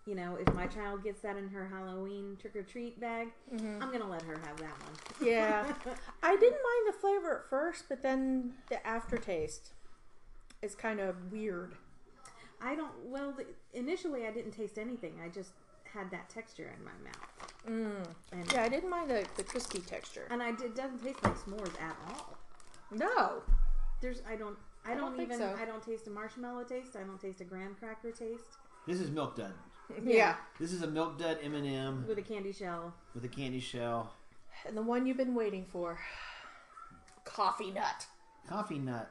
you 0.06 0.14
know, 0.14 0.36
if 0.36 0.54
my 0.54 0.66
child 0.66 1.04
gets 1.04 1.20
that 1.20 1.36
in 1.36 1.46
her 1.50 1.68
Halloween 1.68 2.38
trick 2.40 2.56
or 2.56 2.62
treat 2.62 2.98
bag, 2.98 3.28
mm-hmm. 3.54 3.82
I'm 3.82 3.92
gonna 3.92 4.08
let 4.08 4.22
her 4.22 4.38
have 4.46 4.56
that 4.56 4.72
one. 4.82 5.28
Yeah. 5.28 5.70
I 6.22 6.36
didn't 6.36 6.52
mind 6.52 6.88
the 6.88 6.98
flavor 6.98 7.42
at 7.44 7.50
first, 7.50 7.84
but 7.90 8.02
then 8.02 8.54
the 8.70 8.84
aftertaste 8.86 9.72
is 10.62 10.74
kind 10.74 11.00
of 11.00 11.32
weird. 11.32 11.74
I 12.62 12.74
don't. 12.74 12.92
Well, 13.06 13.32
the, 13.32 13.46
initially 13.78 14.26
I 14.26 14.30
didn't 14.30 14.52
taste 14.52 14.78
anything. 14.78 15.14
I 15.24 15.28
just 15.28 15.52
had 15.92 16.10
that 16.10 16.28
texture 16.28 16.70
in 16.76 16.84
my 16.84 16.90
mouth, 17.02 17.54
Mm. 17.68 18.06
and 18.32 18.52
Yeah, 18.52 18.62
I 18.62 18.68
didn't 18.68 18.90
mind 18.90 19.10
the, 19.10 19.26
the 19.36 19.42
crispy 19.42 19.80
texture. 19.80 20.26
and 20.30 20.42
I 20.42 20.52
did, 20.52 20.66
it 20.66 20.76
doesn't 20.76 21.02
taste 21.02 21.22
like 21.24 21.36
s'mores 21.36 21.80
at 21.80 21.96
all. 22.08 22.36
No. 22.92 23.42
There's 24.00 24.22
I 24.28 24.36
don't 24.36 24.56
I, 24.84 24.92
I 24.92 24.94
don't, 24.94 25.02
don't 25.08 25.16
think 25.16 25.28
even 25.32 25.38
so. 25.38 25.56
I 25.60 25.64
don't 25.64 25.82
taste 25.82 26.06
a 26.06 26.10
marshmallow 26.10 26.64
taste. 26.64 26.96
I 26.96 27.00
don't 27.02 27.20
taste 27.20 27.40
a 27.40 27.44
graham 27.44 27.74
cracker 27.78 28.12
taste 28.12 28.44
This 28.86 29.00
is 29.00 29.10
milk 29.10 29.36
dud. 29.36 29.52
Yeah. 30.04 30.36
This 30.60 30.72
is 30.72 30.82
a 30.82 30.86
milk 30.86 31.18
dud 31.18 31.38
M 31.42 31.54
and 31.54 31.66
m 31.66 32.04
with 32.06 32.18
a 32.18 32.22
candy 32.22 32.52
shell. 32.52 32.94
with 33.14 33.24
a 33.24 33.28
candy 33.28 33.60
shell, 33.60 34.14
And 34.66 34.76
the 34.76 34.82
one 34.82 35.06
you've 35.06 35.16
been 35.16 35.34
waiting 35.34 35.64
for 35.72 35.98
coffee 37.24 37.70
nut. 37.72 38.06
coffee 38.48 38.78
nut. 38.78 39.10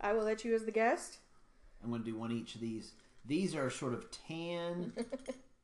I 0.00 0.12
will 0.12 0.24
let 0.24 0.44
you 0.44 0.54
as 0.54 0.64
the 0.64 0.72
guest. 0.72 1.18
I'm 1.82 1.90
going 1.90 2.02
to 2.02 2.10
do 2.10 2.16
one 2.16 2.32
each 2.32 2.54
of 2.54 2.60
these. 2.60 2.92
These 3.24 3.54
are 3.54 3.70
sort 3.70 3.92
of 3.94 4.06
tan, 4.10 4.92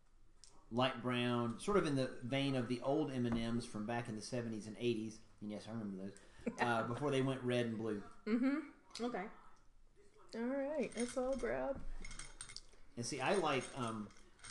light 0.72 1.03
brown, 1.03 1.55
sort 1.59 1.76
of 1.76 1.87
in 1.87 1.97
the 1.97 2.11
vein 2.24 2.57
of 2.57 2.68
the 2.68 2.80
old 2.83 3.12
M 3.12 3.26
and 3.26 3.39
M's 3.39 3.64
from 3.64 3.87
back 3.87 4.09
in 4.09 4.16
the 4.16 4.22
70s 4.22 4.66
and 4.66 4.76
80s. 4.76 5.14
And 5.41 5.51
yes, 5.51 5.64
I 5.68 5.72
remember 5.72 6.05
those. 6.05 6.12
Uh, 6.61 6.83
before 6.89 7.12
they 7.12 7.22
went 7.22 7.41
red 7.45 7.66
and 7.66 7.78
blue. 7.78 8.03
Mm-hmm. 8.26 9.05
Okay. 9.05 9.22
All 10.35 10.41
right, 10.41 10.91
that's 10.97 11.16
all 11.16 11.37
grab. 11.37 11.78
And 12.97 13.07
see, 13.07 13.20
I 13.20 13.35
like 13.37 13.62
um, 13.76 14.09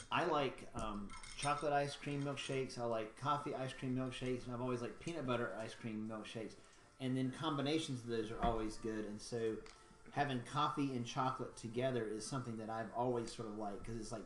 I 0.10 0.26
like 0.26 0.68
um, 0.76 1.10
chocolate 1.38 1.74
ice 1.74 1.96
cream 1.96 2.24
milkshakes. 2.24 2.80
I 2.80 2.86
like 2.86 3.20
coffee 3.20 3.54
ice 3.56 3.74
cream 3.74 3.96
milkshakes, 3.96 4.46
and 4.46 4.54
I've 4.54 4.62
always 4.62 4.82
liked 4.82 5.00
peanut 5.00 5.28
butter 5.28 5.52
ice 5.62 5.74
cream 5.74 6.10
milkshakes. 6.10 6.54
And 7.02 7.18
then 7.18 7.34
combinations 7.38 8.02
of 8.04 8.08
those 8.10 8.32
are 8.32 8.42
always 8.44 8.78
good. 8.78 9.06
And 9.06 9.20
so, 9.20 9.56
having 10.12 10.40
coffee 10.52 10.92
and 10.96 11.06
chocolate 11.06 11.58
together 11.58 12.08
is 12.16 12.26
something 12.26 12.58
that 12.58 12.70
I've 12.70 12.92
always 12.96 13.34
sort 13.34 13.48
of 13.50 13.58
liked 13.58 13.84
because 13.84 14.00
it's 14.00 14.12
like 14.12 14.22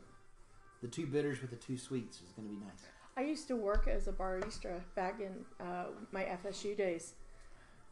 the 0.81 0.87
two 0.87 1.07
bitters 1.07 1.41
with 1.41 1.51
the 1.51 1.55
two 1.55 1.77
sweets 1.77 2.17
is 2.17 2.31
going 2.35 2.47
to 2.47 2.53
be 2.53 2.59
nice. 2.59 2.83
I 3.17 3.21
used 3.21 3.47
to 3.47 3.55
work 3.55 3.87
as 3.87 4.07
a 4.09 4.11
barista 4.11 4.81
back 4.93 5.21
in 5.21 5.45
uh, 5.65 5.85
my 6.11 6.23
FSU 6.43 6.75
days, 6.75 7.13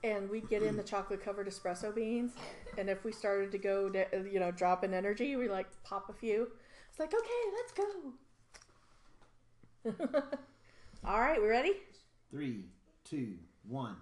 and 0.04 0.30
we'd 0.30 0.50
get 0.50 0.64
in 0.64 0.76
the 0.76 0.84
chocolate 0.84 1.24
covered 1.24 1.48
espresso 1.48 1.96
beans, 1.96 2.34
and 2.78 2.90
if 2.90 3.06
we 3.06 3.14
started 3.14 3.52
to 3.54 3.58
go, 3.58 3.90
to, 3.90 4.06
you 4.30 4.40
know, 4.42 4.52
drop 4.52 4.84
in 4.84 4.94
energy, 4.94 5.38
we 5.38 5.48
like 5.48 5.68
pop 5.86 6.10
a 6.10 6.14
few. 6.14 6.50
It's 6.90 7.00
like, 7.00 7.14
okay, 7.14 7.30
let's 7.56 7.72
go. 10.12 10.24
All 11.06 11.22
right, 11.22 11.42
we 11.42 11.48
ready? 11.48 11.72
Three, 12.30 12.66
two, 13.06 13.36
one. 13.68 13.96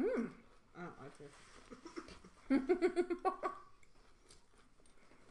Mm. 0.00 0.28
I 0.76 0.80
don't 0.82 1.00
like 1.00 1.18
this. 1.18 1.30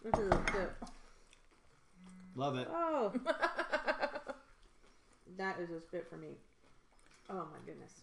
this 0.04 0.20
is 0.20 0.34
good. 0.52 0.70
Love 2.36 2.58
it. 2.58 2.68
Oh, 2.72 3.12
that 5.38 5.60
is 5.60 5.70
a 5.70 5.80
spit 5.82 6.08
for 6.10 6.18
me. 6.18 6.30
Oh 7.30 7.46
my 7.52 7.60
goodness. 7.66 8.02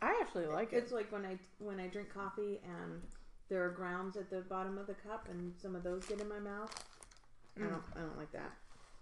I 0.00 0.18
actually 0.20 0.46
like 0.46 0.72
it. 0.72 0.76
It's 0.76 0.92
like 0.92 1.10
when 1.12 1.24
I 1.24 1.38
when 1.58 1.80
I 1.80 1.86
drink 1.86 2.12
coffee 2.12 2.60
and 2.64 3.00
there 3.48 3.64
are 3.64 3.70
grounds 3.70 4.16
at 4.16 4.28
the 4.30 4.40
bottom 4.40 4.76
of 4.78 4.86
the 4.86 4.94
cup 4.94 5.28
and 5.30 5.54
some 5.60 5.76
of 5.76 5.82
those 5.82 6.04
get 6.04 6.20
in 6.20 6.28
my 6.28 6.38
mouth. 6.38 6.84
I 7.56 7.60
don't 7.62 7.82
I 7.96 8.00
don't 8.00 8.18
like 8.18 8.32
that. 8.32 8.52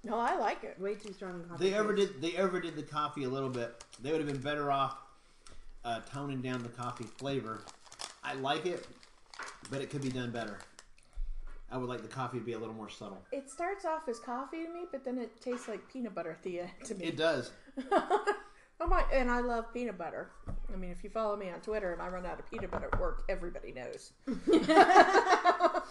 No, 0.05 0.19
I 0.19 0.37
like 0.39 0.65
it. 0.65 0.79
Way 0.79 0.95
too 0.95 1.13
strong 1.13 1.45
coffee. 1.49 1.65
They 1.65 1.71
taste. 1.71 1.81
overdid. 1.81 2.21
They 2.23 2.37
overdid 2.37 2.77
the 2.77 2.83
coffee 2.83 3.25
a 3.25 3.29
little 3.29 3.49
bit. 3.51 3.85
They 4.03 4.13
would 4.13 4.21
have 4.21 4.29
been 4.29 4.41
better 4.41 4.71
off 4.71 4.97
uh, 5.85 6.01
toning 6.13 6.41
down 6.41 6.63
the 6.63 6.69
coffee 6.69 7.05
flavor. 7.05 7.63
I 8.23 8.35
like 8.35 8.67
it, 8.67 8.87
but 9.71 9.81
it 9.81 9.91
could 9.91 10.03
be 10.03 10.11
done 10.11 10.31
better. 10.31 10.59
I 11.73 11.79
would 11.79 11.89
like 11.89 12.03
the 12.03 12.09
coffee 12.09 12.39
to 12.39 12.45
be 12.45 12.55
a 12.55 12.59
little 12.59 12.75
more 12.75 12.89
subtle. 12.89 13.23
It 13.31 13.49
starts 13.49 13.85
off 13.85 14.09
as 14.09 14.19
coffee 14.19 14.65
to 14.65 14.73
me, 14.73 14.87
but 14.91 15.05
then 15.05 15.19
it 15.19 15.41
tastes 15.41 15.69
like 15.69 15.89
peanut 15.91 16.15
butter 16.15 16.33
at 16.33 16.43
the 16.43 16.61
end 16.61 16.71
to 16.85 16.95
me. 16.97 17.05
It 17.07 17.17
does. 17.17 17.53
oh 17.93 18.25
my! 18.89 19.05
And 19.13 19.31
I 19.31 19.41
love 19.41 19.73
peanut 19.73 19.97
butter. 19.97 20.31
I 20.73 20.77
mean, 20.77 20.91
if 20.91 21.05
you 21.05 21.11
follow 21.11 21.37
me 21.37 21.49
on 21.51 21.61
Twitter 21.61 21.93
and 21.93 22.03
I 22.03 22.09
run 22.09 22.27
out 22.27 22.41
of 22.41 22.51
peanut 22.51 22.73
butter 22.73 22.89
at 22.93 23.01
work, 23.01 23.23
everybody 23.29 23.73
knows. 23.73 24.13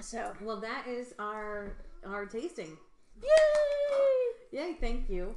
so, 0.00 0.32
Well, 0.42 0.60
that 0.60 0.86
is 0.86 1.14
our 1.18 1.72
our 2.06 2.26
tasting. 2.26 2.76
yay! 3.22 4.58
Yay! 4.60 4.76
Thank 4.80 5.08
you 5.08 5.34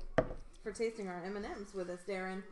for 0.63 0.71
tasting 0.71 1.07
our 1.07 1.23
M 1.23 1.35
and 1.35 1.45
M's 1.45 1.73
with 1.73 1.89
us, 1.89 1.99
Darin. 2.05 2.43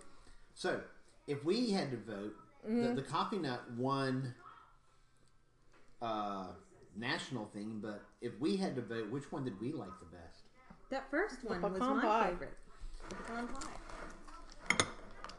So, 0.53 0.81
if 1.27 1.43
we 1.45 1.71
had 1.71 1.91
to 1.91 1.97
vote, 1.97 2.35
the, 2.67 2.93
the 2.95 3.01
coffee 3.01 3.37
nut 3.37 3.61
won 3.77 4.33
uh, 6.01 6.47
national 6.95 7.45
thing. 7.47 7.79
But 7.81 8.01
if 8.21 8.39
we 8.39 8.57
had 8.57 8.75
to 8.75 8.81
vote, 8.81 9.09
which 9.09 9.31
one 9.31 9.43
did 9.43 9.59
we 9.59 9.71
like 9.71 9.91
the 9.99 10.17
best? 10.17 10.43
That 10.89 11.09
first 11.11 11.43
one 11.43 11.61
was 11.61 11.79
my 11.79 12.01
pie. 12.01 12.29
favorite. 12.31 12.57
The 13.09 13.15
pecan 13.15 13.47
pie. 13.47 14.85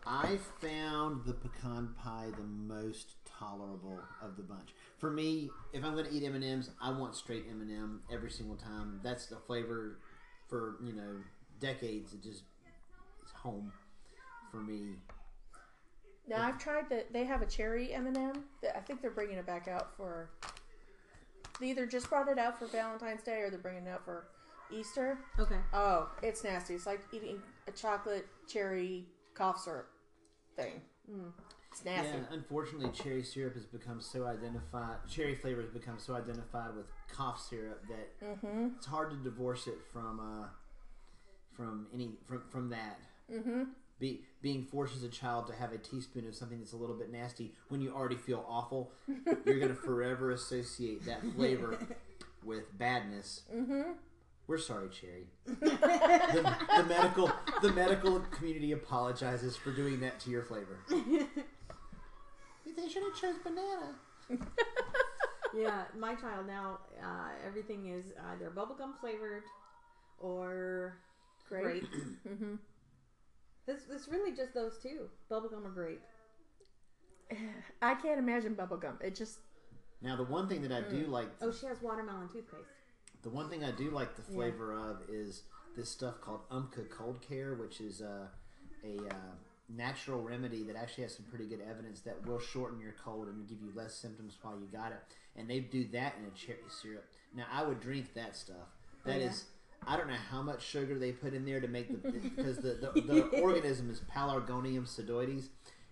I 0.06 0.38
found 0.60 1.24
the 1.24 1.34
pecan 1.34 1.94
pie 2.02 2.28
the 2.36 2.44
most 2.44 3.14
tolerable 3.38 4.00
of 4.22 4.36
the 4.36 4.42
bunch. 4.42 4.70
For 4.98 5.10
me, 5.10 5.50
if 5.72 5.84
I'm 5.84 5.94
going 5.94 6.06
to 6.06 6.12
eat 6.12 6.24
M 6.24 6.34
and 6.34 6.44
M's, 6.44 6.70
I 6.80 6.90
want 6.90 7.14
straight 7.14 7.46
M 7.48 7.60
and 7.60 7.70
m 7.70 8.02
every 8.12 8.30
single 8.30 8.56
time. 8.56 9.00
That's 9.04 9.26
the 9.26 9.36
flavor 9.36 9.98
for 10.48 10.76
you 10.84 10.92
know 10.92 11.16
decades. 11.60 12.12
It 12.12 12.22
just 12.22 12.42
it's 12.59 12.59
home 13.42 13.72
for 14.50 14.58
me. 14.58 14.94
Now 16.28 16.42
I've 16.42 16.58
tried 16.58 16.88
that. 16.90 17.12
They 17.12 17.24
have 17.24 17.42
a 17.42 17.46
cherry 17.46 17.92
m&m 17.92 18.16
m 18.16 18.44
I 18.74 18.80
think 18.80 19.00
they're 19.02 19.10
bringing 19.10 19.36
it 19.38 19.46
back 19.46 19.66
out 19.68 19.96
for. 19.96 20.30
They 21.60 21.70
either 21.70 21.86
just 21.86 22.08
brought 22.08 22.28
it 22.28 22.38
out 22.38 22.58
for 22.58 22.66
Valentine's 22.66 23.22
Day 23.22 23.40
or 23.40 23.50
they're 23.50 23.58
bringing 23.58 23.86
it 23.86 23.90
out 23.90 24.04
for 24.04 24.28
Easter. 24.72 25.18
Okay. 25.38 25.58
Oh, 25.72 26.08
it's 26.22 26.44
nasty. 26.44 26.74
It's 26.74 26.86
like 26.86 27.00
eating 27.12 27.42
a 27.66 27.72
chocolate 27.72 28.26
cherry 28.48 29.04
cough 29.34 29.60
syrup 29.60 29.88
thing. 30.56 30.80
It's 31.72 31.84
nasty. 31.84 32.16
Yeah, 32.18 32.24
unfortunately, 32.30 32.90
cherry 32.92 33.22
syrup 33.24 33.54
has 33.54 33.66
become 33.66 34.00
so 34.00 34.26
identified. 34.26 34.96
Cherry 35.08 35.34
flavor 35.34 35.60
has 35.60 35.70
become 35.70 35.98
so 35.98 36.14
identified 36.14 36.74
with 36.76 36.86
cough 37.12 37.44
syrup 37.48 37.82
that 37.88 38.24
Mm-hmm. 38.26 38.68
it's 38.76 38.86
hard 38.86 39.10
to 39.10 39.16
divorce 39.16 39.66
it 39.66 39.78
from 39.92 40.20
uh, 40.20 40.46
from 41.56 41.88
any 41.92 42.12
from 42.26 42.42
from 42.48 42.70
that. 42.70 42.98
Mm-hmm. 43.32 43.62
Be, 43.98 44.22
being 44.40 44.64
forced 44.64 44.96
as 44.96 45.02
a 45.02 45.08
child 45.08 45.46
to 45.48 45.52
have 45.52 45.72
a 45.72 45.78
teaspoon 45.78 46.26
of 46.26 46.34
something 46.34 46.58
that's 46.58 46.72
a 46.72 46.76
little 46.76 46.96
bit 46.96 47.12
nasty 47.12 47.52
when 47.68 47.82
you 47.82 47.92
already 47.94 48.16
feel 48.16 48.46
awful, 48.48 48.92
you're 49.44 49.58
going 49.58 49.68
to 49.68 49.74
forever 49.74 50.30
associate 50.30 51.04
that 51.04 51.20
flavor 51.36 51.78
with 52.44 52.76
badness. 52.78 53.42
Mm-hmm. 53.54 53.92
We're 54.46 54.58
sorry, 54.58 54.88
Cherry. 54.88 55.26
the, 55.46 56.56
the 56.76 56.84
medical 56.88 57.30
the 57.62 57.72
medical 57.72 58.18
community 58.32 58.72
apologizes 58.72 59.54
for 59.56 59.70
doing 59.70 60.00
that 60.00 60.18
to 60.20 60.30
your 60.30 60.42
flavor. 60.42 60.78
they 60.88 62.88
should 62.88 63.02
have 63.02 63.20
chose 63.20 63.36
banana. 63.44 63.94
yeah, 65.54 65.82
my 65.96 66.14
child 66.14 66.46
now, 66.46 66.78
uh, 67.00 67.28
everything 67.46 67.90
is 67.90 68.06
either 68.32 68.50
bubblegum 68.50 68.98
flavored 69.00 69.44
or 70.18 70.96
Grape. 71.48 71.62
grape. 71.62 71.84
Mm-hmm. 72.28 72.54
It's, 73.66 73.84
it's 73.90 74.08
really 74.08 74.34
just 74.34 74.54
those 74.54 74.78
two, 74.82 75.08
bubblegum 75.30 75.64
or 75.64 75.70
grape. 75.70 76.00
I 77.82 77.94
can't 77.94 78.18
imagine 78.18 78.54
bubblegum. 78.54 79.00
It 79.02 79.14
just 79.14 79.38
Now, 80.02 80.16
the 80.16 80.24
one 80.24 80.48
thing 80.48 80.62
that 80.62 80.72
I 80.72 80.80
do 80.82 81.06
like, 81.06 81.28
Oh, 81.40 81.52
she 81.52 81.66
has 81.66 81.80
watermelon 81.82 82.28
toothpaste. 82.28 82.64
the 83.22 83.30
one 83.30 83.48
thing 83.48 83.64
I 83.64 83.70
do 83.70 83.90
like 83.90 84.16
the 84.16 84.22
flavor 84.22 84.72
of 84.72 85.02
is 85.08 85.42
this 85.76 85.88
stuff 85.88 86.20
called 86.20 86.40
Umcka 86.50 86.88
Cold 86.90 87.20
Care, 87.26 87.54
which 87.54 87.80
is 87.80 88.02
uh, 88.02 88.26
a 88.84 88.96
uh, 89.08 89.14
natural 89.68 90.20
remedy 90.20 90.64
that 90.64 90.74
actually 90.74 91.04
has 91.04 91.14
some 91.14 91.26
pretty 91.26 91.46
good 91.46 91.60
evidence 91.70 92.00
that 92.00 92.26
will 92.26 92.40
shorten 92.40 92.80
your 92.80 92.94
cold 93.04 93.28
and 93.28 93.46
give 93.48 93.58
you 93.60 93.70
less 93.74 93.94
symptoms 93.94 94.36
while 94.42 94.58
you 94.58 94.66
got 94.72 94.90
it. 94.90 94.98
And 95.36 95.48
they 95.48 95.60
do 95.60 95.84
that 95.92 96.14
in 96.18 96.26
a 96.26 96.30
cherry 96.36 96.58
syrup. 96.68 97.04
Now 97.36 97.44
I 97.52 97.62
would 97.62 97.80
drink 97.80 98.14
that 98.14 98.34
stuff. 98.34 98.56
That 99.04 99.16
Oh, 99.16 99.18
yeah? 99.20 99.26
is, 99.26 99.44
I 99.86 99.96
don't 99.96 100.08
know 100.08 100.14
how 100.30 100.42
much 100.42 100.62
sugar 100.62 100.98
they 100.98 101.12
put 101.12 101.34
in 101.34 101.44
there 101.44 101.60
to 101.60 101.68
make 101.68 101.88
the 101.88 102.10
because 102.20 102.56
the 102.58 102.90
the, 102.94 103.00
the 103.00 103.40
organism 103.40 103.90
is 103.90 104.00
Pelargonium 104.14 104.86
sidoides, 104.86 105.48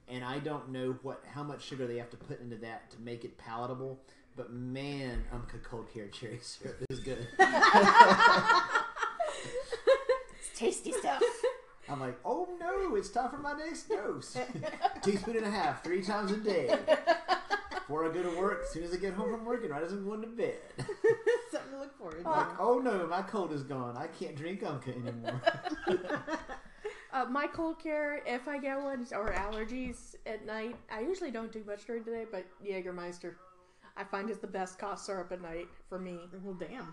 and 0.08 0.24
I 0.24 0.38
don't 0.38 0.70
know 0.70 0.96
what 1.02 1.24
how 1.34 1.42
much 1.42 1.62
sugar 1.64 1.86
they 1.86 1.98
have 1.98 2.10
to 2.10 2.16
put 2.16 2.40
into 2.40 2.56
that 2.56 2.90
to 2.92 3.00
make 3.00 3.24
it 3.24 3.38
palatable. 3.38 3.98
But 4.36 4.52
man, 4.52 5.24
Umcka 5.34 5.62
cold 5.64 5.92
care 5.92 6.06
cherry 6.08 6.38
syrup 6.42 6.76
is 6.90 7.00
good. 7.00 7.26
It's 10.38 10.58
tasty 10.58 10.92
stuff. 10.92 11.22
I'm 11.88 12.00
like, 12.00 12.18
oh 12.24 12.48
no, 12.60 12.94
it's 12.96 13.08
time 13.08 13.30
for 13.30 13.38
my 13.38 13.54
next 13.54 13.88
dose. 13.88 14.36
Teaspoon 15.02 15.38
and 15.38 15.46
a 15.46 15.50
half, 15.50 15.82
three 15.82 16.02
times 16.02 16.30
a 16.30 16.36
day. 16.36 16.76
Before 17.72 18.08
I 18.08 18.12
go 18.12 18.22
to 18.22 18.38
work, 18.38 18.60
as 18.64 18.70
soon 18.70 18.84
as 18.84 18.92
I 18.92 18.96
get 18.98 19.14
home 19.14 19.30
from 19.30 19.46
work, 19.46 19.62
and 19.62 19.70
right 19.70 19.82
as 19.82 19.92
I'm 19.92 20.04
going 20.04 20.20
to 20.20 20.26
bed. 20.26 20.58
Something 21.78 21.90
to 21.96 22.04
look 22.04 22.24
forward 22.24 22.24
to. 22.24 22.30
Like, 22.30 22.60
oh 22.60 22.78
no, 22.78 23.06
my 23.06 23.22
cold 23.22 23.52
is 23.52 23.62
gone. 23.62 23.96
I 23.96 24.06
can't 24.06 24.36
drink 24.36 24.62
Umcka 24.62 24.94
anymore. 24.96 25.40
Uh, 27.10 27.24
my 27.24 27.46
cold 27.46 27.82
care, 27.82 28.20
if 28.26 28.46
I 28.46 28.58
get 28.58 28.76
one, 28.82 29.06
or 29.12 29.32
allergies 29.32 30.14
at 30.26 30.44
night, 30.44 30.76
I 30.92 31.00
usually 31.00 31.30
don't 31.30 31.50
do 31.50 31.64
much 31.66 31.86
during 31.86 32.04
the 32.04 32.10
day, 32.10 32.26
but 32.30 32.44
Jägermeister, 32.62 33.32
I 33.96 34.04
find 34.04 34.28
is 34.28 34.38
the 34.38 34.46
best 34.46 34.78
cough 34.78 35.00
syrup 35.00 35.32
at 35.32 35.40
night 35.40 35.68
for 35.88 35.98
me. 35.98 36.18
well, 36.44 36.54
damn. 36.54 36.92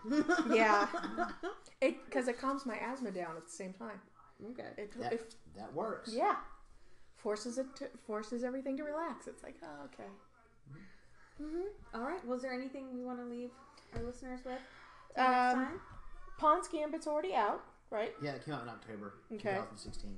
Yeah, 0.56 0.88
it 1.82 2.06
because 2.06 2.30
it 2.30 2.40
calms 2.40 2.66
my 2.66 2.78
asthma 2.78 3.12
down 3.12 3.36
at 3.36 3.46
the 3.46 3.52
same 3.52 3.74
time. 3.74 4.00
okay. 4.52 4.70
It, 4.78 4.98
that, 5.02 5.14
it 5.14 5.36
that 5.58 5.74
works. 5.74 6.14
yeah, 6.16 6.38
forces 7.18 7.58
it 7.58 7.68
to, 7.76 7.90
forces 8.08 8.46
everything 8.46 8.78
to 8.78 8.84
relax. 8.84 9.28
It's 9.28 9.44
like, 9.44 9.56
oh, 9.64 9.86
okay. 9.86 10.10
All 11.94 12.04
right. 12.04 12.26
Was 12.26 12.42
there 12.42 12.54
anything 12.54 12.86
we 12.96 13.04
want 13.04 13.20
to 13.20 13.26
leave 13.26 13.52
our 13.98 14.04
listeners 14.04 14.40
with? 14.46 14.60
till 15.16 15.24
Um. 15.24 15.80
Pawn's 16.38 16.68
Gambit's 16.68 17.08
already 17.08 17.34
out, 17.34 17.62
right? 17.90 18.14
Yeah, 18.22 18.32
it 18.32 18.44
came 18.44 18.54
out 18.54 18.64
in 18.64 18.70
October 18.70 19.14
Okay. 19.32 19.56
2016. 19.56 20.12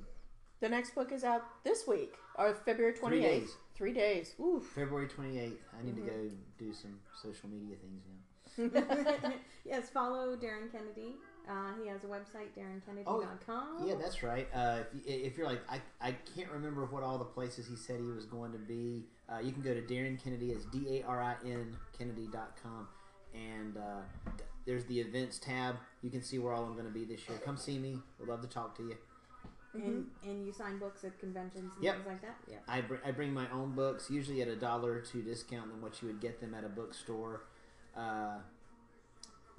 The 0.60 0.68
next 0.68 0.94
book 0.96 1.12
is 1.12 1.22
out 1.22 1.42
this 1.62 1.86
week, 1.86 2.14
or 2.34 2.52
February 2.54 2.94
twenty 2.94 3.18
Three 3.18 3.26
eighth. 3.26 3.40
days. 3.44 3.56
Three 3.76 3.92
days. 3.92 4.34
Oof. 4.40 4.64
February 4.74 5.06
28th. 5.06 5.52
I 5.78 5.84
need 5.84 5.94
Mm-hmm. 5.94 6.04
to 6.06 6.10
go 6.10 6.30
do 6.58 6.72
some 6.72 6.98
social 7.22 7.48
media 7.48 7.76
things 7.76 8.02
now. 8.08 9.30
yes, 9.64 9.88
follow 9.90 10.34
Darin 10.34 10.68
Kennedy. 10.72 11.14
Uh, 11.48 11.74
he 11.80 11.88
has 11.88 12.02
a 12.02 12.08
website, 12.08 12.48
darinkennedy.com. 12.58 13.86
Yeah, 13.86 13.94
that's 13.94 14.22
right. 14.24 14.48
Uh, 14.52 14.80
if, 14.80 14.94
you, 14.94 15.02
if 15.26 15.38
you're 15.38 15.46
like, 15.46 15.60
I, 15.70 15.80
I 16.00 16.12
can't 16.34 16.50
remember 16.50 16.84
what 16.86 17.04
all 17.04 17.18
the 17.18 17.24
places 17.24 17.66
he 17.68 17.76
said 17.76 18.00
he 18.00 18.06
was 18.10 18.26
going 18.26 18.50
to 18.52 18.58
be, 18.58 19.04
uh, 19.32 19.38
you 19.38 19.52
can 19.52 19.62
go 19.62 19.72
to 19.72 19.80
Darin 19.80 20.18
Kennedy, 20.22 20.50
it's 20.50 20.64
D 20.66 20.98
A 20.98 21.06
R 21.06 21.22
I 21.22 21.36
N 21.46 21.76
Kennedy.com, 21.96 22.88
and 23.34 23.76
uh, 23.76 24.00
there's 24.66 24.84
the 24.86 25.00
events 25.00 25.38
tab. 25.38 25.76
You 26.02 26.10
can 26.10 26.22
see 26.22 26.38
where 26.38 26.52
all 26.52 26.64
I'm 26.64 26.72
going 26.74 26.86
to 26.86 26.90
be 26.92 27.04
this 27.04 27.28
year. 27.28 27.38
Come 27.44 27.56
see 27.56 27.78
me. 27.78 27.98
We'd 28.18 28.28
love 28.28 28.40
to 28.42 28.48
talk 28.48 28.76
to 28.78 28.82
you. 28.82 28.96
And, 29.74 30.06
and 30.24 30.44
you 30.46 30.52
sign 30.52 30.78
books 30.78 31.04
at 31.04 31.18
conventions 31.20 31.70
and 31.76 31.84
Yep. 31.84 31.94
things 31.96 32.06
like 32.06 32.22
that? 32.22 32.36
Yeah. 32.50 32.56
I, 32.66 32.80
br- 32.80 32.96
I 33.04 33.10
bring 33.12 33.32
my 33.32 33.48
own 33.50 33.72
books, 33.72 34.10
usually 34.10 34.40
at 34.42 34.48
a 34.48 34.56
dollar 34.56 34.92
or 34.92 35.00
two 35.00 35.22
discount 35.22 35.70
than 35.70 35.80
what 35.82 36.00
you 36.02 36.08
would 36.08 36.20
get 36.20 36.40
them 36.40 36.54
at 36.54 36.64
a 36.64 36.68
bookstore. 36.68 37.42
Uh, 37.96 38.38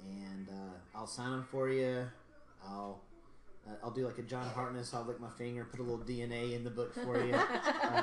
and 0.02 0.48
uh, 0.48 0.98
I'll 0.98 1.06
sign 1.06 1.30
them 1.30 1.46
for 1.50 1.68
you. 1.68 2.06
I'll 2.66 3.00
uh, 3.68 3.74
I'll 3.84 3.90
do 3.90 4.06
like 4.06 4.18
a 4.18 4.22
John 4.22 4.46
Hartness. 4.46 4.94
I'll 4.94 5.04
lick 5.04 5.20
my 5.20 5.28
finger, 5.30 5.64
put 5.64 5.80
a 5.80 5.82
little 5.82 5.98
DNA 6.04 6.54
in 6.54 6.64
the 6.64 6.70
book 6.70 6.94
for 6.94 7.22
you. 7.24 7.34
uh, 7.82 8.02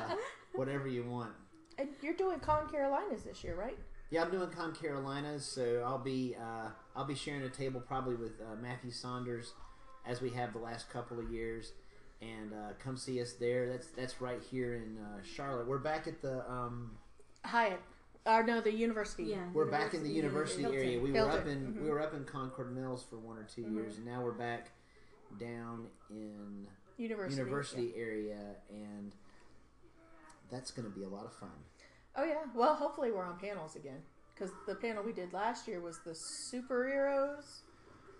whatever 0.53 0.87
you 0.87 1.03
want. 1.03 1.31
And 1.79 1.89
you're 2.01 2.13
doing 2.15 2.39
Con 2.39 2.69
Carolinas 2.69 3.23
this 3.23 3.43
year, 3.43 3.55
right? 3.55 3.77
Yeah, 4.09 4.23
I'm 4.23 4.31
doing 4.31 4.49
Con 4.49 4.73
Carolinas, 4.73 5.45
so 5.45 5.83
I'll 5.85 5.97
be 5.97 6.35
uh, 6.39 6.69
I'll 6.95 7.05
be 7.05 7.15
sharing 7.15 7.43
a 7.43 7.49
table 7.49 7.81
probably 7.81 8.15
with 8.15 8.39
uh, 8.41 8.55
Matthew 8.61 8.91
Saunders, 8.91 9.53
as 10.05 10.21
we 10.21 10.29
have 10.31 10.53
the 10.53 10.59
last 10.59 10.89
couple 10.89 11.19
of 11.19 11.29
years, 11.29 11.73
and 12.21 12.53
uh, 12.53 12.73
come 12.79 12.95
see 12.95 13.21
us 13.21 13.33
there. 13.33 13.69
That's 13.69 13.87
that's 13.87 14.21
right 14.21 14.41
here 14.49 14.75
in 14.75 14.97
uh, 14.97 15.21
Charlotte. 15.23 15.67
We're 15.67 15.79
back 15.79 16.07
at 16.07 16.21
the 16.21 16.49
um, 16.49 16.91
Hyatt. 17.43 17.81
Or 18.25 18.43
no, 18.43 18.59
the 18.59 18.73
university. 18.73 19.23
Yeah. 19.23 19.37
We're 19.53 19.71
back 19.71 19.93
in 19.93 20.03
the 20.03 20.09
university 20.09 20.61
Hilton. 20.63 20.79
area. 20.79 20.99
We 20.99 21.11
were 21.13 21.29
up 21.29 21.45
in 21.47 21.73
Mhm. 21.73 21.81
we 21.83 21.89
were 21.89 22.01
up 22.01 22.13
in 22.13 22.25
Concord 22.25 22.75
Mills 22.75 23.03
for 23.09 23.17
one 23.17 23.37
or 23.37 23.43
2 23.45 23.61
years, 23.61 23.95
and 23.97 24.05
now 24.05 24.21
we're 24.21 24.33
back 24.33 24.71
down 25.39 25.87
in 26.09 26.67
University. 26.97 27.39
university 27.41 27.93
area, 27.95 28.55
and 28.69 29.13
that's 30.49 30.71
going 30.71 30.89
to 30.91 30.93
be 30.97 31.03
a 31.05 31.09
lot 31.09 31.25
of 31.25 31.33
fun. 31.33 31.51
Oh 32.17 32.23
yeah. 32.23 32.43
Well, 32.55 32.75
hopefully 32.75 33.11
we're 33.11 33.25
on 33.25 33.37
panels 33.39 33.75
again 33.75 34.01
because 34.33 34.51
the 34.67 34.75
panel 34.75 35.03
we 35.03 35.13
did 35.13 35.33
last 35.33 35.67
year 35.67 35.79
was 35.79 35.99
the 35.99 36.11
superheroes. 36.11 37.61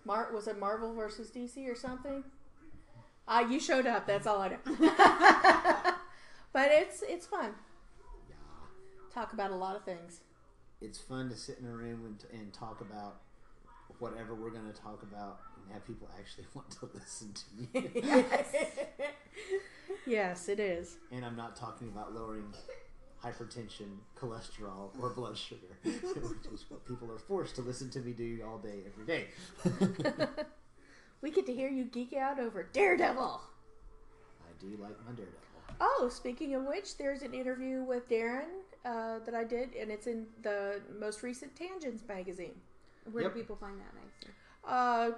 Mar 0.06 0.30
was 0.34 0.48
it 0.48 0.60
Marvel 0.60 0.94
versus 0.94 1.30
DC 1.32 1.68
or 1.70 1.76
something? 1.76 2.24
Ah, 3.28 3.42
you 3.42 3.60
showed 3.60 3.88
up. 3.88 4.08
That's 4.08 4.28
all 4.28 4.42
I 4.42 4.50
know. 4.50 4.58
but 6.54 6.70
it's 6.72 7.04
it's 7.08 7.26
fun. 7.26 7.52
Talk 9.14 9.34
about 9.34 9.52
a 9.52 9.56
lot 9.56 9.76
of 9.76 9.84
things. 9.84 10.22
it's 10.80 11.00
fun 11.00 11.30
to 11.30 11.36
sit 11.36 11.58
in 11.60 11.66
a 11.66 11.72
room 11.76 12.06
and, 12.06 12.40
and 12.40 12.54
talk 12.54 12.82
about 12.82 13.22
whatever 14.00 14.36
we're 14.36 14.52
going 14.52 14.72
to 14.72 14.80
talk 14.80 15.02
about, 15.02 15.40
and 15.64 15.74
have 15.74 15.86
people 15.88 16.08
actually 16.20 16.46
want 16.54 16.70
to 16.72 16.90
listen 16.94 17.34
to 17.34 17.82
me. 17.82 18.04
yes, 20.06 20.50
it 20.50 20.60
is. 20.60 20.98
and 21.12 21.26
I'm 21.26 21.36
not 21.36 21.56
talking 21.56 21.88
about 21.88 22.14
lowering 22.14 22.54
hypertension, 23.32 23.98
cholesterol, 24.20 24.90
or 25.02 25.10
blood 25.10 25.38
sugar, 25.38 25.62
which 25.84 25.94
is 26.54 26.66
what 26.70 26.86
people 26.88 27.12
are 27.12 27.18
forced 27.20 27.56
to 27.56 27.62
listen 27.62 27.90
to 27.92 28.00
me 28.00 28.14
do 28.14 28.42
all 28.48 28.58
day, 28.58 28.84
every 28.86 29.06
day. 29.06 29.28
We 31.20 31.32
get 31.32 31.48
to 31.48 31.54
hear 31.54 31.68
you 31.68 31.86
geek 31.86 32.14
out 32.14 32.40
over 32.40 32.62
Daredevil. 32.72 33.42
I 33.42 34.62
do 34.62 34.68
like 34.80 34.96
my 35.04 35.14
Daredevil. 35.14 35.40
Oh, 35.82 36.10
speaking 36.14 36.54
of 36.54 36.66
which, 36.66 36.96
there's 36.98 37.24
an 37.24 37.34
interview 37.34 37.82
with 37.84 38.08
Darin 38.08 38.46
uh, 38.86 39.18
that 39.26 39.34
I 39.34 39.44
did, 39.44 39.74
and 39.74 39.90
it's 39.90 40.06
in 40.06 40.28
the 40.44 40.80
most 41.00 41.24
recent 41.24 41.56
Tangents 41.56 42.04
magazine. 42.08 42.54
Where 43.12 43.24
Yep. 43.24 43.34
do 43.34 43.40
people 43.40 43.56
find 43.56 43.80
that, 43.80 43.94
Mason? 43.96 44.36
Uh, 44.64 45.12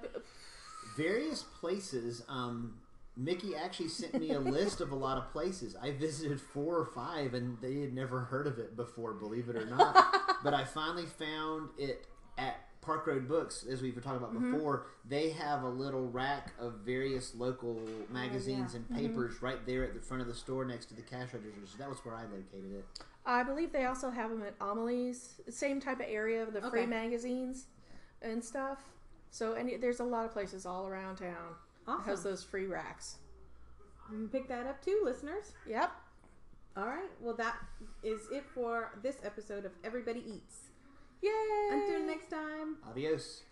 Various 0.96 1.44
places. 1.44 2.24
Um, 2.30 2.76
Mickey 3.20 3.54
actually 3.56 3.90
sent 3.90 4.18
me 4.18 4.32
a 4.32 4.40
list 4.40 4.80
of 4.80 4.92
a 4.92 4.96
lot 4.96 5.18
of 5.18 5.30
places. 5.32 5.76
I 5.76 5.92
visited 5.92 6.40
four 6.40 6.78
or 6.78 6.86
five, 6.86 7.34
and 7.34 7.58
they 7.62 7.82
had 7.82 7.94
never 7.94 8.22
heard 8.22 8.48
of 8.48 8.58
it 8.58 8.78
before, 8.78 9.14
believe 9.14 9.50
it 9.50 9.58
or 9.58 9.66
not. 9.66 10.16
but 10.44 10.54
I 10.54 10.64
finally 10.64 11.06
found 11.06 11.70
it 11.78 12.08
at 12.38 12.56
Park 12.80 13.06
Road 13.08 13.28
Books, 13.28 13.66
as 13.70 13.82
we 13.82 13.92
were 13.92 14.00
talking 14.00 14.20
about 14.20 14.34
mm-hmm. 14.34 14.54
before. 14.54 14.88
They 15.06 15.32
have 15.32 15.64
a 15.64 15.70
little 15.70 16.08
rack 16.08 16.54
of 16.58 16.76
various 16.86 17.36
local 17.36 17.82
oh, 17.86 18.14
magazines 18.14 18.74
and 18.74 18.86
mm-hmm. 18.86 19.08
papers 19.08 19.42
right 19.42 19.66
there 19.66 19.84
at 19.84 19.94
the 19.94 20.00
front 20.00 20.22
of 20.22 20.28
the 20.28 20.34
store 20.34 20.64
next 20.64 20.86
to 20.86 20.96
the 20.96 21.02
cash 21.02 21.34
register. 21.34 21.60
So 21.66 21.78
That 21.78 21.90
was 21.90 22.00
where 22.00 22.16
I 22.16 22.24
located 22.24 22.74
it. 22.78 22.86
I 23.26 23.44
believe 23.44 23.74
they 23.74 23.86
also 23.86 24.10
have 24.10 24.30
them 24.30 24.44
at 24.44 24.56
Amelie's, 24.62 25.42
same 25.50 25.82
type 25.82 26.00
of 26.00 26.06
area 26.08 26.42
of 26.42 26.54
the 26.54 26.62
free 26.62 26.86
magazines 26.86 27.66
and 28.22 28.44
stuff. 28.44 28.80
So, 29.30 29.54
and 29.54 29.70
there's 29.82 30.00
a 30.00 30.06
lot 30.06 30.26
of 30.26 30.32
places 30.32 30.66
all 30.66 30.88
around 30.88 31.18
town 31.18 31.56
that 31.98 32.06
has 32.06 32.24
those 32.24 32.44
free 32.44 32.66
racks. 32.66 33.18
You 34.12 34.18
can 34.18 34.30
Pick 34.30 34.48
that 34.48 34.66
up 34.68 34.84
too, 34.84 35.02
listeners. 35.04 35.54
Yep. 35.68 35.92
All 36.78 36.86
right. 36.86 37.10
Well, 37.20 37.36
that 37.36 37.58
is 38.04 38.22
it 38.32 38.46
for 38.54 38.92
this 39.04 39.18
episode 39.24 39.66
of 39.66 39.72
Everybody 39.84 40.24
Eats. 40.26 40.70
Yay! 41.22 41.32
Until 41.72 42.06
next 42.06 42.30
time. 42.30 42.78
Adios. 42.90 43.44